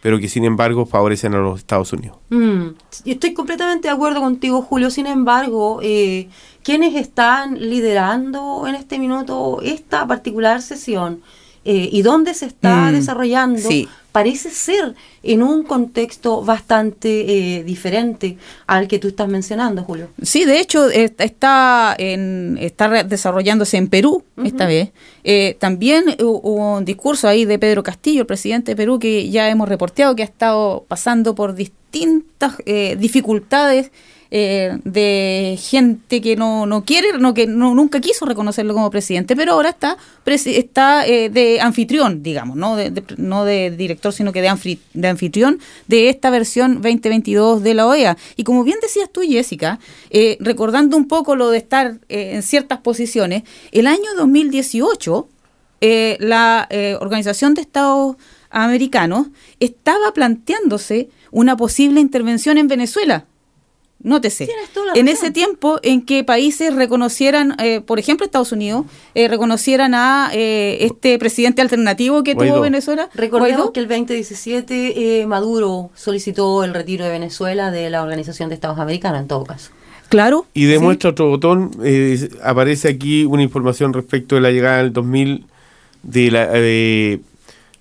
pero 0.00 0.20
que 0.20 0.28
sin 0.28 0.44
embargo 0.44 0.86
favorecen 0.86 1.34
a 1.34 1.38
los 1.38 1.58
Estados 1.58 1.92
Unidos. 1.92 2.18
Mm, 2.30 2.68
y 3.04 3.10
estoy 3.10 3.34
completamente 3.34 3.88
de 3.88 3.94
acuerdo 3.94 4.20
contigo, 4.20 4.62
Julio. 4.62 4.90
Sin 4.90 5.08
embargo, 5.08 5.80
eh, 5.82 6.28
¿quiénes 6.62 6.94
están 6.94 7.58
liderando 7.58 8.68
en 8.68 8.76
este 8.76 9.00
minuto 9.00 9.58
esta 9.64 10.06
particular 10.06 10.62
sesión? 10.62 11.20
Eh, 11.64 11.88
¿Y 11.90 12.02
dónde 12.02 12.34
se 12.34 12.46
está 12.46 12.90
Mm, 12.90 12.92
desarrollando? 12.92 13.58
sí. 13.68 13.88
Parece 14.14 14.50
ser 14.50 14.94
en 15.24 15.42
un 15.42 15.64
contexto 15.64 16.40
bastante 16.44 17.08
eh, 17.58 17.64
diferente 17.64 18.36
al 18.68 18.86
que 18.86 19.00
tú 19.00 19.08
estás 19.08 19.26
mencionando, 19.28 19.82
Julio. 19.82 20.06
Sí, 20.22 20.44
de 20.44 20.60
hecho 20.60 20.88
está 20.88 21.96
en, 21.98 22.56
está 22.60 23.02
desarrollándose 23.02 23.76
en 23.76 23.88
Perú 23.88 24.22
esta 24.44 24.66
vez. 24.66 24.90
Eh, 25.24 25.56
también 25.58 26.04
hu- 26.18 26.40
hubo 26.44 26.76
un 26.76 26.84
discurso 26.84 27.26
ahí 27.26 27.44
de 27.44 27.58
Pedro 27.58 27.82
Castillo, 27.82 28.20
el 28.20 28.26
presidente 28.28 28.70
de 28.72 28.76
Perú, 28.76 29.00
que 29.00 29.28
ya 29.30 29.48
hemos 29.48 29.68
reporteado 29.68 30.14
que 30.14 30.22
ha 30.22 30.26
estado 30.26 30.84
pasando 30.86 31.34
por 31.34 31.56
distintas 31.56 32.54
eh, 32.66 32.94
dificultades 32.96 33.90
eh, 34.30 34.78
de 34.84 35.58
gente 35.60 36.20
que 36.20 36.36
no, 36.36 36.66
no 36.66 36.84
quiere, 36.84 37.18
no 37.18 37.34
que 37.34 37.46
no, 37.46 37.74
nunca 37.74 38.00
quiso 38.00 38.26
reconocerlo 38.26 38.74
como 38.74 38.90
presidente, 38.90 39.36
pero 39.36 39.52
ahora 39.52 39.70
está 39.70 39.96
está 40.26 41.06
eh, 41.06 41.28
de 41.28 41.60
anfitrión, 41.60 42.22
digamos, 42.22 42.56
no 42.56 42.76
de, 42.76 43.02
no 43.16 43.44
de 43.44 43.70
director, 43.70 44.12
sino 44.12 44.32
que 44.32 44.40
de, 44.40 45.08
anfitrión 45.08 45.58
de 45.86 46.08
esta 46.08 46.30
versión 46.30 46.74
2022 46.74 47.62
de 47.62 47.74
la 47.74 47.86
OEA. 47.86 48.16
Y 48.36 48.44
como 48.44 48.64
bien 48.64 48.78
decías 48.80 49.10
tú, 49.10 49.20
Jessica, 49.22 49.78
eh, 50.10 50.36
recordando 50.40 50.96
un 50.96 51.08
poco 51.08 51.36
lo 51.36 51.50
de 51.50 51.58
estar 51.58 51.98
eh, 52.08 52.32
en 52.34 52.42
ciertas 52.42 52.78
posiciones, 52.78 53.42
el 53.72 53.86
año 53.86 54.14
2018 54.16 55.28
eh, 55.80 56.16
la 56.20 56.68
Organización 57.00 57.52
de 57.54 57.60
Estados 57.60 58.16
Americanos 58.48 59.26
estaba 59.60 60.12
planteándose 60.14 61.10
una 61.30 61.56
posible 61.56 62.00
intervención 62.00 62.56
en 62.56 62.68
Venezuela. 62.68 63.26
Nótese, 64.04 64.46
Tienes 64.46 64.68
toda 64.68 64.86
la 64.86 64.92
en 65.00 65.06
razón. 65.06 65.24
ese 65.24 65.30
tiempo 65.32 65.80
en 65.82 66.02
que 66.04 66.22
países 66.24 66.74
reconocieran, 66.74 67.56
eh, 67.58 67.80
por 67.80 67.98
ejemplo 67.98 68.24
Estados 68.24 68.52
Unidos, 68.52 68.84
eh, 69.14 69.26
reconocieran 69.28 69.94
a 69.94 70.30
eh, 70.32 70.76
este 70.82 71.18
presidente 71.18 71.62
alternativo 71.62 72.22
que 72.22 72.34
Guaidó. 72.34 72.52
tuvo 72.54 72.62
Venezuela, 72.62 73.08
Recordemos 73.14 73.56
Guaidó. 73.56 73.72
que 73.72 73.80
el 73.80 73.88
2017 73.88 75.20
eh, 75.22 75.26
Maduro 75.26 75.90
solicitó 75.94 76.64
el 76.64 76.74
retiro 76.74 77.04
de 77.04 77.10
Venezuela 77.10 77.70
de 77.70 77.90
la 77.90 78.02
Organización 78.02 78.50
de 78.50 78.54
Estados 78.56 78.78
Americanos, 78.78 79.20
en 79.22 79.26
todo 79.28 79.44
caso. 79.44 79.70
claro, 80.10 80.46
Y 80.54 80.66
demuestra 80.66 81.10
otro 81.10 81.30
botón, 81.30 81.70
eh, 81.82 82.28
aparece 82.42 82.88
aquí 82.88 83.24
una 83.24 83.42
información 83.42 83.92
respecto 83.94 84.34
de 84.34 84.42
la 84.42 84.50
llegada 84.50 84.78
del 84.78 84.92
2000 84.92 85.46
de, 86.02 86.30
la, 86.30 86.48
eh, 86.52 87.20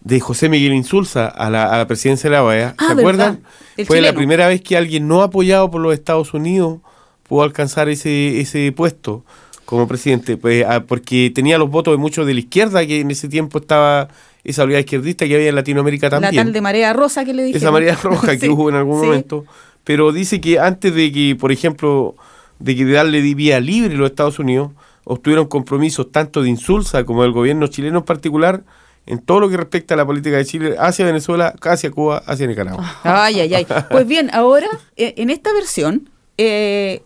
de 0.03 0.19
José 0.19 0.49
Miguel 0.49 0.73
Insulza 0.73 1.27
a 1.27 1.49
la, 1.49 1.65
a 1.65 1.77
la 1.77 1.87
presidencia 1.87 2.29
de 2.29 2.35
la 2.35 2.43
OEA. 2.43 2.75
Ah, 2.77 2.87
¿Se 2.87 2.93
acuerdan? 2.93 3.41
Fue 3.85 4.01
la 4.01 4.13
primera 4.13 4.47
vez 4.47 4.61
que 4.61 4.77
alguien 4.77 5.07
no 5.07 5.21
apoyado 5.21 5.71
por 5.71 5.81
los 5.81 5.93
Estados 5.93 6.33
Unidos 6.33 6.79
pudo 7.23 7.43
alcanzar 7.43 7.89
ese, 7.89 8.39
ese 8.41 8.71
puesto 8.73 9.23
como 9.65 9.87
presidente, 9.87 10.37
pues, 10.37 10.65
ah, 10.67 10.83
porque 10.85 11.31
tenía 11.33 11.57
los 11.57 11.69
votos 11.69 11.93
de 11.93 11.97
muchos 11.97 12.27
de 12.27 12.33
la 12.33 12.41
izquierda, 12.41 12.85
que 12.85 12.99
en 12.99 13.11
ese 13.11 13.29
tiempo 13.29 13.59
estaba 13.59 14.09
esa 14.43 14.63
oleada 14.63 14.81
izquierdista 14.81 15.25
que 15.25 15.35
había 15.35 15.49
en 15.49 15.55
Latinoamérica 15.55 16.07
la 16.07 16.19
también 16.19 16.43
tal 16.43 16.53
de 16.53 16.59
marea 16.59 16.91
rosa 16.91 17.23
que 17.23 17.33
le 17.33 17.43
dije. 17.43 17.57
esa 17.57 17.71
marea 17.71 17.97
roja 18.03 18.37
que 18.39 18.49
hubo 18.49 18.69
en 18.69 18.75
algún 18.75 18.99
sí. 18.99 19.05
momento. 19.05 19.45
Pero 19.85 20.11
dice 20.11 20.41
que 20.41 20.59
antes 20.59 20.93
de 20.93 21.11
que, 21.11 21.37
por 21.37 21.51
ejemplo, 21.51 22.15
de 22.59 22.75
que 22.75 22.85
darle 22.85 23.21
vía 23.21 23.59
libre 23.61 23.95
a 23.95 23.97
los 23.97 24.09
Estados 24.09 24.37
Unidos, 24.37 24.71
obtuvieron 25.05 25.47
compromisos 25.47 26.11
tanto 26.11 26.41
de 26.41 26.49
Insulza 26.49 27.05
como 27.05 27.23
del 27.23 27.31
gobierno 27.31 27.67
chileno 27.67 27.99
en 27.99 28.05
particular 28.05 28.63
en 29.05 29.19
todo 29.19 29.39
lo 29.41 29.49
que 29.49 29.57
respecta 29.57 29.93
a 29.93 29.97
la 29.97 30.05
política 30.05 30.37
de 30.37 30.45
Chile 30.45 30.75
hacia 30.79 31.05
Venezuela, 31.05 31.53
hacia 31.61 31.91
Cuba, 31.91 32.23
hacia 32.25 32.47
Nicaragua. 32.47 32.99
Ay, 33.03 33.41
ay, 33.41 33.53
ay. 33.53 33.67
Pues 33.91 34.07
bien, 34.07 34.29
ahora, 34.33 34.67
eh, 34.95 35.13
en 35.17 35.29
esta 35.29 35.51
versión, 35.53 36.09
eh, 36.37 37.01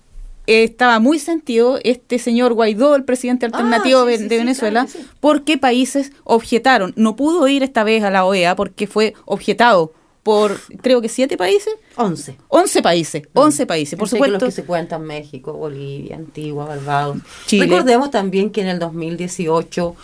estaba 0.46 1.00
muy 1.00 1.20
sentido 1.20 1.78
este 1.84 2.20
señor 2.20 2.54
Guaidó, 2.54 2.96
el 2.96 3.04
presidente 3.04 3.46
alternativo 3.48 4.02
Ah, 4.02 4.06
sí, 4.06 4.12
de- 4.12 4.18
sí, 4.20 4.24
de 4.26 4.30
sí, 4.30 4.38
Venezuela, 4.38 4.86
claro 4.86 5.08
porque 5.20 5.58
países 5.58 6.12
objetaron. 6.24 6.94
No 6.96 7.16
pudo 7.16 7.48
ir 7.48 7.64
esta 7.64 7.84
vez 7.84 8.04
a 8.04 8.10
la 8.12 8.24
OEA 8.26 8.56
porque 8.56 8.88
fue 8.88 9.14
objetado 9.26 9.92
por, 10.24 10.58
creo 10.82 11.02
que 11.02 11.10
siete 11.10 11.36
países. 11.38 11.74
11. 11.96 12.38
11 12.50 12.82
países, 12.82 13.24
11 13.34 13.66
países, 13.66 13.98
por 14.00 14.08
supuesto. 14.08 14.34
Los 14.36 14.44
que 14.44 14.52
se 14.52 14.64
cuentan 14.66 15.04
México, 15.04 15.54
Bolivia, 15.54 16.16
Antigua, 16.16 16.66
Barbados. 16.66 17.18
Chile. 17.46 17.66
Recordemos 17.66 18.12
también 18.12 18.50
que 18.52 18.62
en 18.62 18.68
el 18.68 18.80
2018, 18.80 19.96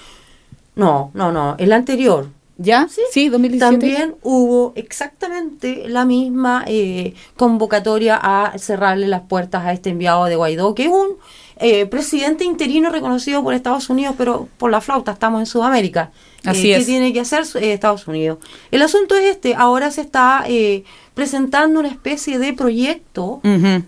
no, 0.76 1.12
no, 1.14 1.32
no, 1.32 1.56
el 1.58 1.72
anterior, 1.72 2.28
¿Ya? 2.58 2.88
Sí, 3.12 3.30
2017. 3.30 3.60
también 3.60 4.16
hubo 4.22 4.74
exactamente 4.76 5.86
la 5.88 6.06
misma 6.06 6.64
eh, 6.68 7.16
convocatoria 7.36 8.20
a 8.22 8.58
cerrarle 8.60 9.08
las 9.08 9.22
puertas 9.22 9.66
a 9.66 9.74
este 9.74 9.90
enviado 9.90 10.26
de 10.26 10.36
Guaidó, 10.36 10.76
que 10.76 10.84
es 10.86 10.92
un 10.92 11.18
eh, 11.58 11.88
presidente 11.88 12.44
interino 12.44 12.92
reconocido 12.92 13.44
por 13.44 13.54
Estados 13.54 13.90
Unidos, 13.90 14.16
pero 14.18 14.48
por 14.58 14.70
la 14.70 14.82
flauta 14.82 15.14
estamos 15.14 15.40
en 15.40 15.46
Sudamérica. 15.48 16.12
Eh, 16.44 16.50
Así 16.50 16.64
¿Qué 16.64 16.76
es. 16.76 16.86
tiene 16.86 17.14
que 17.14 17.22
hacer 17.22 17.44
eh, 17.56 17.74
Estados 17.74 18.08
Unidos? 18.08 18.38
El 18.70 18.82
asunto 18.82 19.16
es 19.16 19.26
este, 19.26 19.56
ahora 19.56 19.92
se 19.92 20.02
está 20.02 20.44
eh, 20.48 20.84
presentando 21.14 21.80
una 21.80 21.90
especie 21.90 22.40
de 22.40 22.54
proyecto 22.54 23.42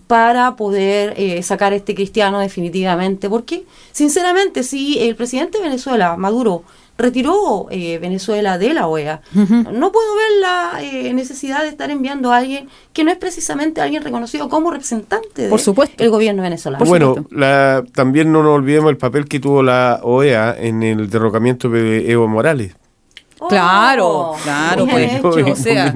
para 0.07 0.55
poder 0.55 1.13
eh, 1.17 1.41
sacar 1.43 1.73
a 1.73 1.75
este 1.75 1.95
cristiano 1.95 2.39
definitivamente. 2.39 3.29
Porque, 3.29 3.65
sinceramente, 3.91 4.63
si 4.63 4.99
el 4.99 5.15
presidente 5.15 5.57
de 5.57 5.63
Venezuela, 5.63 6.15
Maduro, 6.17 6.63
retiró 6.97 7.67
eh, 7.71 7.97
Venezuela 7.99 8.57
de 8.57 8.73
la 8.73 8.87
OEA, 8.87 9.21
no 9.33 9.91
puedo 9.91 10.15
ver 10.15 10.31
la 10.39 10.81
eh, 10.81 11.13
necesidad 11.13 11.63
de 11.63 11.69
estar 11.69 11.89
enviando 11.89 12.31
a 12.31 12.37
alguien 12.37 12.69
que 12.93 13.03
no 13.03 13.11
es 13.11 13.17
precisamente 13.17 13.81
alguien 13.81 14.03
reconocido 14.03 14.47
como 14.47 14.71
representante 14.71 15.49
Por 15.49 15.59
supuesto. 15.59 15.97
del 15.97 16.09
gobierno 16.09 16.41
venezolano. 16.43 16.79
Por 16.79 16.87
bueno, 16.87 17.25
la, 17.31 17.83
también 17.93 18.31
no 18.31 18.43
nos 18.43 18.53
olvidemos 18.53 18.91
el 18.91 18.97
papel 18.97 19.25
que 19.27 19.39
tuvo 19.39 19.61
la 19.61 19.99
OEA 20.03 20.55
en 20.57 20.83
el 20.83 21.09
derrocamiento 21.09 21.69
de 21.69 22.09
Evo 22.09 22.27
Morales. 22.27 22.75
Oh, 23.45 23.49
Claro, 23.49 24.33
claro, 24.43 24.85
bien 24.85 25.19
pues, 25.21 25.37
hecho. 25.37 25.51
o 25.51 25.55
sea, 25.55 25.95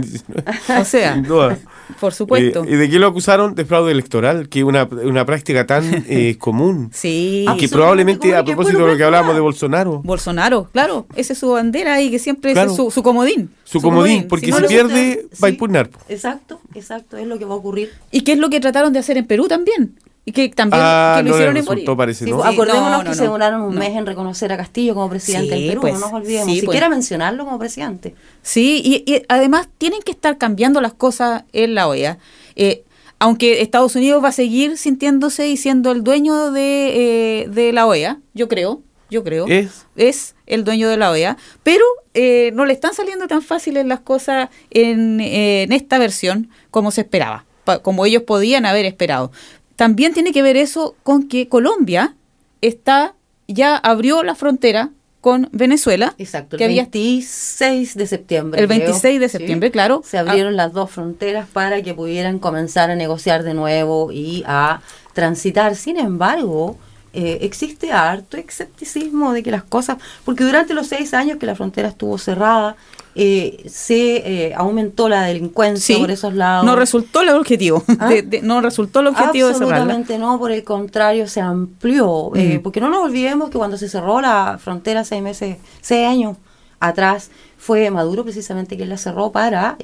o 0.79 0.85
sea, 0.85 1.13
Sin 1.15 1.23
duda. 1.23 1.57
por 1.99 2.13
supuesto. 2.13 2.63
Eh, 2.63 2.67
¿Y 2.71 2.75
de 2.75 2.89
qué 2.89 2.99
lo 2.99 3.07
acusaron? 3.07 3.55
De 3.55 3.65
fraude 3.65 3.91
electoral, 3.91 4.47
que 4.49 4.59
es 4.59 4.65
una, 4.65 4.83
una 5.03 5.25
práctica 5.25 5.65
tan 5.65 6.05
eh, 6.07 6.37
común. 6.37 6.89
sí. 6.93 7.45
Y 7.51 7.57
que 7.57 7.67
probablemente, 7.69 8.35
a 8.35 8.43
propósito 8.43 8.79
de 8.85 8.91
lo 8.91 8.97
que 8.97 9.03
hablábamos 9.03 9.35
de. 9.35 9.41
Bolsonaro, 9.41 10.01
Bolsonaro, 10.03 10.69
claro, 10.71 11.07
esa 11.15 11.33
es 11.33 11.39
su 11.39 11.49
bandera 11.49 12.01
y 12.01 12.11
que 12.11 12.19
siempre 12.19 12.53
Claro. 12.53 12.71
es 12.71 12.75
su, 12.77 12.91
su 12.91 13.01
comodín. 13.03 13.49
su 13.63 13.81
comodín, 13.81 14.27
porque 14.27 14.47
Si 14.47 14.51
no 14.51 14.57
si 14.59 14.67
pierde, 14.67 15.21
gusta, 15.29 15.37
va 15.43 15.47
a 15.47 15.49
sí. 15.49 15.53
impugnar. 15.55 15.89
Exacto, 16.07 16.59
exacto, 16.75 17.17
es 17.17 17.27
lo 17.27 17.39
que 17.39 17.45
va 17.45 17.53
a 17.53 17.57
ocurrir. 17.57 17.91
Y 18.11 18.21
qué 18.21 18.33
es 18.33 18.37
lo 18.37 18.49
que 18.49 18.59
trataron 18.59 18.93
de 18.93 18.99
hacer 18.99 19.17
en 19.17 19.25
Perú 19.25 19.47
también. 19.47 19.95
Y 20.25 20.31
que 20.31 20.49
también 20.49 20.81
Ah, 20.83 21.15
que 21.17 21.29
lo 21.29 21.35
hicieron 21.35 21.57
en 21.57 21.65
Bolivia. 21.65 21.95
parece, 21.95 22.25
Sí, 22.25 22.31
¿no? 22.31 22.37
pues, 22.37 22.49
acordémonos 22.49 22.91
no, 22.91 23.03
que 23.03 23.09
no, 23.09 23.15
se 23.15 23.23
demoraron 23.23 23.61
un 23.61 23.73
No. 23.73 23.79
mes 23.79 23.95
en 23.95 24.05
reconocer 24.05 24.51
a 24.51 24.57
Castillo 24.57 24.93
como 24.93 25.09
presidente 25.09 25.55
Sí, 25.55 25.61
del 25.61 25.69
Perú, 25.69 25.81
pues, 25.81 25.93
no 25.95 25.99
nos 26.01 26.13
olvidemos, 26.13 26.53
sí, 26.53 26.59
siquiera 26.59 26.87
pues. 26.87 26.97
mencionarlo 26.97 27.45
como 27.45 27.57
presidente. 27.57 28.13
Sí, 28.43 28.81
y, 28.83 29.11
y 29.11 29.23
además 29.27 29.69
tienen 29.77 30.01
que 30.01 30.11
estar 30.11 30.37
cambiando 30.37 30.81
las 30.81 30.93
cosas 30.93 31.43
en 31.53 31.73
la 31.73 31.87
OEA. 31.87 32.19
Eh, 32.55 32.83
aunque 33.17 33.61
Estados 33.61 33.95
Unidos 33.95 34.23
va 34.23 34.29
a 34.29 34.33
seguir 34.33 34.77
sintiéndose 34.77 35.47
y 35.47 35.57
siendo 35.57 35.91
el 35.91 36.03
dueño 36.03 36.51
de, 36.51 37.41
eh, 37.43 37.47
de 37.49 37.73
la 37.73 37.85
OEA, 37.87 38.19
yo 38.33 38.47
creo, 38.47 38.81
yo 39.09 39.23
creo. 39.23 39.47
Es. 39.47 39.87
es 39.95 40.35
el 40.45 40.63
dueño 40.63 40.87
de 40.89 40.97
la 40.97 41.09
OEA, 41.11 41.37
pero 41.63 41.83
eh, 42.13 42.51
no 42.53 42.65
le 42.65 42.73
están 42.73 42.93
saliendo 42.93 43.27
tan 43.27 43.41
fáciles 43.41 43.85
las 43.85 43.99
cosas 44.01 44.49
en, 44.69 45.19
eh, 45.21 45.63
en 45.63 45.71
esta 45.71 45.97
versión 45.97 46.49
como 46.71 46.91
se 46.91 47.01
esperaba, 47.01 47.45
pa- 47.65 47.79
como 47.79 48.05
ellos 48.05 48.23
podían 48.23 48.65
haber 48.65 48.85
esperado. 48.85 49.31
También 49.79 50.13
tiene 50.13 50.33
que 50.33 50.41
ver 50.41 50.57
eso 50.57 50.97
con 51.03 51.29
que 51.29 51.47
Colombia 51.47 52.13
está 52.59 53.15
ya 53.47 53.77
abrió 53.77 54.23
la 54.23 54.35
frontera 54.35 54.89
con 55.21 55.47
Venezuela. 55.53 56.15
Exacto, 56.17 56.57
el 56.57 56.57
que 56.57 56.65
había 56.65 56.83
26 56.83 57.95
de 57.95 58.05
septiembre. 58.05 58.59
El 58.59 58.67
creo, 58.67 58.79
26 58.79 59.21
de 59.21 59.29
septiembre, 59.29 59.71
claro. 59.71 60.01
Se 60.03 60.17
abrieron 60.17 60.57
las 60.57 60.73
dos 60.73 60.91
fronteras 60.91 61.47
para 61.47 61.81
que 61.81 61.93
pudieran 61.93 62.39
comenzar 62.39 62.91
a 62.91 62.95
negociar 62.97 63.43
de 63.43 63.53
nuevo 63.53 64.11
y 64.11 64.43
a 64.45 64.81
transitar. 65.13 65.77
Sin 65.77 65.95
embargo, 65.95 66.77
eh, 67.13 67.37
existe 67.39 67.93
harto 67.93 68.35
escepticismo 68.35 69.31
de 69.31 69.43
que 69.43 69.51
las 69.51 69.63
cosas, 69.63 69.97
porque 70.25 70.43
durante 70.43 70.73
los 70.73 70.87
seis 70.87 71.13
años 71.13 71.37
que 71.37 71.45
la 71.45 71.55
frontera 71.55 71.87
estuvo 71.87 72.17
cerrada, 72.17 72.75
eh, 73.15 73.63
se 73.67 74.17
eh, 74.47 74.53
aumentó 74.55 75.09
la 75.09 75.23
delincuencia 75.23 75.95
Sí, 75.95 75.99
por 76.01 76.11
esos 76.11 76.33
lados. 76.33 76.65
no 76.65 76.75
resultó 76.75 77.21
el 77.21 77.29
objetivo. 77.29 77.83
¿Ah? 77.99 78.07
de- 78.09 78.21
de- 78.21 78.41
no 78.41 78.61
resultó 78.61 78.99
el 79.01 79.07
objetivo 79.07 79.47
de 79.47 79.53
cerrarla. 79.55 79.75
Absolutamente 79.77 80.17
no, 80.19 80.37
por 80.39 80.51
el 80.51 80.63
contrario, 80.63 81.27
se 81.27 81.41
amplió. 81.41 82.31
eh, 82.35 82.59
porque 82.63 82.79
no 82.81 82.89
nos 82.89 83.03
olvidemos 83.03 83.49
que 83.49 83.57
cuando 83.57 83.77
se 83.77 83.89
cerró 83.89 84.21
la 84.21 84.57
frontera 84.61 85.03
seis 85.03 85.21
meses, 85.21 85.57
seis 85.81 86.07
años 86.07 86.37
atrás, 86.79 87.29
fue 87.57 87.89
Maduro 87.91 88.23
precisamente 88.23 88.77
quien 88.77 88.87
la 88.87 88.97
cerró 88.97 89.31
para 89.33 89.75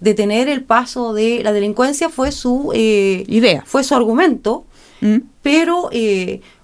detener 0.00 0.48
el 0.48 0.64
paso 0.64 1.12
de 1.14 1.42
la 1.44 1.52
delincuencia, 1.52 2.08
fue 2.08 2.32
su 2.32 2.72
eh, 2.74 3.24
Idea. 3.28 3.62
fue 3.66 3.84
su 3.84 3.94
argumento, 3.94 4.64
Mm. 5.00 5.18
pero 5.42 5.90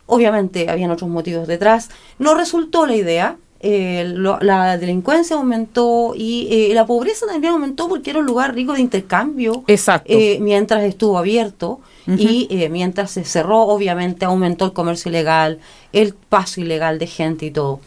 obviamente 0.07 0.69
habían 0.71 0.91
otros 0.91 1.09
motivos 1.11 1.47
detrás. 1.47 1.91
No 2.19 2.35
resultó 2.35 2.87
la 2.87 2.97
idea. 2.97 3.37
Eh, 3.61 4.05
lo- 4.17 4.39
la 4.41 4.79
delincuencia 4.79 5.37
aumentó 5.37 6.15
y 6.17 6.49
eh, 6.51 6.75
la 6.75 6.87
pobreza 6.87 7.27
también 7.27 7.53
aumentó 7.53 7.89
porque 7.89 8.11
era 8.11 8.19
un 8.21 8.27
lugar 8.27 8.55
rico 8.55 8.73
de 8.73 8.81
intercambio 8.81 9.65
Exacto. 9.67 10.11
eh, 10.13 10.39
mientras 10.41 10.83
estuvo 10.85 11.19
abierto 11.19 11.81
y 12.07 12.49
eh, 12.51 12.69
mientras 12.71 13.11
se 13.13 13.25
cerró, 13.25 13.61
obviamente 13.61 14.25
aumentó 14.25 14.65
el 14.65 14.73
comercio 14.73 15.11
ilegal, 15.11 15.59
el 15.93 16.15
paso 16.15 16.61
ilegal 16.61 16.99
de 16.99 17.07
gente 17.07 17.47
y 17.47 17.51
todo. 17.53 17.79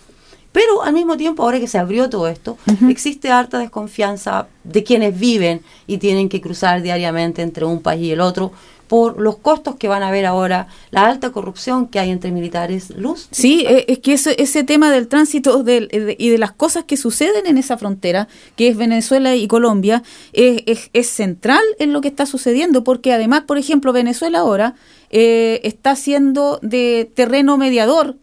Pero 0.54 0.84
al 0.84 0.94
mismo 0.94 1.18
tiempo, 1.18 1.42
ahora 1.44 1.60
que 1.60 1.68
se 1.68 1.80
abrió 1.80 2.10
todo 2.12 2.28
esto, 2.28 2.58
existe 2.88 3.32
harta 3.32 3.58
desconfianza 3.58 4.48
de 4.64 4.84
quienes 4.84 5.20
viven 5.20 5.62
y 5.88 5.98
tienen 5.98 6.30
que 6.30 6.40
cruzar 6.40 6.84
diariamente 6.84 7.42
entre 7.42 7.66
un 7.66 7.82
país 7.82 8.04
y 8.06 8.12
el 8.12 8.22
otro 8.22 8.52
por 8.94 9.20
los 9.20 9.38
costos 9.38 9.76
que 9.78 9.88
van 9.88 10.04
a 10.04 10.10
haber 10.10 10.24
ahora, 10.28 10.68
la 10.92 11.08
alta 11.08 11.32
corrupción 11.32 11.88
que 11.88 11.98
hay 11.98 12.12
entre 12.12 12.32
militares. 12.32 12.92
Luz. 12.96 13.28
Sí, 13.32 13.66
eh, 13.68 13.86
es 13.88 13.98
que 13.98 14.14
ese, 14.14 14.40
ese 14.40 14.64
tema 14.64 14.92
del 14.92 15.08
tránsito 15.08 15.64
del- 15.64 15.90
eh, 15.92 16.00
de- 16.00 16.16
y 16.20 16.30
de 16.30 16.38
las 16.38 16.52
cosas 16.52 16.84
que 16.84 16.96
suceden 16.96 17.48
en 17.48 17.58
esa 17.58 17.76
frontera, 17.80 18.28
que 18.56 18.68
es 18.68 18.78
Venezuela 18.78 19.36
y 19.36 19.48
Colombia, 19.48 20.04
es, 20.32 20.62
es- 20.68 20.90
es 20.94 21.08
central 21.10 21.64
en 21.80 21.92
lo 21.92 22.02
que 22.02 22.08
está 22.08 22.28
sucediendo, 22.28 22.84
porque 22.84 23.12
además, 23.12 23.46
por 23.48 23.58
ejemplo, 23.58 23.94
Venezuela 23.94 24.38
ahora 24.38 24.76
eh, 25.10 25.60
está 25.64 25.96
siendo 25.96 26.60
de 26.62 27.10
terreno 27.16 27.58
mediador 27.58 28.18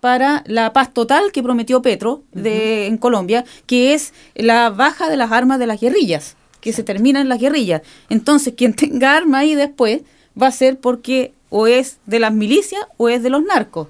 para 0.00 0.42
la 0.46 0.72
paz 0.72 0.94
total 0.94 1.32
que 1.32 1.42
prometió 1.42 1.82
Petro 1.82 2.22
de, 2.32 2.86
en 2.86 2.96
Colombia, 2.96 3.44
que 3.66 3.92
es 3.92 4.14
la 4.34 4.70
baja 4.70 5.10
de 5.10 5.18
las 5.18 5.32
armas 5.32 5.58
de 5.58 5.66
las 5.66 5.82
guerrillas, 5.82 6.36
que 6.62 6.72
se 6.72 6.82
terminan 6.82 7.28
las 7.28 7.40
guerrillas. 7.40 7.82
Entonces, 8.08 8.54
quien 8.56 8.72
tenga 8.72 9.14
armas 9.14 9.42
ahí 9.42 9.54
después 9.54 10.00
va 10.40 10.48
a 10.48 10.52
ser 10.52 10.78
porque 10.80 11.32
o 11.50 11.66
es 11.66 11.98
de 12.06 12.18
las 12.18 12.32
milicias 12.32 12.82
o 12.96 13.08
es 13.08 13.22
de 13.22 13.30
los 13.30 13.42
narcos. 13.42 13.88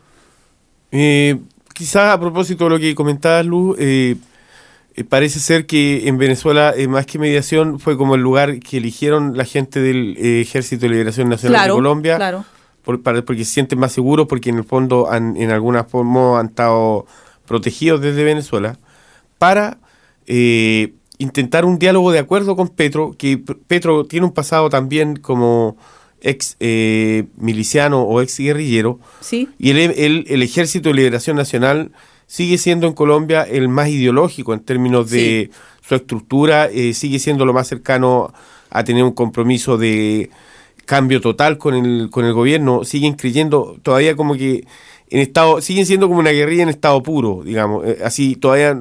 Eh, 0.92 1.38
quizás 1.72 2.10
a 2.14 2.20
propósito 2.20 2.64
de 2.64 2.70
lo 2.70 2.78
que 2.78 2.94
comentabas, 2.94 3.44
Luz, 3.46 3.76
eh, 3.80 4.16
eh, 4.94 5.04
parece 5.04 5.40
ser 5.40 5.66
que 5.66 6.06
en 6.08 6.18
Venezuela, 6.18 6.72
eh, 6.76 6.86
más 6.86 7.06
que 7.06 7.18
mediación, 7.18 7.80
fue 7.80 7.96
como 7.96 8.14
el 8.14 8.20
lugar 8.20 8.60
que 8.60 8.76
eligieron 8.76 9.36
la 9.36 9.44
gente 9.44 9.80
del 9.80 10.16
Ejército 10.18 10.82
de 10.82 10.90
Liberación 10.90 11.28
Nacional 11.28 11.56
Claro, 11.60 11.74
de 11.74 11.78
Colombia, 11.78 12.16
claro. 12.16 12.44
por- 12.84 13.02
para- 13.02 13.22
porque 13.24 13.44
se 13.44 13.52
sienten 13.54 13.78
más 13.78 13.92
seguros, 13.92 14.26
porque 14.28 14.50
en 14.50 14.58
el 14.58 14.64
fondo 14.64 15.10
han, 15.10 15.36
en 15.36 15.50
alguna 15.50 15.84
forma 15.84 16.38
han 16.38 16.46
estado 16.46 17.06
protegidos 17.46 18.00
desde 18.02 18.22
Venezuela, 18.24 18.78
para 19.38 19.78
intentar 21.18 21.64
un 21.64 21.78
diálogo 21.78 22.12
de 22.12 22.18
acuerdo 22.18 22.56
con 22.56 22.68
Petro, 22.68 23.14
que 23.18 23.38
Petro 23.38 24.04
tiene 24.04 24.26
un 24.26 24.32
pasado 24.32 24.68
también 24.70 25.16
como 25.16 25.76
ex 26.24 26.56
eh, 26.60 27.24
miliciano 27.36 28.02
o 28.02 28.20
ex 28.20 28.38
guerrillero, 28.38 28.98
Sí, 29.20 29.48
y 29.58 29.70
el, 29.70 29.78
el- 29.78 30.24
el 30.28 30.42
Ejército 30.42 30.88
de 30.88 30.94
Liberación 30.96 31.36
Nacional 31.36 31.92
sigue 32.26 32.58
siendo 32.58 32.86
en 32.86 32.94
Colombia 32.94 33.42
el 33.42 33.68
más 33.68 33.88
ideológico 33.90 34.54
en 34.54 34.60
términos 34.60 35.10
de 35.10 35.50
su 35.86 35.94
estructura, 35.94 36.66
eh, 36.72 36.94
sigue 36.94 37.18
siendo 37.18 37.44
lo 37.44 37.52
más 37.52 37.68
cercano 37.68 38.32
a 38.70 38.82
tener 38.82 39.04
un 39.04 39.12
compromiso 39.12 39.76
de 39.76 40.30
cambio 40.86 41.20
total 41.20 41.58
con 41.58 41.74
el, 41.74 42.08
con 42.10 42.24
el 42.24 42.32
gobierno, 42.32 42.84
siguen 42.84 43.14
creyendo 43.14 43.76
todavía 43.82 44.16
como 44.16 44.34
que 44.34 44.66
en 45.10 45.20
estado, 45.20 45.60
siguen 45.60 45.86
siendo 45.86 46.08
como 46.08 46.20
una 46.20 46.30
guerrilla 46.30 46.62
en 46.64 46.70
estado 46.70 47.02
puro, 47.02 47.42
digamos, 47.44 47.86
eh, 47.86 47.98
así 48.04 48.36
todavía 48.36 48.78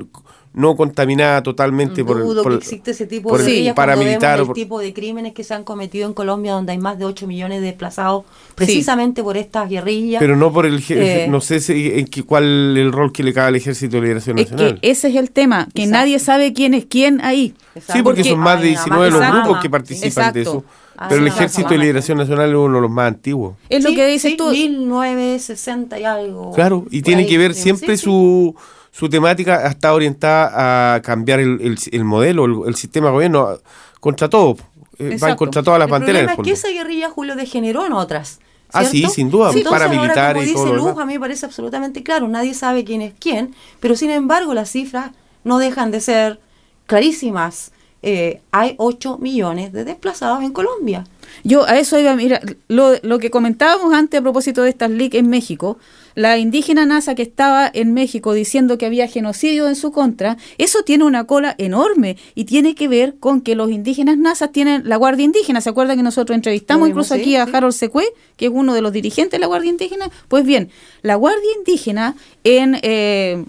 no 0.54 0.76
contaminada 0.76 1.42
totalmente 1.42 2.06
por, 2.06 2.18
el- 2.18 2.24
Dudo 2.24 2.44
por 2.44 2.52
que 2.52 2.56
el- 2.58 2.62
existe 2.62 2.92
ese 2.92 3.08
tipo 3.08 3.30
por 3.30 3.42
de 3.42 3.52
cuando 3.52 3.76
paramilitar 3.76 4.38
vemos 4.38 4.40
o 4.40 4.42
el 4.42 4.48
por- 4.48 4.56
tipo 4.56 4.80
de 4.80 4.94
crímenes 4.94 5.34
que 5.34 5.44
se 5.44 5.54
han 5.54 5.64
cometido 5.64 6.08
en 6.08 6.14
Colombia 6.14 6.54
donde 6.54 6.72
hay 6.74 6.78
más 6.78 7.00
de 7.00 7.06
8 7.06 7.26
millones 7.28 7.62
de 7.62 7.68
desplazados 7.68 8.24
precisamente 8.56 9.24
por 9.24 9.36
estas 9.38 9.70
guerrillas. 9.70 10.20
pero 10.20 10.36
no 10.36 10.54
por 10.54 10.66
el 10.66 10.84
Eh, 10.90 11.28
no 11.30 11.42
sé 11.42 11.60
si- 11.60 11.92
en 11.96 12.06
qué, 12.08 12.24
cuál 12.24 12.78
el 12.78 12.92
rol 12.92 13.12
que 13.12 13.24
le 13.24 13.34
cabe 13.34 13.48
al 13.48 13.56
Ejército 13.56 13.96
de 13.98 14.02
Liberación 14.04 14.38
es 14.40 14.46
que 14.48 14.52
Nacional. 14.52 14.80
ese 14.82 15.08
es 15.10 15.16
el 15.16 15.32
tema, 15.32 15.68
que 15.74 15.84
Exacto. 15.84 15.98
nadie 16.00 16.20
sabe 16.20 16.54
quién 16.54 16.74
es 16.74 16.86
quién 16.86 17.20
ahí. 17.22 17.54
Exacto. 17.76 17.94
Sí, 17.94 18.04
porque, 18.04 18.20
Porque 18.22 18.30
son 18.30 18.40
más 18.40 18.62
de 18.62 18.68
hay 18.70 18.74
nada 18.76 18.86
19 18.86 19.10
los 19.12 19.32
grupos 19.44 19.62
que 19.62 19.70
participan 19.70 20.08
Exacto. 20.08 20.34
de 20.36 20.42
eso. 20.42 20.64
Ah, 20.96 21.08
Pero 21.10 21.22
el 21.26 21.32
sí, 21.32 21.36
Ejército 21.38 21.70
de. 21.70 21.78
Liberación 21.80 22.18
Nacional 22.20 22.50
es 22.52 22.56
uno 22.56 22.76
de 22.76 22.82
los 22.82 22.92
más 22.92 23.08
antiguos. 23.08 23.56
Es 23.68 23.84
lo 23.84 23.90
Sí, 23.90 23.96
que 23.96 24.06
dices 24.06 24.32
sí, 24.32 24.38
tú. 24.38 24.52
1960 24.52 26.00
y 26.00 26.04
algo. 26.06 26.52
Claro, 26.54 26.86
y 26.92 27.00
por 27.02 27.06
tiene 27.06 27.24
ahí, 27.24 27.28
que 27.28 27.38
ver 27.40 27.54
sí, 27.56 27.62
siempre 27.64 27.98
sí, 27.98 28.04
su, 28.04 28.56
su 28.96 29.10
temática 29.10 29.66
está 29.68 29.94
orientada 29.94 30.96
a 30.96 31.02
cambiar 31.02 31.40
el, 31.42 31.60
el- 31.62 31.78
el 31.92 32.04
modelo, 32.06 32.46
el, 32.46 32.70
el 32.70 32.76
sistema 32.76 33.08
de 33.08 33.14
gobierno 33.14 33.58
contra 34.00 34.30
todo. 34.30 34.56
Eh, 35.00 35.08
va 35.10 35.14
Exacto. 35.14 35.36
contra 35.38 35.64
todas 35.64 35.80
las 35.80 35.88
El 35.88 35.92
banderas. 35.92 36.22
en 36.22 36.26
problema 36.28 36.44
el 36.48 36.54
es 36.54 36.62
que 36.62 36.68
esa 36.70 36.74
guerrilla, 36.82 37.10
Julio, 37.10 37.36
degeneró 37.36 37.86
en 37.86 37.94
otras. 37.94 38.40
Ah, 38.72 38.86
¿cierto? 38.86 39.10
sí, 39.10 39.16
sin 39.16 39.30
duda, 39.32 39.48
ahora, 39.48 39.70
paramilitares 39.70 40.44
como 40.44 40.52
y 40.52 40.54
todo 40.54 40.66
dice 40.76 40.78
Luz, 40.78 40.98
a 41.02 41.06
mí 41.06 41.14
me 41.14 41.20
parece 41.20 41.46
absolutamente 41.46 42.02
claro. 42.04 42.28
Nadie 42.28 42.54
sabe 42.54 42.84
quién 42.86 43.02
es 43.02 43.14
quién, 43.20 43.54
pero 43.80 43.96
sin 43.96 44.10
embargo 44.12 44.54
las 44.54 44.70
cifras 44.72 45.12
no 45.44 45.58
dejan 45.60 45.92
de 45.92 46.00
ser 46.00 46.40
clarísimas. 46.86 47.72
Eh, 48.06 48.42
hay 48.52 48.76
8 48.78 49.18
millones 49.20 49.72
de 49.72 49.86
desplazados 49.86 50.44
en 50.44 50.52
Colombia. 50.52 51.06
Yo 51.46 51.66
a 51.66 51.80
eso 51.80 51.98
iba, 51.98 52.14
mira, 52.16 52.42
lo, 52.68 52.94
lo 53.02 53.18
que 53.18 53.32
comentábamos 53.32 53.94
antes 53.94 54.20
a 54.20 54.22
propósito 54.22 54.62
de 54.62 54.70
estas 54.70 54.92
LIC 54.92 55.16
en 55.16 55.30
México, 55.30 55.78
la 56.16 56.38
indígena 56.38 56.86
NASA 56.86 57.16
que 57.16 57.24
estaba 57.24 57.70
en 57.74 57.94
México 57.94 58.34
diciendo 58.34 58.78
que 58.78 58.86
había 58.86 59.08
genocidio 59.08 59.68
en 59.68 59.76
su 59.76 59.92
contra, 59.92 60.38
eso 60.58 60.84
tiene 60.84 61.06
una 61.06 61.26
cola 61.26 61.56
enorme 61.58 62.18
y 62.36 62.44
tiene 62.44 62.76
que 62.76 62.88
ver 62.90 63.16
con 63.20 63.42
que 63.42 63.56
los 63.56 63.72
indígenas 63.72 64.18
NASA 64.18 64.50
tienen 64.50 64.88
la 64.88 64.98
Guardia 64.98 65.24
Indígena. 65.24 65.62
¿Se 65.62 65.70
acuerdan 65.70 65.98
que 65.98 66.04
nosotros 66.04 66.36
entrevistamos 66.36 66.90
incluso 66.90 67.16
sí, 67.16 67.22
aquí 67.22 67.36
a 67.38 67.46
sí. 67.46 67.52
Harold 67.56 67.74
Secue, 67.74 68.06
que 68.36 68.48
es 68.48 68.52
uno 68.54 68.74
de 68.74 68.82
los 68.82 68.92
dirigentes 68.92 69.32
de 69.32 69.40
la 69.40 69.48
Guardia 69.48 69.70
Indígena? 69.70 70.12
Pues 70.28 70.46
bien, 70.46 70.70
la 71.02 71.16
Guardia 71.16 71.50
Indígena 71.58 72.16
en... 72.44 72.78
eh, 72.82 73.46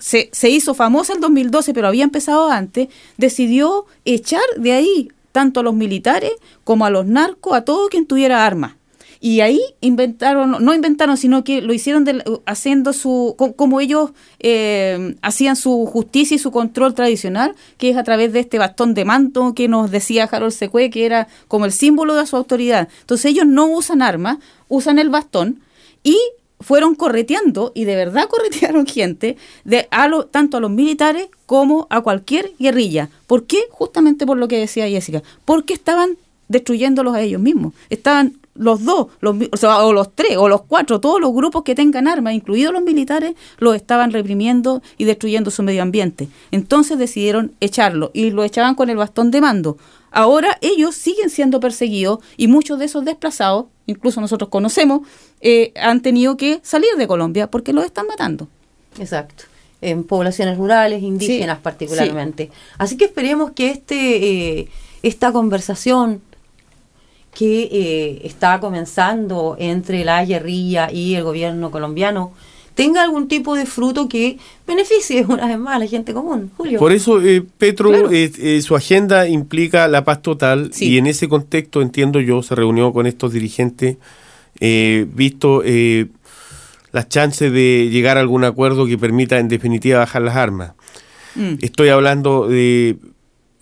se, 0.00 0.50
hizo 0.50 0.74
famosa 0.74 1.12
en 1.12 1.20
2012, 1.20 1.72
pero 1.74 1.86
había 1.86 2.04
empezado 2.04 2.50
antes, 2.50 2.88
decidió 3.16 3.86
echar 4.04 4.42
de 4.56 4.72
ahí 4.72 5.08
tanto 5.32 5.60
a 5.60 5.62
los 5.62 5.74
militares 5.74 6.32
como 6.64 6.84
a 6.86 6.90
los 6.90 7.06
narcos, 7.06 7.54
a 7.54 7.62
todo 7.64 7.88
quien 7.88 8.06
tuviera 8.06 8.44
armas. 8.44 8.74
Y 9.22 9.40
ahí 9.42 9.60
inventaron, 9.82 10.64
no 10.64 10.72
inventaron, 10.74 11.18
sino 11.18 11.44
que 11.44 11.60
lo 11.60 11.74
hicieron 11.74 12.06
haciendo 12.46 12.94
su, 12.94 13.34
co- 13.36 13.52
como 13.52 13.78
ellos 13.82 14.12
eh, 14.38 15.14
hacían 15.20 15.56
su 15.56 15.84
justicia 15.84 16.34
y 16.36 16.38
su 16.38 16.50
control 16.50 16.94
tradicional, 16.94 17.54
que 17.76 17.90
es 17.90 17.98
a 17.98 18.02
través 18.02 18.32
de 18.32 18.40
este 18.40 18.58
bastón 18.58 18.94
de 18.94 19.04
manto 19.04 19.52
que 19.54 19.68
nos 19.68 19.90
decía 19.90 20.24
Harold 20.24 20.52
Secue, 20.54 20.88
que 20.88 21.04
era 21.04 21.28
como 21.48 21.66
el 21.66 21.72
símbolo 21.72 22.14
de 22.16 22.26
su 22.26 22.34
autoridad. 22.36 22.88
Entonces 23.02 23.26
ellos 23.26 23.46
no 23.46 23.66
usan 23.66 24.00
armas, 24.00 24.38
usan 24.68 24.98
el 24.98 25.10
bastón 25.10 25.60
y 26.02 26.16
fueron 26.60 26.94
correteando, 26.94 27.72
y 27.74 27.84
de 27.84 27.96
verdad 27.96 28.28
corretearon 28.30 28.86
gente, 28.86 29.36
de 29.64 29.88
a 29.90 30.08
lo- 30.08 30.26
tanto 30.26 30.56
a 30.56 30.60
los 30.60 30.70
militares 30.70 31.28
como 31.46 31.86
a 31.90 32.00
cualquier 32.00 32.52
guerrilla. 32.58 33.08
¿Por 33.26 33.46
qué? 33.46 33.62
Justamente 33.70 34.26
por 34.26 34.36
lo 34.36 34.48
que 34.48 34.58
decía 34.58 34.88
Jessica. 34.88 35.22
Porque 35.44 35.72
estaban 35.72 36.16
destruyéndolos 36.48 37.14
a 37.14 37.20
ellos 37.22 37.40
mismos. 37.40 37.74
Estaban 37.90 38.36
los 38.54 38.84
dos, 38.84 39.06
los, 39.20 39.36
o, 39.52 39.56
sea, 39.56 39.78
o 39.84 39.92
los 39.92 40.14
tres, 40.14 40.36
o 40.36 40.48
los 40.48 40.62
cuatro, 40.62 41.00
todos 41.00 41.20
los 41.20 41.32
grupos 41.32 41.62
que 41.62 41.74
tengan 41.76 42.08
armas, 42.08 42.34
incluidos 42.34 42.72
los 42.74 42.82
militares, 42.82 43.34
los 43.58 43.74
estaban 43.76 44.10
reprimiendo 44.12 44.82
y 44.98 45.04
destruyendo 45.04 45.50
su 45.50 45.62
medio 45.62 45.82
ambiente. 45.82 46.28
Entonces 46.50 46.98
decidieron 46.98 47.52
echarlo 47.60 48.10
y 48.12 48.30
lo 48.32 48.42
echaban 48.44 48.74
con 48.74 48.90
el 48.90 48.96
bastón 48.96 49.30
de 49.30 49.40
mando. 49.40 49.78
Ahora 50.10 50.58
ellos 50.60 50.96
siguen 50.96 51.30
siendo 51.30 51.60
perseguidos 51.60 52.18
y 52.36 52.48
muchos 52.48 52.80
de 52.80 52.86
esos 52.86 53.04
desplazados, 53.04 53.66
incluso 53.90 54.20
nosotros 54.20 54.48
conocemos, 54.50 55.00
eh, 55.40 55.72
han 55.76 56.00
tenido 56.00 56.36
que 56.36 56.60
salir 56.62 56.90
de 56.96 57.06
Colombia 57.06 57.50
porque 57.50 57.72
los 57.72 57.84
están 57.84 58.06
matando. 58.06 58.48
Exacto. 58.98 59.44
En 59.82 60.04
poblaciones 60.04 60.58
rurales, 60.58 61.02
indígenas 61.02 61.58
Sí, 61.58 61.62
particularmente. 61.62 62.50
Así 62.78 62.96
que 62.96 63.06
esperemos 63.06 63.52
que 63.52 63.70
este 63.70 64.58
eh, 64.60 64.68
esta 65.02 65.32
conversación 65.32 66.20
que 67.34 67.62
eh, 67.62 68.20
está 68.24 68.60
comenzando 68.60 69.56
entre 69.58 70.04
la 70.04 70.24
guerrilla 70.24 70.90
y 70.90 71.14
el 71.14 71.22
gobierno 71.22 71.70
colombiano 71.70 72.32
tenga 72.74 73.02
algún 73.02 73.28
tipo 73.28 73.54
de 73.56 73.66
fruto 73.66 74.08
que 74.08 74.38
beneficie 74.66 75.24
una 75.28 75.46
vez 75.46 75.58
más 75.58 75.76
a 75.76 75.78
la 75.80 75.86
gente 75.86 76.12
común. 76.14 76.50
Julio. 76.56 76.78
Por 76.78 76.92
eso 76.92 77.20
eh, 77.20 77.42
Petro, 77.58 77.90
Claro. 77.90 78.10
eh, 78.10 78.30
eh, 78.38 78.62
su 78.62 78.74
agenda 78.76 79.28
implica 79.28 79.86
la 79.88 80.04
paz 80.04 80.22
total 80.22 80.70
Sí. 80.72 80.90
y 80.90 80.98
en 80.98 81.06
ese 81.06 81.28
contexto, 81.28 81.82
entiendo 81.82 82.20
yo, 82.20 82.42
se 82.42 82.54
reunió 82.54 82.92
con 82.92 83.06
estos 83.06 83.32
dirigentes, 83.32 83.96
eh, 84.60 85.06
visto 85.14 85.62
eh, 85.64 86.06
las 86.92 87.08
chances 87.08 87.52
de 87.52 87.88
llegar 87.90 88.16
a 88.16 88.20
algún 88.20 88.44
acuerdo 88.44 88.86
que 88.86 88.98
permita 88.98 89.38
en 89.38 89.48
definitiva 89.48 89.98
bajar 90.00 90.22
las 90.22 90.36
armas. 90.36 90.72
Mm. 91.36 91.54
Estoy 91.60 91.88
hablando 91.90 92.48
de, 92.48 92.96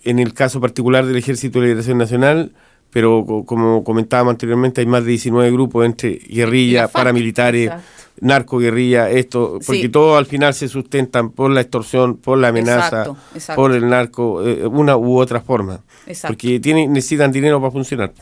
en 0.03 0.17
el 0.19 0.33
caso 0.33 0.59
particular 0.59 1.05
del 1.05 1.15
Ejército 1.17 1.59
de 1.59 1.67
Liberación 1.67 1.97
Nacional, 1.99 2.51
pero 2.89 3.23
co- 3.27 3.45
como 3.45 3.83
comentábamos 3.83 4.31
anteriormente, 4.31 4.81
hay 4.81 4.87
más 4.87 5.03
de 5.03 5.11
19 5.11 5.51
grupos 5.51 5.85
entre 5.85 6.15
guerrillas, 6.27 6.89
paramilitares, 6.89 7.65
Exacto. 7.67 7.85
Narcoguerrilla, 8.21 9.09
esto, 9.09 9.59
porque 9.65 9.83
Sí. 9.83 9.89
todos 9.89 10.17
al 10.17 10.25
final 10.25 10.53
se 10.53 10.67
sustentan 10.67 11.31
por 11.31 11.51
la 11.51 11.61
extorsión, 11.61 12.17
por 12.17 12.37
la 12.37 12.49
amenaza, 12.49 12.85
Exacto, 13.01 13.17
exacto. 13.35 13.61
por 13.61 13.71
el 13.73 13.87
narco, 13.89 14.45
eh, 14.47 14.65
una 14.67 14.97
u 14.97 15.17
otra 15.19 15.41
forma. 15.41 15.81
Exacto. 16.07 16.33
Porque 16.35 16.59
tienen, 16.59 16.91
necesitan 16.93 17.31
dinero 17.31 17.59
para 17.59 17.71
funcionar. 17.71 18.13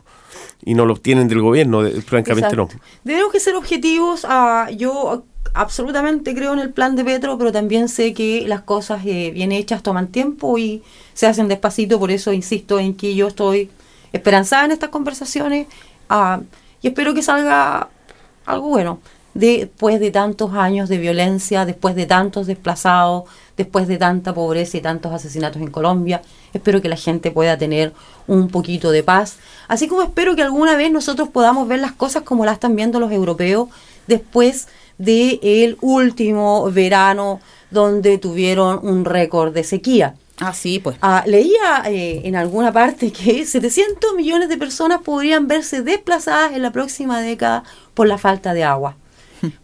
Y 0.64 0.74
no 0.74 0.86
lo 0.86 0.94
obtienen 0.94 1.28
del 1.28 1.42
gobierno, 1.42 1.84
de- 1.84 2.02
francamente 2.02 2.56
no. 2.56 2.68
Tenemos 3.04 3.32
que 3.32 3.40
ser 3.40 3.56
objetivos. 3.56 4.26
ah, 4.28 4.70
yo 4.76 5.24
absolutamente 5.54 6.36
creo 6.36 6.54
en 6.54 6.60
el 6.60 6.72
plan 6.72 6.96
de 6.96 7.04
Petro, 7.04 7.38
pero 7.38 7.52
también 7.52 7.88
sé 7.90 8.14
que 8.14 8.44
las 8.48 8.62
cosas 8.62 9.02
eh, 9.06 9.32
bien 9.34 9.52
hechas 9.52 9.82
toman 9.84 10.08
tiempo 10.08 10.58
y 10.58 10.84
se 11.14 11.26
hacen 11.28 11.48
despacito. 11.48 12.00
Por 12.00 12.12
eso 12.12 12.34
insisto 12.34 12.80
en 12.80 12.96
que 12.96 13.16
yo 13.16 13.28
estoy 13.28 13.70
esperanzada 14.14 14.66
en 14.66 14.72
estas 14.72 14.90
conversaciones 14.90 15.68
ah, 16.10 16.42
y 16.82 16.88
espero 16.88 17.14
que 17.14 17.22
salga 17.22 17.90
algo 18.46 18.70
bueno. 18.70 19.00
Después 19.38 20.00
de 20.00 20.10
tantos 20.10 20.56
años 20.56 20.90
de 20.90 20.98
violencia, 20.98 21.64
después 21.64 21.94
de 21.94 22.08
tantos 22.08 22.48
desplazados, 22.48 23.26
después 23.56 23.88
de 23.88 23.98
tanta 24.00 24.34
pobreza 24.34 24.78
y 24.78 24.82
tantos 24.82 25.14
asesinatos 25.14 25.62
en 25.62 25.70
Colombia, 25.70 26.24
espero 26.54 26.82
que 26.82 26.90
la 26.90 26.96
gente 26.96 27.30
pueda 27.30 27.56
tener 27.56 27.94
un 28.26 28.48
poquito 28.48 28.90
de 28.90 29.04
paz. 29.04 29.38
Así 29.68 29.88
como 29.88 30.02
espero 30.02 30.36
que 30.36 30.42
alguna 30.42 30.76
vez 30.76 30.92
nosotros 30.92 31.30
podamos 31.30 31.68
ver 31.68 31.82
las 31.82 31.92
cosas 31.92 32.24
como 32.24 32.46
las 32.46 32.56
están 32.56 32.76
viendo 32.76 33.00
los 33.00 33.12
europeos 33.12 33.70
después 34.08 34.70
del 34.98 35.40
el 35.44 35.78
último 35.82 36.72
verano 36.72 37.40
donde 37.70 38.18
tuvieron 38.18 38.80
un 38.82 39.06
récord 39.06 39.54
de 39.54 39.64
sequía. 39.64 40.16
Ah, 40.40 40.56
sí, 40.56 40.80
pues. 40.80 40.98
Ah, 41.04 41.24
leía 41.28 41.84
eh, 41.86 42.22
en 42.24 42.36
alguna 42.36 42.72
parte 42.74 43.12
que 43.12 43.46
700 43.46 44.16
millones 44.16 44.50
de 44.50 44.58
personas 44.58 45.02
podrían 45.04 45.48
verse 45.48 45.84
desplazadas 45.84 46.54
en 46.54 46.64
la 46.64 46.72
próxima 46.72 47.22
década 47.22 47.64
por 47.94 48.08
la 48.08 48.18
falta 48.18 48.56
de 48.56 48.64
agua. 48.64 48.96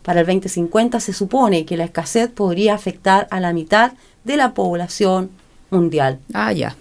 Para 0.02 0.22
el 0.22 0.26
2050 0.26 1.00
se 1.00 1.14
supone 1.14 1.66
que 1.66 1.78
la 1.78 1.86
escasez 1.86 2.30
podría 2.30 2.76
afectar 2.76 3.28
a 3.32 3.40
la 3.40 3.54
mitad 3.54 3.94
de 4.24 4.38
la 4.38 4.54
población 4.54 5.32
mundial. 5.70 6.20
Ah, 6.34 6.54
ya. 6.54 6.76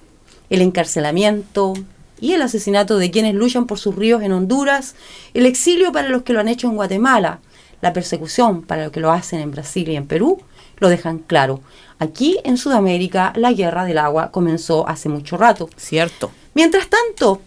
El 0.50 0.60
encarcelamiento 0.60 1.74
y 2.20 2.34
el 2.34 2.42
asesinato 2.42 2.98
de 2.98 3.10
quienes 3.10 3.34
luchan 3.34 3.66
por 3.66 3.78
sus 3.78 3.96
ríos 3.96 4.22
en 4.22 4.32
Honduras, 4.32 4.94
el 5.34 5.46
exilio 5.46 5.92
para 5.92 6.08
los 6.08 6.22
que 6.22 6.32
lo 6.32 6.40
han 6.40 6.48
hecho 6.48 6.68
en 6.68 6.76
Guatemala, 6.76 7.40
la 7.80 7.92
persecución 7.92 8.62
para 8.62 8.84
los 8.84 8.92
que 8.92 9.00
lo 9.00 9.10
hacen 9.10 9.40
en 9.40 9.50
Brasil 9.50 9.88
y 9.88 9.96
en 9.96 10.06
Perú, 10.06 10.40
lo 10.78 10.88
dejan 10.88 11.18
claro. 11.18 11.60
Aquí 11.98 12.38
en 12.44 12.56
Sudamérica 12.56 13.32
la 13.36 13.52
guerra 13.52 13.84
del 13.84 13.98
agua 13.98 14.30
comenzó 14.30 14.88
hace 14.88 15.08
mucho 15.08 15.36
rato. 15.36 15.68
Cierto. 15.76 16.30
Mientras 16.54 16.88
tanto, 16.88 17.40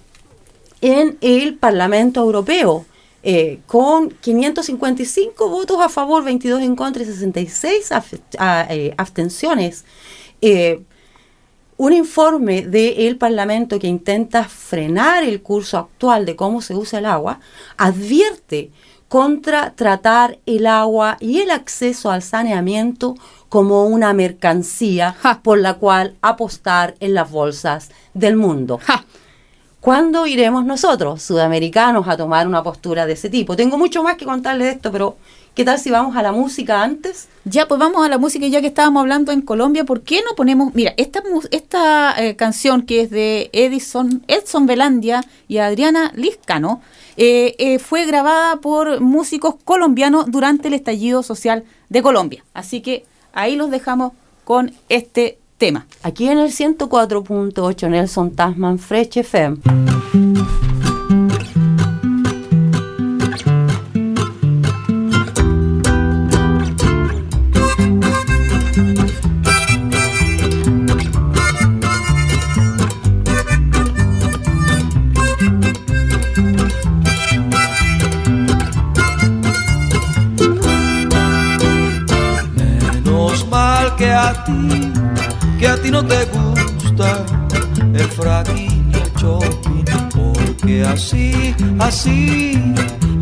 en 0.82 1.18
el 1.22 1.56
Parlamento 1.56 2.22
Europeo, 2.22 2.86
eh, 3.28 3.60
con 3.66 4.10
555 4.12 5.50
votos 5.50 5.78
a 5.82 5.90
favor, 5.90 6.24
22 6.24 6.62
en 6.62 6.76
contra 6.76 7.02
y 7.02 7.06
66 7.08 7.92
af- 7.92 8.22
a- 8.38 8.68
eh, 8.70 8.94
abstenciones, 8.98 9.84
eh, 10.42 10.84
un 11.78 11.92
informe 11.92 12.62
del 12.68 13.18
Parlamento 13.18 13.80
que 13.80 13.88
intenta 13.88 14.44
frenar 14.46 15.24
el 15.24 15.42
curso 15.42 15.78
actual 15.78 16.26
de 16.26 16.36
cómo 16.36 16.62
se 16.62 16.76
usa 16.76 17.00
el 17.00 17.06
agua, 17.06 17.40
advierte 17.78 18.72
contra 19.10 19.74
tratar 19.76 20.40
el 20.46 20.68
agua 20.68 21.18
y 21.20 21.40
el 21.40 21.50
acceso 21.52 22.12
al 22.12 22.22
saneamiento 22.22 23.16
como 23.50 23.86
una 23.86 24.14
mercancía 24.14 25.16
Ja. 25.22 25.42
por 25.44 25.58
la 25.60 25.76
cual 25.76 26.16
apostar 26.22 26.96
en 27.00 27.14
las 27.14 27.30
bolsas 27.30 27.90
del 28.14 28.36
mundo. 28.36 28.80
¡Ja! 28.84 29.06
¿Cuándo 29.86 30.26
iremos 30.26 30.66
nosotros, 30.66 31.22
sudamericanos, 31.22 32.08
a 32.08 32.18
tomar 32.18 32.48
una 32.48 32.64
postura 32.64 33.06
de 33.06 33.14
ese 33.14 33.30
tipo? 33.30 33.56
Tengo 33.56 33.78
mucho 33.78 34.02
más 34.02 34.16
que 34.16 34.26
contarle 34.26 34.66
de 34.66 34.72
esto, 34.72 34.92
pero 34.92 35.16
¿qué 35.54 35.64
tal 35.64 35.78
si 35.78 35.92
vamos 35.92 36.16
a 36.16 36.24
la 36.24 36.32
música 36.32 36.82
antes? 36.82 37.28
Ya, 37.44 37.68
pues 37.68 37.80
vamos 37.80 38.04
a 38.04 38.10
la 38.10 38.18
música, 38.18 38.48
ya 38.48 38.62
que 38.62 38.68
estábamos 38.68 39.02
hablando 39.02 39.32
en 39.32 39.44
Colombia, 39.44 39.84
¿por 39.84 40.02
qué 40.02 40.24
no 40.28 40.36
ponemos, 40.36 40.74
mira, 40.74 40.96
esta, 40.98 41.22
esta 41.52 42.16
eh, 42.18 42.36
canción 42.36 42.82
que 42.82 43.02
es 43.02 43.12
de 43.12 43.52
Edison, 43.54 44.24
Edson 44.28 44.66
Velandia 44.66 45.24
y 45.48 45.60
Adriana 45.60 46.12
Liscano, 46.16 46.82
eh, 47.16 47.54
eh, 47.60 47.78
fue 47.78 48.08
grabada 48.08 48.56
por 48.56 49.02
músicos 49.02 49.54
colombianos 49.64 50.32
durante 50.32 50.70
el 50.70 50.74
estallido 50.74 51.22
social 51.22 51.64
de 51.90 52.02
Colombia. 52.02 52.44
Así 52.56 52.82
que 52.82 53.06
ahí 53.34 53.56
los 53.56 53.70
dejamos 53.70 54.14
con 54.46 54.74
este 54.90 55.38
tema. 55.58 55.86
Aquí 56.04 56.28
en 56.28 56.40
el 56.40 56.52
104.8 56.52 57.90
Nelson 57.90 58.32
Tasman 58.32 58.80
Fresh 58.80 59.20
FM. 59.20 59.58
Menos 82.56 83.48
mal 83.50 83.96
que 83.96 84.12
a 84.12 84.44
ti, 84.46 84.85
ti 85.86 85.92
no 85.92 86.04
te 86.04 86.26
gusta 86.26 87.24
el 87.94 88.10
fracking 88.18 88.92
y 88.92 88.96
el 88.96 89.14
shopping, 89.22 89.86
porque 90.16 90.84
así, 90.84 91.56
así, 91.80 92.60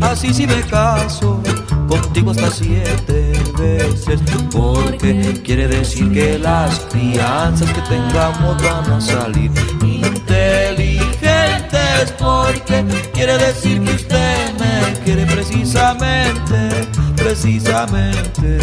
así 0.00 0.32
si 0.32 0.46
me 0.46 0.62
caso 0.62 1.42
contigo 1.88 2.30
hasta 2.30 2.50
siete 2.50 3.32
veces, 3.58 4.20
porque 4.50 5.42
quiere 5.44 5.68
decir 5.68 6.10
que 6.12 6.38
las 6.38 6.80
crianzas 6.90 7.70
que 7.70 7.82
tengamos 7.82 8.56
van 8.62 8.92
a 8.92 9.00
salir 9.00 9.50
inteligentes, 9.82 11.04
porque 12.18 12.82
quiere 13.12 13.36
decir 13.36 13.82
que 13.84 13.92
usted 13.92 14.54
me 14.58 15.00
quiere 15.04 15.26
precisamente, 15.26 16.88
precisamente. 17.24 18.58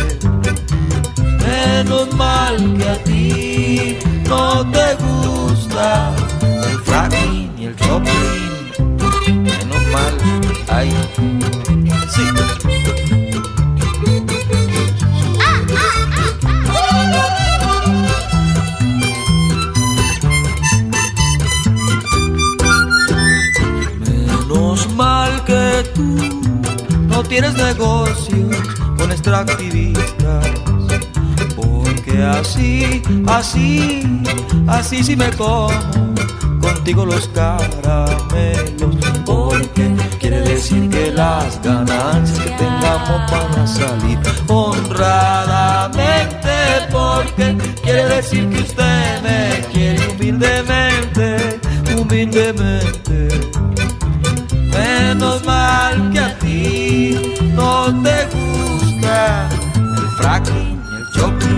Menos 1.40 2.14
mal 2.14 2.56
que 2.78 2.90
a 2.90 3.04
ti 3.04 3.98
no 4.30 4.64
te 4.70 4.96
gusta 5.04 6.14
el 6.70 6.78
fracking 6.82 7.52
y 7.58 7.66
el 7.66 7.76
shopping. 7.76 9.44
Menos 9.44 9.88
mal, 9.92 10.14
ay, 10.70 10.94
extractivistas. 29.32 30.52
Porque 31.56 32.22
así, 32.24 33.02
así, 33.28 34.04
así 34.68 35.04
sí 35.04 35.16
me 35.16 35.30
como 35.32 35.70
contigo 36.60 37.06
los 37.06 37.28
caramelos. 37.30 38.96
Porque 39.26 39.96
quiere 40.20 40.42
decir 40.42 40.90
que 40.90 41.12
las 41.12 41.62
ganancias 41.62 42.40
que 42.40 42.50
tengamos 42.52 43.32
van 43.32 43.60
a 43.60 43.68
salir 43.68 44.20
honradamente. 44.48 46.50
Porque 46.92 47.58
quiere 47.84 48.06
decir 48.06 48.50
que 48.50 48.60
usted 48.60 49.22
me 49.24 49.62
quiere 49.72 50.08
humildemente, 50.10 51.60
humildemente. 51.98 53.30
Menos 54.74 55.44
mal 55.46 56.12
que 56.12 56.20
a 56.20 56.38
ti 56.40 57.36
no 57.54 57.92
el 59.22 60.10
fracking 60.18 60.82
el 60.98 61.06
choque. 61.14 61.52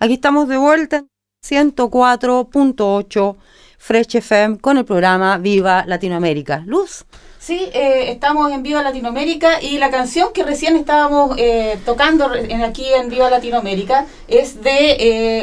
Aquí 0.00 0.14
estamos 0.14 0.48
de 0.48 0.56
vuelta 0.58 1.11
104.8 1.52 3.36
Fresh 3.78 4.16
FM 4.16 4.58
con 4.58 4.78
el 4.78 4.84
programa 4.84 5.38
Viva 5.38 5.84
Latinoamérica. 5.86 6.62
Luz. 6.66 7.04
Sí, 7.40 7.68
eh, 7.72 8.04
estamos 8.12 8.52
en 8.52 8.62
Viva 8.62 8.82
Latinoamérica 8.82 9.60
y 9.60 9.78
la 9.78 9.90
canción 9.90 10.28
que 10.32 10.44
recién 10.44 10.76
estábamos 10.76 11.36
eh, 11.38 11.76
tocando 11.84 12.32
en- 12.32 12.62
aquí 12.62 12.84
en 12.94 13.08
Viva 13.08 13.28
Latinoamérica 13.28 14.06
es 14.28 14.62
de 14.62 14.96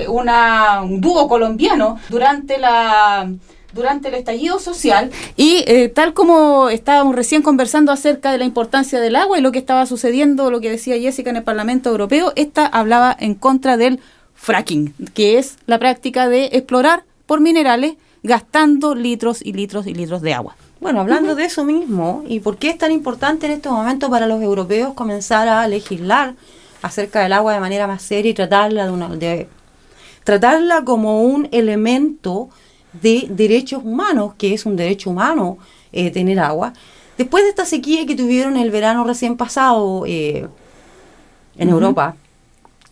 eh, 0.03 0.07
un 0.07 1.01
dúo 1.01 1.27
colombiano 1.27 1.99
durante 2.09 2.57
la 2.57 3.29
durante 3.71 4.07
el 4.07 4.15
estallido 4.15 4.57
social 4.57 5.11
y 5.37 5.63
tal 5.89 6.15
como 6.15 6.69
estábamos 6.69 7.15
recién 7.15 7.43
conversando 7.43 7.91
acerca 7.91 8.31
de 8.31 8.39
la 8.39 8.45
importancia 8.45 8.99
del 8.99 9.15
agua 9.15 9.37
y 9.37 9.41
lo 9.41 9.51
que 9.51 9.59
estaba 9.59 9.85
sucediendo, 9.85 10.49
lo 10.49 10.59
que 10.59 10.71
decía 10.71 10.97
Jessica 10.97 11.29
en 11.29 11.35
el 11.35 11.43
Parlamento 11.43 11.91
Europeo, 11.91 12.33
esta 12.35 12.65
hablaba 12.65 13.15
en 13.19 13.35
contra 13.35 13.77
del 13.77 13.99
fracking, 14.39 14.93
que 15.13 15.37
es 15.37 15.57
la 15.65 15.79
práctica 15.79 16.29
de 16.29 16.45
explorar 16.53 17.03
por 17.25 17.41
minerales 17.41 17.95
gastando 18.23 18.95
litros 18.95 19.41
y 19.43 19.53
litros 19.53 19.85
y 19.85 19.93
litros 19.93 20.21
de 20.21 20.33
agua. 20.33 20.55
Bueno, 20.79 21.01
hablando 21.01 21.35
de 21.35 21.43
eso 21.43 21.65
mismo, 21.65 22.23
¿y 22.25 22.39
por 22.39 22.57
qué 22.57 22.69
es 22.69 22.77
tan 22.77 22.93
importante 22.93 23.47
en 23.47 23.51
estos 23.51 23.73
momentos 23.73 24.09
para 24.09 24.27
los 24.27 24.41
europeos 24.41 24.93
comenzar 24.93 25.49
a 25.49 25.67
legislar 25.67 26.35
acerca 26.81 27.21
del 27.21 27.33
agua 27.33 27.53
de 27.53 27.59
manera 27.59 27.85
más 27.85 28.01
seria 28.01 28.31
y 28.31 28.33
tratarla 28.33 28.85
de 28.85 28.91
una 28.91 29.09
de 29.09 29.49
tratarla 30.23 30.85
como 30.85 31.23
un 31.23 31.49
elemento 31.51 32.49
de 32.93 33.27
derechos 33.29 33.83
humanos, 33.83 34.35
que 34.37 34.53
es 34.53 34.65
un 34.65 34.77
derecho 34.77 35.09
humano 35.09 35.57
eh, 35.91 36.11
tener 36.11 36.39
agua? 36.39 36.71
Después 37.17 37.43
de 37.43 37.49
esta 37.49 37.65
sequía 37.65 38.05
que 38.05 38.15
tuvieron 38.15 38.55
el 38.55 38.71
verano 38.71 39.03
recién 39.03 39.35
pasado 39.35 40.05
eh, 40.05 40.47
en 41.57 41.69
Europa, 41.69 42.15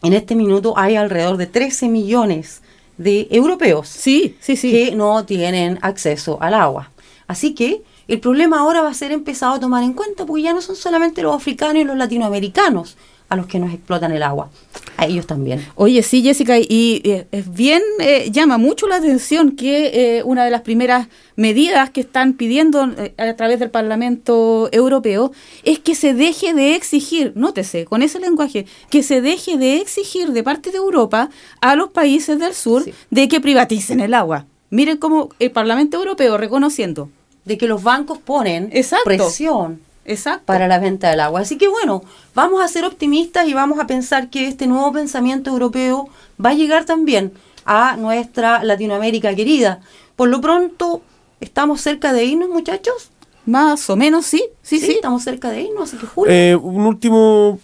en 0.04 0.14
este 0.14 0.36
minuto 0.36 0.74
hay 0.78 0.95
alrededor 0.95 1.38
de 1.38 1.48
13 1.48 1.88
millones 1.89 2.62
de 2.98 3.28
europeos 3.32 3.88
Sí, 3.88 4.36
sí, 4.39 4.56
sí. 4.56 4.72
que 4.72 4.95
no 4.95 5.26
tienen 5.26 5.80
acceso 5.82 6.38
al 6.41 6.54
agua. 6.54 6.91
Así 7.28 7.54
que 7.54 7.84
el 8.08 8.20
problema 8.20 8.60
ahora 8.60 8.82
va 8.82 8.89
a 8.89 8.93
ser 8.93 9.12
empezado 9.12 9.54
a 9.56 9.60
tomar 9.60 9.84
en 9.84 9.93
cuenta, 9.93 10.26
porque 10.26 10.43
ya 10.43 10.54
no 10.54 10.62
son 10.62 10.76
solamente 10.76 11.22
los 11.22 11.36
africanos 11.36 11.76
y 11.82 11.84
los 11.84 11.98
latinoamericanos 11.98 12.98
a 13.30 13.36
los 13.36 13.45
que 13.47 13.59
nos 13.59 13.73
explotan 13.73 14.11
el 14.11 14.23
agua, 14.23 14.49
a 14.95 15.05
ellos 15.05 15.28
también. 15.28 15.65
Oye, 15.75 16.01
sí, 16.01 16.21
Jessica, 16.23 16.57
y 16.57 17.01
eh, 17.03 17.28
es 17.32 17.53
bien, 17.53 17.82
eh, 17.99 18.30
llama 18.32 18.57
mucho 18.57 18.88
la 18.88 18.95
atención 18.95 19.51
que 19.51 20.17
eh, 20.17 20.23
una 20.23 20.45
de 20.45 20.51
las 20.51 20.61
primeras 20.61 21.07
medidas 21.36 21.89
que 21.89 22.01
están 22.01 22.34
pidiendo 22.34 22.89
eh, 22.97 23.13
a 23.17 23.34
través 23.36 23.59
del 23.59 23.69
Parlamento 23.69 24.69
Europeo 24.71 25.32
es 25.63 25.80
que 25.80 25.93
se 25.93 26.13
deje 26.13 26.53
de 26.53 26.75
exigir, 26.75 27.34
nótese, 27.36 27.86
con 27.86 28.01
ese 28.01 28.19
lenguaje, 28.19 28.65
que 28.89 29.03
se 29.03 29.21
deje 29.21 29.57
de 29.57 29.78
exigir 29.82 30.30
de 30.32 30.43
parte 30.43 30.71
de 30.71 30.78
Europa 30.78 31.30
a 31.61 31.75
los 31.75 31.89
países 31.89 32.39
del 32.39 32.53
sur 32.53 32.84
Sí. 32.84 32.93
de 33.11 33.28
que 33.28 33.41
privaticen 33.41 33.99
el 33.99 34.13
agua. 34.13 34.45
Miren 34.69 34.97
cómo 34.97 35.30
el 35.39 35.51
Parlamento 35.51 35.97
Europeo 35.97 36.38
reconociendo. 36.38 37.09
De 37.45 37.57
que 37.57 37.67
los 37.67 37.82
bancos 37.84 38.17
ponen 38.17 38.69
Exacto. 38.73 39.05
presión 39.05 39.80
Exacto. 40.08 40.45
para 40.45 40.68
la 40.68 40.80
venta 40.80 41.10
del 41.12 41.20
agua. 41.20 41.41
Así 41.41 41.58
que 41.58 41.68
bueno, 41.68 42.01
vamos 42.34 42.64
a 42.64 42.68
ser 42.68 42.86
optimistas 42.86 43.47
y 43.47 43.53
vamos 43.53 43.78
a 43.80 43.86
pensar 43.86 44.30
que 44.32 44.47
este 44.47 44.66
nuevo 44.66 44.91
pensamiento 44.91 45.51
europeo 45.51 46.10
va 46.43 46.49
a 46.51 46.53
llegar 46.55 46.86
también 46.86 47.32
a 47.66 47.95
nuestra 47.97 48.64
Latinoamérica 48.64 49.36
querida. 49.36 49.82
Por 50.16 50.30
lo 50.30 50.41
pronto, 50.41 51.01
¿estamos 51.41 51.82
cerca 51.82 52.14
de 52.14 52.26
irnos, 52.26 52.49
muchachos? 52.49 53.12
Más 53.45 53.89
o 53.89 53.95
menos, 53.95 54.26
sí, 54.26 54.43
sí, 54.62 54.80
sí. 54.80 54.93
estamos 54.93 55.24
cerca 55.24 55.51
de 55.51 55.62
irnos, 55.62 55.89
así 55.89 55.97
que 55.97 56.08
Julio. 56.08 56.34
Eh, 56.34 56.55
un 56.55 56.86
último 56.86 57.60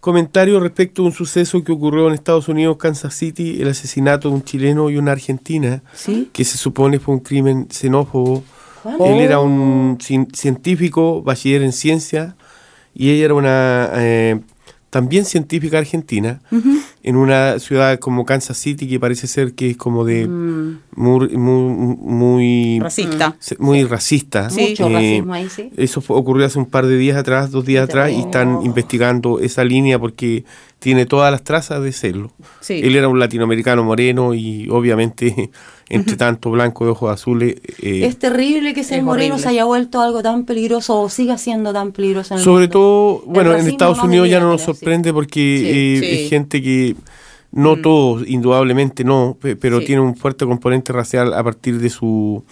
comentario 0.00 0.60
respecto 0.60 1.00
a 1.02 1.06
un 1.06 1.12
suceso 1.12 1.64
que 1.64 1.72
ocurrió 1.72 2.08
en 2.08 2.14
Estados 2.14 2.48
Unidos, 2.48 2.76
Kansas 2.76 3.14
City, 3.14 3.62
el 3.62 3.68
asesinato 3.68 4.28
de 4.28 4.34
un 4.34 4.44
chileno 4.44 4.90
y 4.90 4.98
una 4.98 5.12
argentina, 5.12 5.82
Sí. 5.94 6.28
que 6.32 6.44
se 6.44 6.58
supone 6.58 6.98
fue 6.98 7.14
un 7.14 7.20
crimen 7.20 7.68
xenófobo. 7.70 8.44
Él 8.84 9.20
era 9.20 9.40
un 9.40 9.98
cien- 9.98 10.28
científico, 10.34 11.22
bachiller 11.22 11.62
en 11.62 11.72
ciencia, 11.72 12.36
y 12.94 13.10
ella 13.10 13.24
era 13.26 13.34
una 13.34 13.90
eh, 13.94 14.40
también 14.90 15.24
científica 15.24 15.78
argentina, 15.78 16.40
en 17.02 17.16
una 17.16 17.58
ciudad 17.58 17.98
como 17.98 18.24
Kansas 18.24 18.56
City, 18.56 18.86
que 18.88 19.00
parece 19.00 19.26
ser 19.26 19.54
que 19.54 19.70
es 19.70 19.76
como 19.76 20.04
de 20.04 20.28
Mm, 20.28 20.78
muy, 20.94 21.36
muy, 21.36 21.96
muy, 21.98 22.78
Racista. 22.80 23.36
muy 23.58 23.84
racista. 23.84 24.48
mucho 24.56 24.88
Eh, 24.88 24.92
racismo 24.92 25.34
ahí, 25.34 25.48
sí. 25.48 25.70
eso 25.76 26.00
fue- 26.00 26.16
ocurrió 26.16 26.46
hace 26.46 26.58
un 26.60 26.66
par 26.66 26.86
de 26.86 26.96
días 26.96 27.16
atrás, 27.16 27.50
dos 27.50 27.64
días 27.64 27.84
atrás, 27.84 28.12
y 28.12 28.20
están 28.20 28.60
investigando 28.62 29.40
esa 29.40 29.64
línea 29.64 29.98
porque 29.98 30.44
tiene 30.84 31.06
todas 31.06 31.32
las 31.32 31.42
trazas 31.42 31.82
de 31.82 31.92
serlo. 31.92 32.30
Sí. 32.60 32.74
Él 32.84 32.94
era 32.94 33.08
un 33.08 33.18
latinoamericano 33.18 33.82
moreno 33.82 34.34
y 34.34 34.68
obviamente 34.70 35.50
entre 35.88 36.16
tanto 36.16 36.50
blanco 36.50 36.84
de 36.84 36.90
ojos 36.90 37.10
azules. 37.10 37.56
eh, 37.80 38.04
Es 38.06 38.18
terrible 38.18 38.74
que 38.74 38.84
ser 38.84 39.02
moreno 39.02 39.38
se 39.38 39.48
haya 39.48 39.64
vuelto 39.64 40.02
algo 40.02 40.22
tan 40.22 40.44
peligroso 40.44 41.00
o 41.00 41.08
siga 41.08 41.38
siendo 41.38 41.72
tan 41.72 41.92
peligroso 41.92 42.34
en 42.34 42.38
el 42.40 42.44
sobre 42.44 42.64
mundo. 42.64 42.72
todo, 42.78 43.22
bueno, 43.32 43.56
en 43.56 43.66
Estados 43.66 43.98
Unidos 44.02 44.28
ya 44.28 44.40
no 44.40 44.50
nos 44.50 44.60
sí. 44.60 44.66
sorprende 44.66 45.10
porque 45.14 45.40
Sí, 45.40 45.66
eh, 45.66 45.98
sí. 46.18 46.22
es 46.24 46.30
gente 46.30 46.60
que, 46.62 46.94
no 47.50 47.76
todos, 47.80 48.28
indudablemente 48.28 49.04
no, 49.04 49.38
pe- 49.40 49.56
pero 49.56 49.78
Sí. 49.80 49.86
tiene 49.86 50.02
un 50.02 50.16
fuerte 50.16 50.44
componente 50.44 50.92
racial 50.92 51.32
a 51.32 51.42
partir 51.42 51.78
de 51.78 51.88
su 51.88 52.44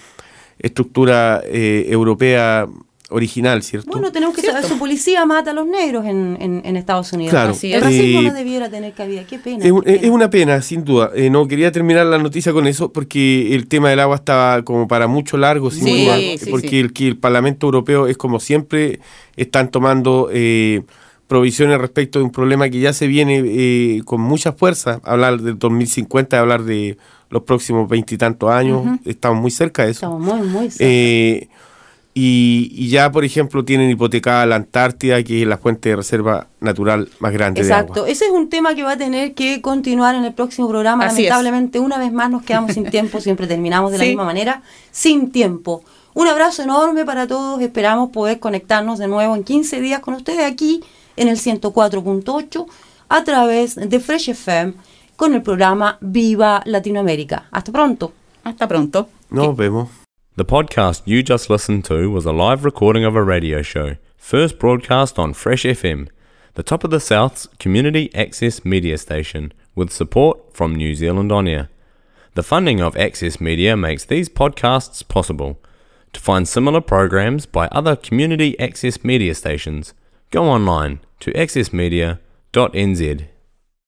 estructura 0.58 1.42
eh, 1.44 1.86
europea 1.90 2.66
original, 3.12 3.62
¿cierto? 3.62 3.90
Bueno, 3.90 4.10
tenemos 4.12 4.34
que 4.34 4.42
saber, 4.42 4.64
su 4.64 4.78
policía 4.78 5.24
mata 5.26 5.50
a 5.52 5.54
los 5.54 5.66
negros 5.66 6.04
en, 6.06 6.36
en- 6.40 6.62
en 6.64 6.76
Estados 6.76 7.12
Unidos. 7.12 7.30
Claro. 7.30 7.50
Así 7.52 7.72
El 7.72 7.78
es. 7.78 7.84
racismo 7.84 8.20
Eh, 8.20 8.24
no 8.24 8.34
debiera 8.34 8.68
tener 8.70 8.92
cabida. 8.92 9.24
Qué 9.24 9.38
pena. 9.38 9.64
Es, 9.64 9.72
pena. 9.72 10.12
una 10.12 10.30
pena, 10.30 10.62
sin 10.62 10.84
duda. 10.84 11.10
Eh, 11.14 11.30
no 11.30 11.46
quería 11.46 11.70
terminar 11.72 12.06
la 12.06 12.18
noticia 12.18 12.52
con 12.52 12.66
eso 12.66 12.92
porque 12.92 13.54
el 13.54 13.68
tema 13.68 13.90
del 13.90 14.00
agua 14.00 14.16
estaba 14.16 14.62
como 14.62 14.88
para 14.88 15.06
mucho 15.06 15.36
largo, 15.36 15.70
sin 15.70 15.84
Sí, 15.84 16.04
duda. 16.04 16.16
sí, 16.16 16.50
porque 16.50 16.68
sí. 16.68 16.78
El, 16.78 16.92
que 16.92 17.08
el 17.08 17.16
Parlamento 17.16 17.66
Europeo 17.66 18.06
es 18.08 18.16
como 18.16 18.40
siempre 18.40 19.00
están 19.36 19.70
tomando 19.70 20.28
eh, 20.32 20.82
provisiones 21.26 21.78
respecto 21.78 22.18
de 22.18 22.24
un 22.26 22.30
problema 22.32 22.68
que 22.68 22.80
ya 22.80 22.92
se 22.92 23.06
viene 23.06 23.42
eh, 23.44 24.02
con 24.04 24.20
mucha 24.20 24.52
fuerza. 24.52 25.00
Hablar 25.04 25.40
del 25.40 25.58
2050, 25.58 26.38
hablar 26.38 26.62
de 26.64 26.98
los 27.30 27.44
próximos 27.44 27.88
veintitantos 27.88 28.50
años. 28.50 28.82
Estamos 29.06 29.40
muy 29.40 29.50
cerca 29.50 29.84
de 29.86 29.92
eso. 29.92 30.04
Estamos 30.06 30.20
muy, 30.20 30.46
muy 30.48 30.70
cerca. 30.70 30.84
Eh, 30.84 31.48
y, 32.14 32.70
y 32.72 32.88
ya, 32.88 33.10
por 33.10 33.24
ejemplo, 33.24 33.64
tienen 33.64 33.90
hipotecada 33.90 34.44
la 34.44 34.56
Antártida, 34.56 35.22
que 35.22 35.42
es 35.42 35.48
la 35.48 35.56
fuente 35.56 35.88
de 35.88 35.96
reserva 35.96 36.46
natural 36.60 37.08
más 37.20 37.32
grande 37.32 37.62
de 37.62 37.68
Exacto. 37.68 38.00
agua. 38.00 38.08
Ese 38.10 38.26
es 38.26 38.30
un 38.32 38.50
tema 38.50 38.74
que 38.74 38.82
va 38.82 38.92
a 38.92 38.96
tener 38.98 39.32
que 39.32 39.62
continuar 39.62 40.14
en 40.14 40.24
el 40.24 40.34
próximo 40.34 40.68
programa. 40.68 41.06
Así 41.06 41.24
es. 41.24 41.30
Lamentablemente, 41.30 41.80
una 41.80 41.96
vez 41.98 42.12
más 42.12 42.30
nos 42.30 42.42
quedamos 42.42 42.72
sin 42.74 42.84
tiempo. 42.90 43.20
Siempre 43.20 43.46
terminamos 43.46 43.92
de 43.92 43.98
la 43.98 44.04
misma 44.04 44.24
manera, 44.24 44.62
sin 44.90 45.30
tiempo. 45.32 45.84
Un 46.12 46.28
abrazo 46.28 46.62
enorme 46.62 47.06
para 47.06 47.26
todos. 47.26 47.62
Esperamos 47.62 48.10
poder 48.10 48.38
conectarnos 48.40 48.98
de 48.98 49.08
nuevo 49.08 49.34
en 49.34 49.44
15 49.44 49.80
días 49.80 50.00
con 50.00 50.12
ustedes 50.12 50.44
aquí 50.44 50.82
en 51.16 51.28
el 51.28 51.38
104.8 51.38 52.66
a 53.08 53.24
través 53.24 53.76
de 53.76 54.00
Fresh 54.00 54.30
FM 54.30 54.74
con 55.16 55.34
el 55.34 55.42
programa 55.42 55.96
Viva 56.02 56.62
Latinoamérica. 56.66 57.46
Hasta 57.50 57.72
pronto. 57.72 58.12
Hasta 58.44 58.68
pronto. 58.68 59.08
Nos 59.30 59.56
vemos. 59.56 60.01
The 60.34 60.46
podcast 60.46 61.02
you 61.04 61.22
just 61.22 61.50
listened 61.50 61.84
to 61.84 62.10
was 62.10 62.24
a 62.24 62.32
live 62.32 62.64
recording 62.64 63.04
of 63.04 63.14
a 63.14 63.22
radio 63.22 63.60
show, 63.60 63.96
first 64.16 64.58
broadcast 64.58 65.18
on 65.18 65.34
Fresh 65.34 65.64
FM, 65.64 66.08
the 66.54 66.62
top 66.62 66.84
of 66.84 66.90
the 66.90 67.00
South's 67.00 67.48
community 67.58 68.10
access 68.14 68.64
media 68.64 68.96
station, 68.96 69.52
with 69.74 69.92
support 69.92 70.54
from 70.54 70.74
New 70.74 70.94
Zealand 70.94 71.30
On 71.32 71.46
Air. 71.46 71.68
The 72.32 72.42
funding 72.42 72.80
of 72.80 72.96
Access 72.96 73.42
Media 73.42 73.76
makes 73.76 74.06
these 74.06 74.30
podcasts 74.30 75.06
possible. 75.06 75.60
To 76.14 76.20
find 76.20 76.48
similar 76.48 76.80
programs 76.80 77.44
by 77.44 77.66
other 77.68 77.94
community 77.94 78.58
access 78.58 79.04
media 79.04 79.34
stations, 79.34 79.92
go 80.30 80.44
online 80.44 81.00
to 81.20 81.30
accessmedia.nz. 81.32 83.28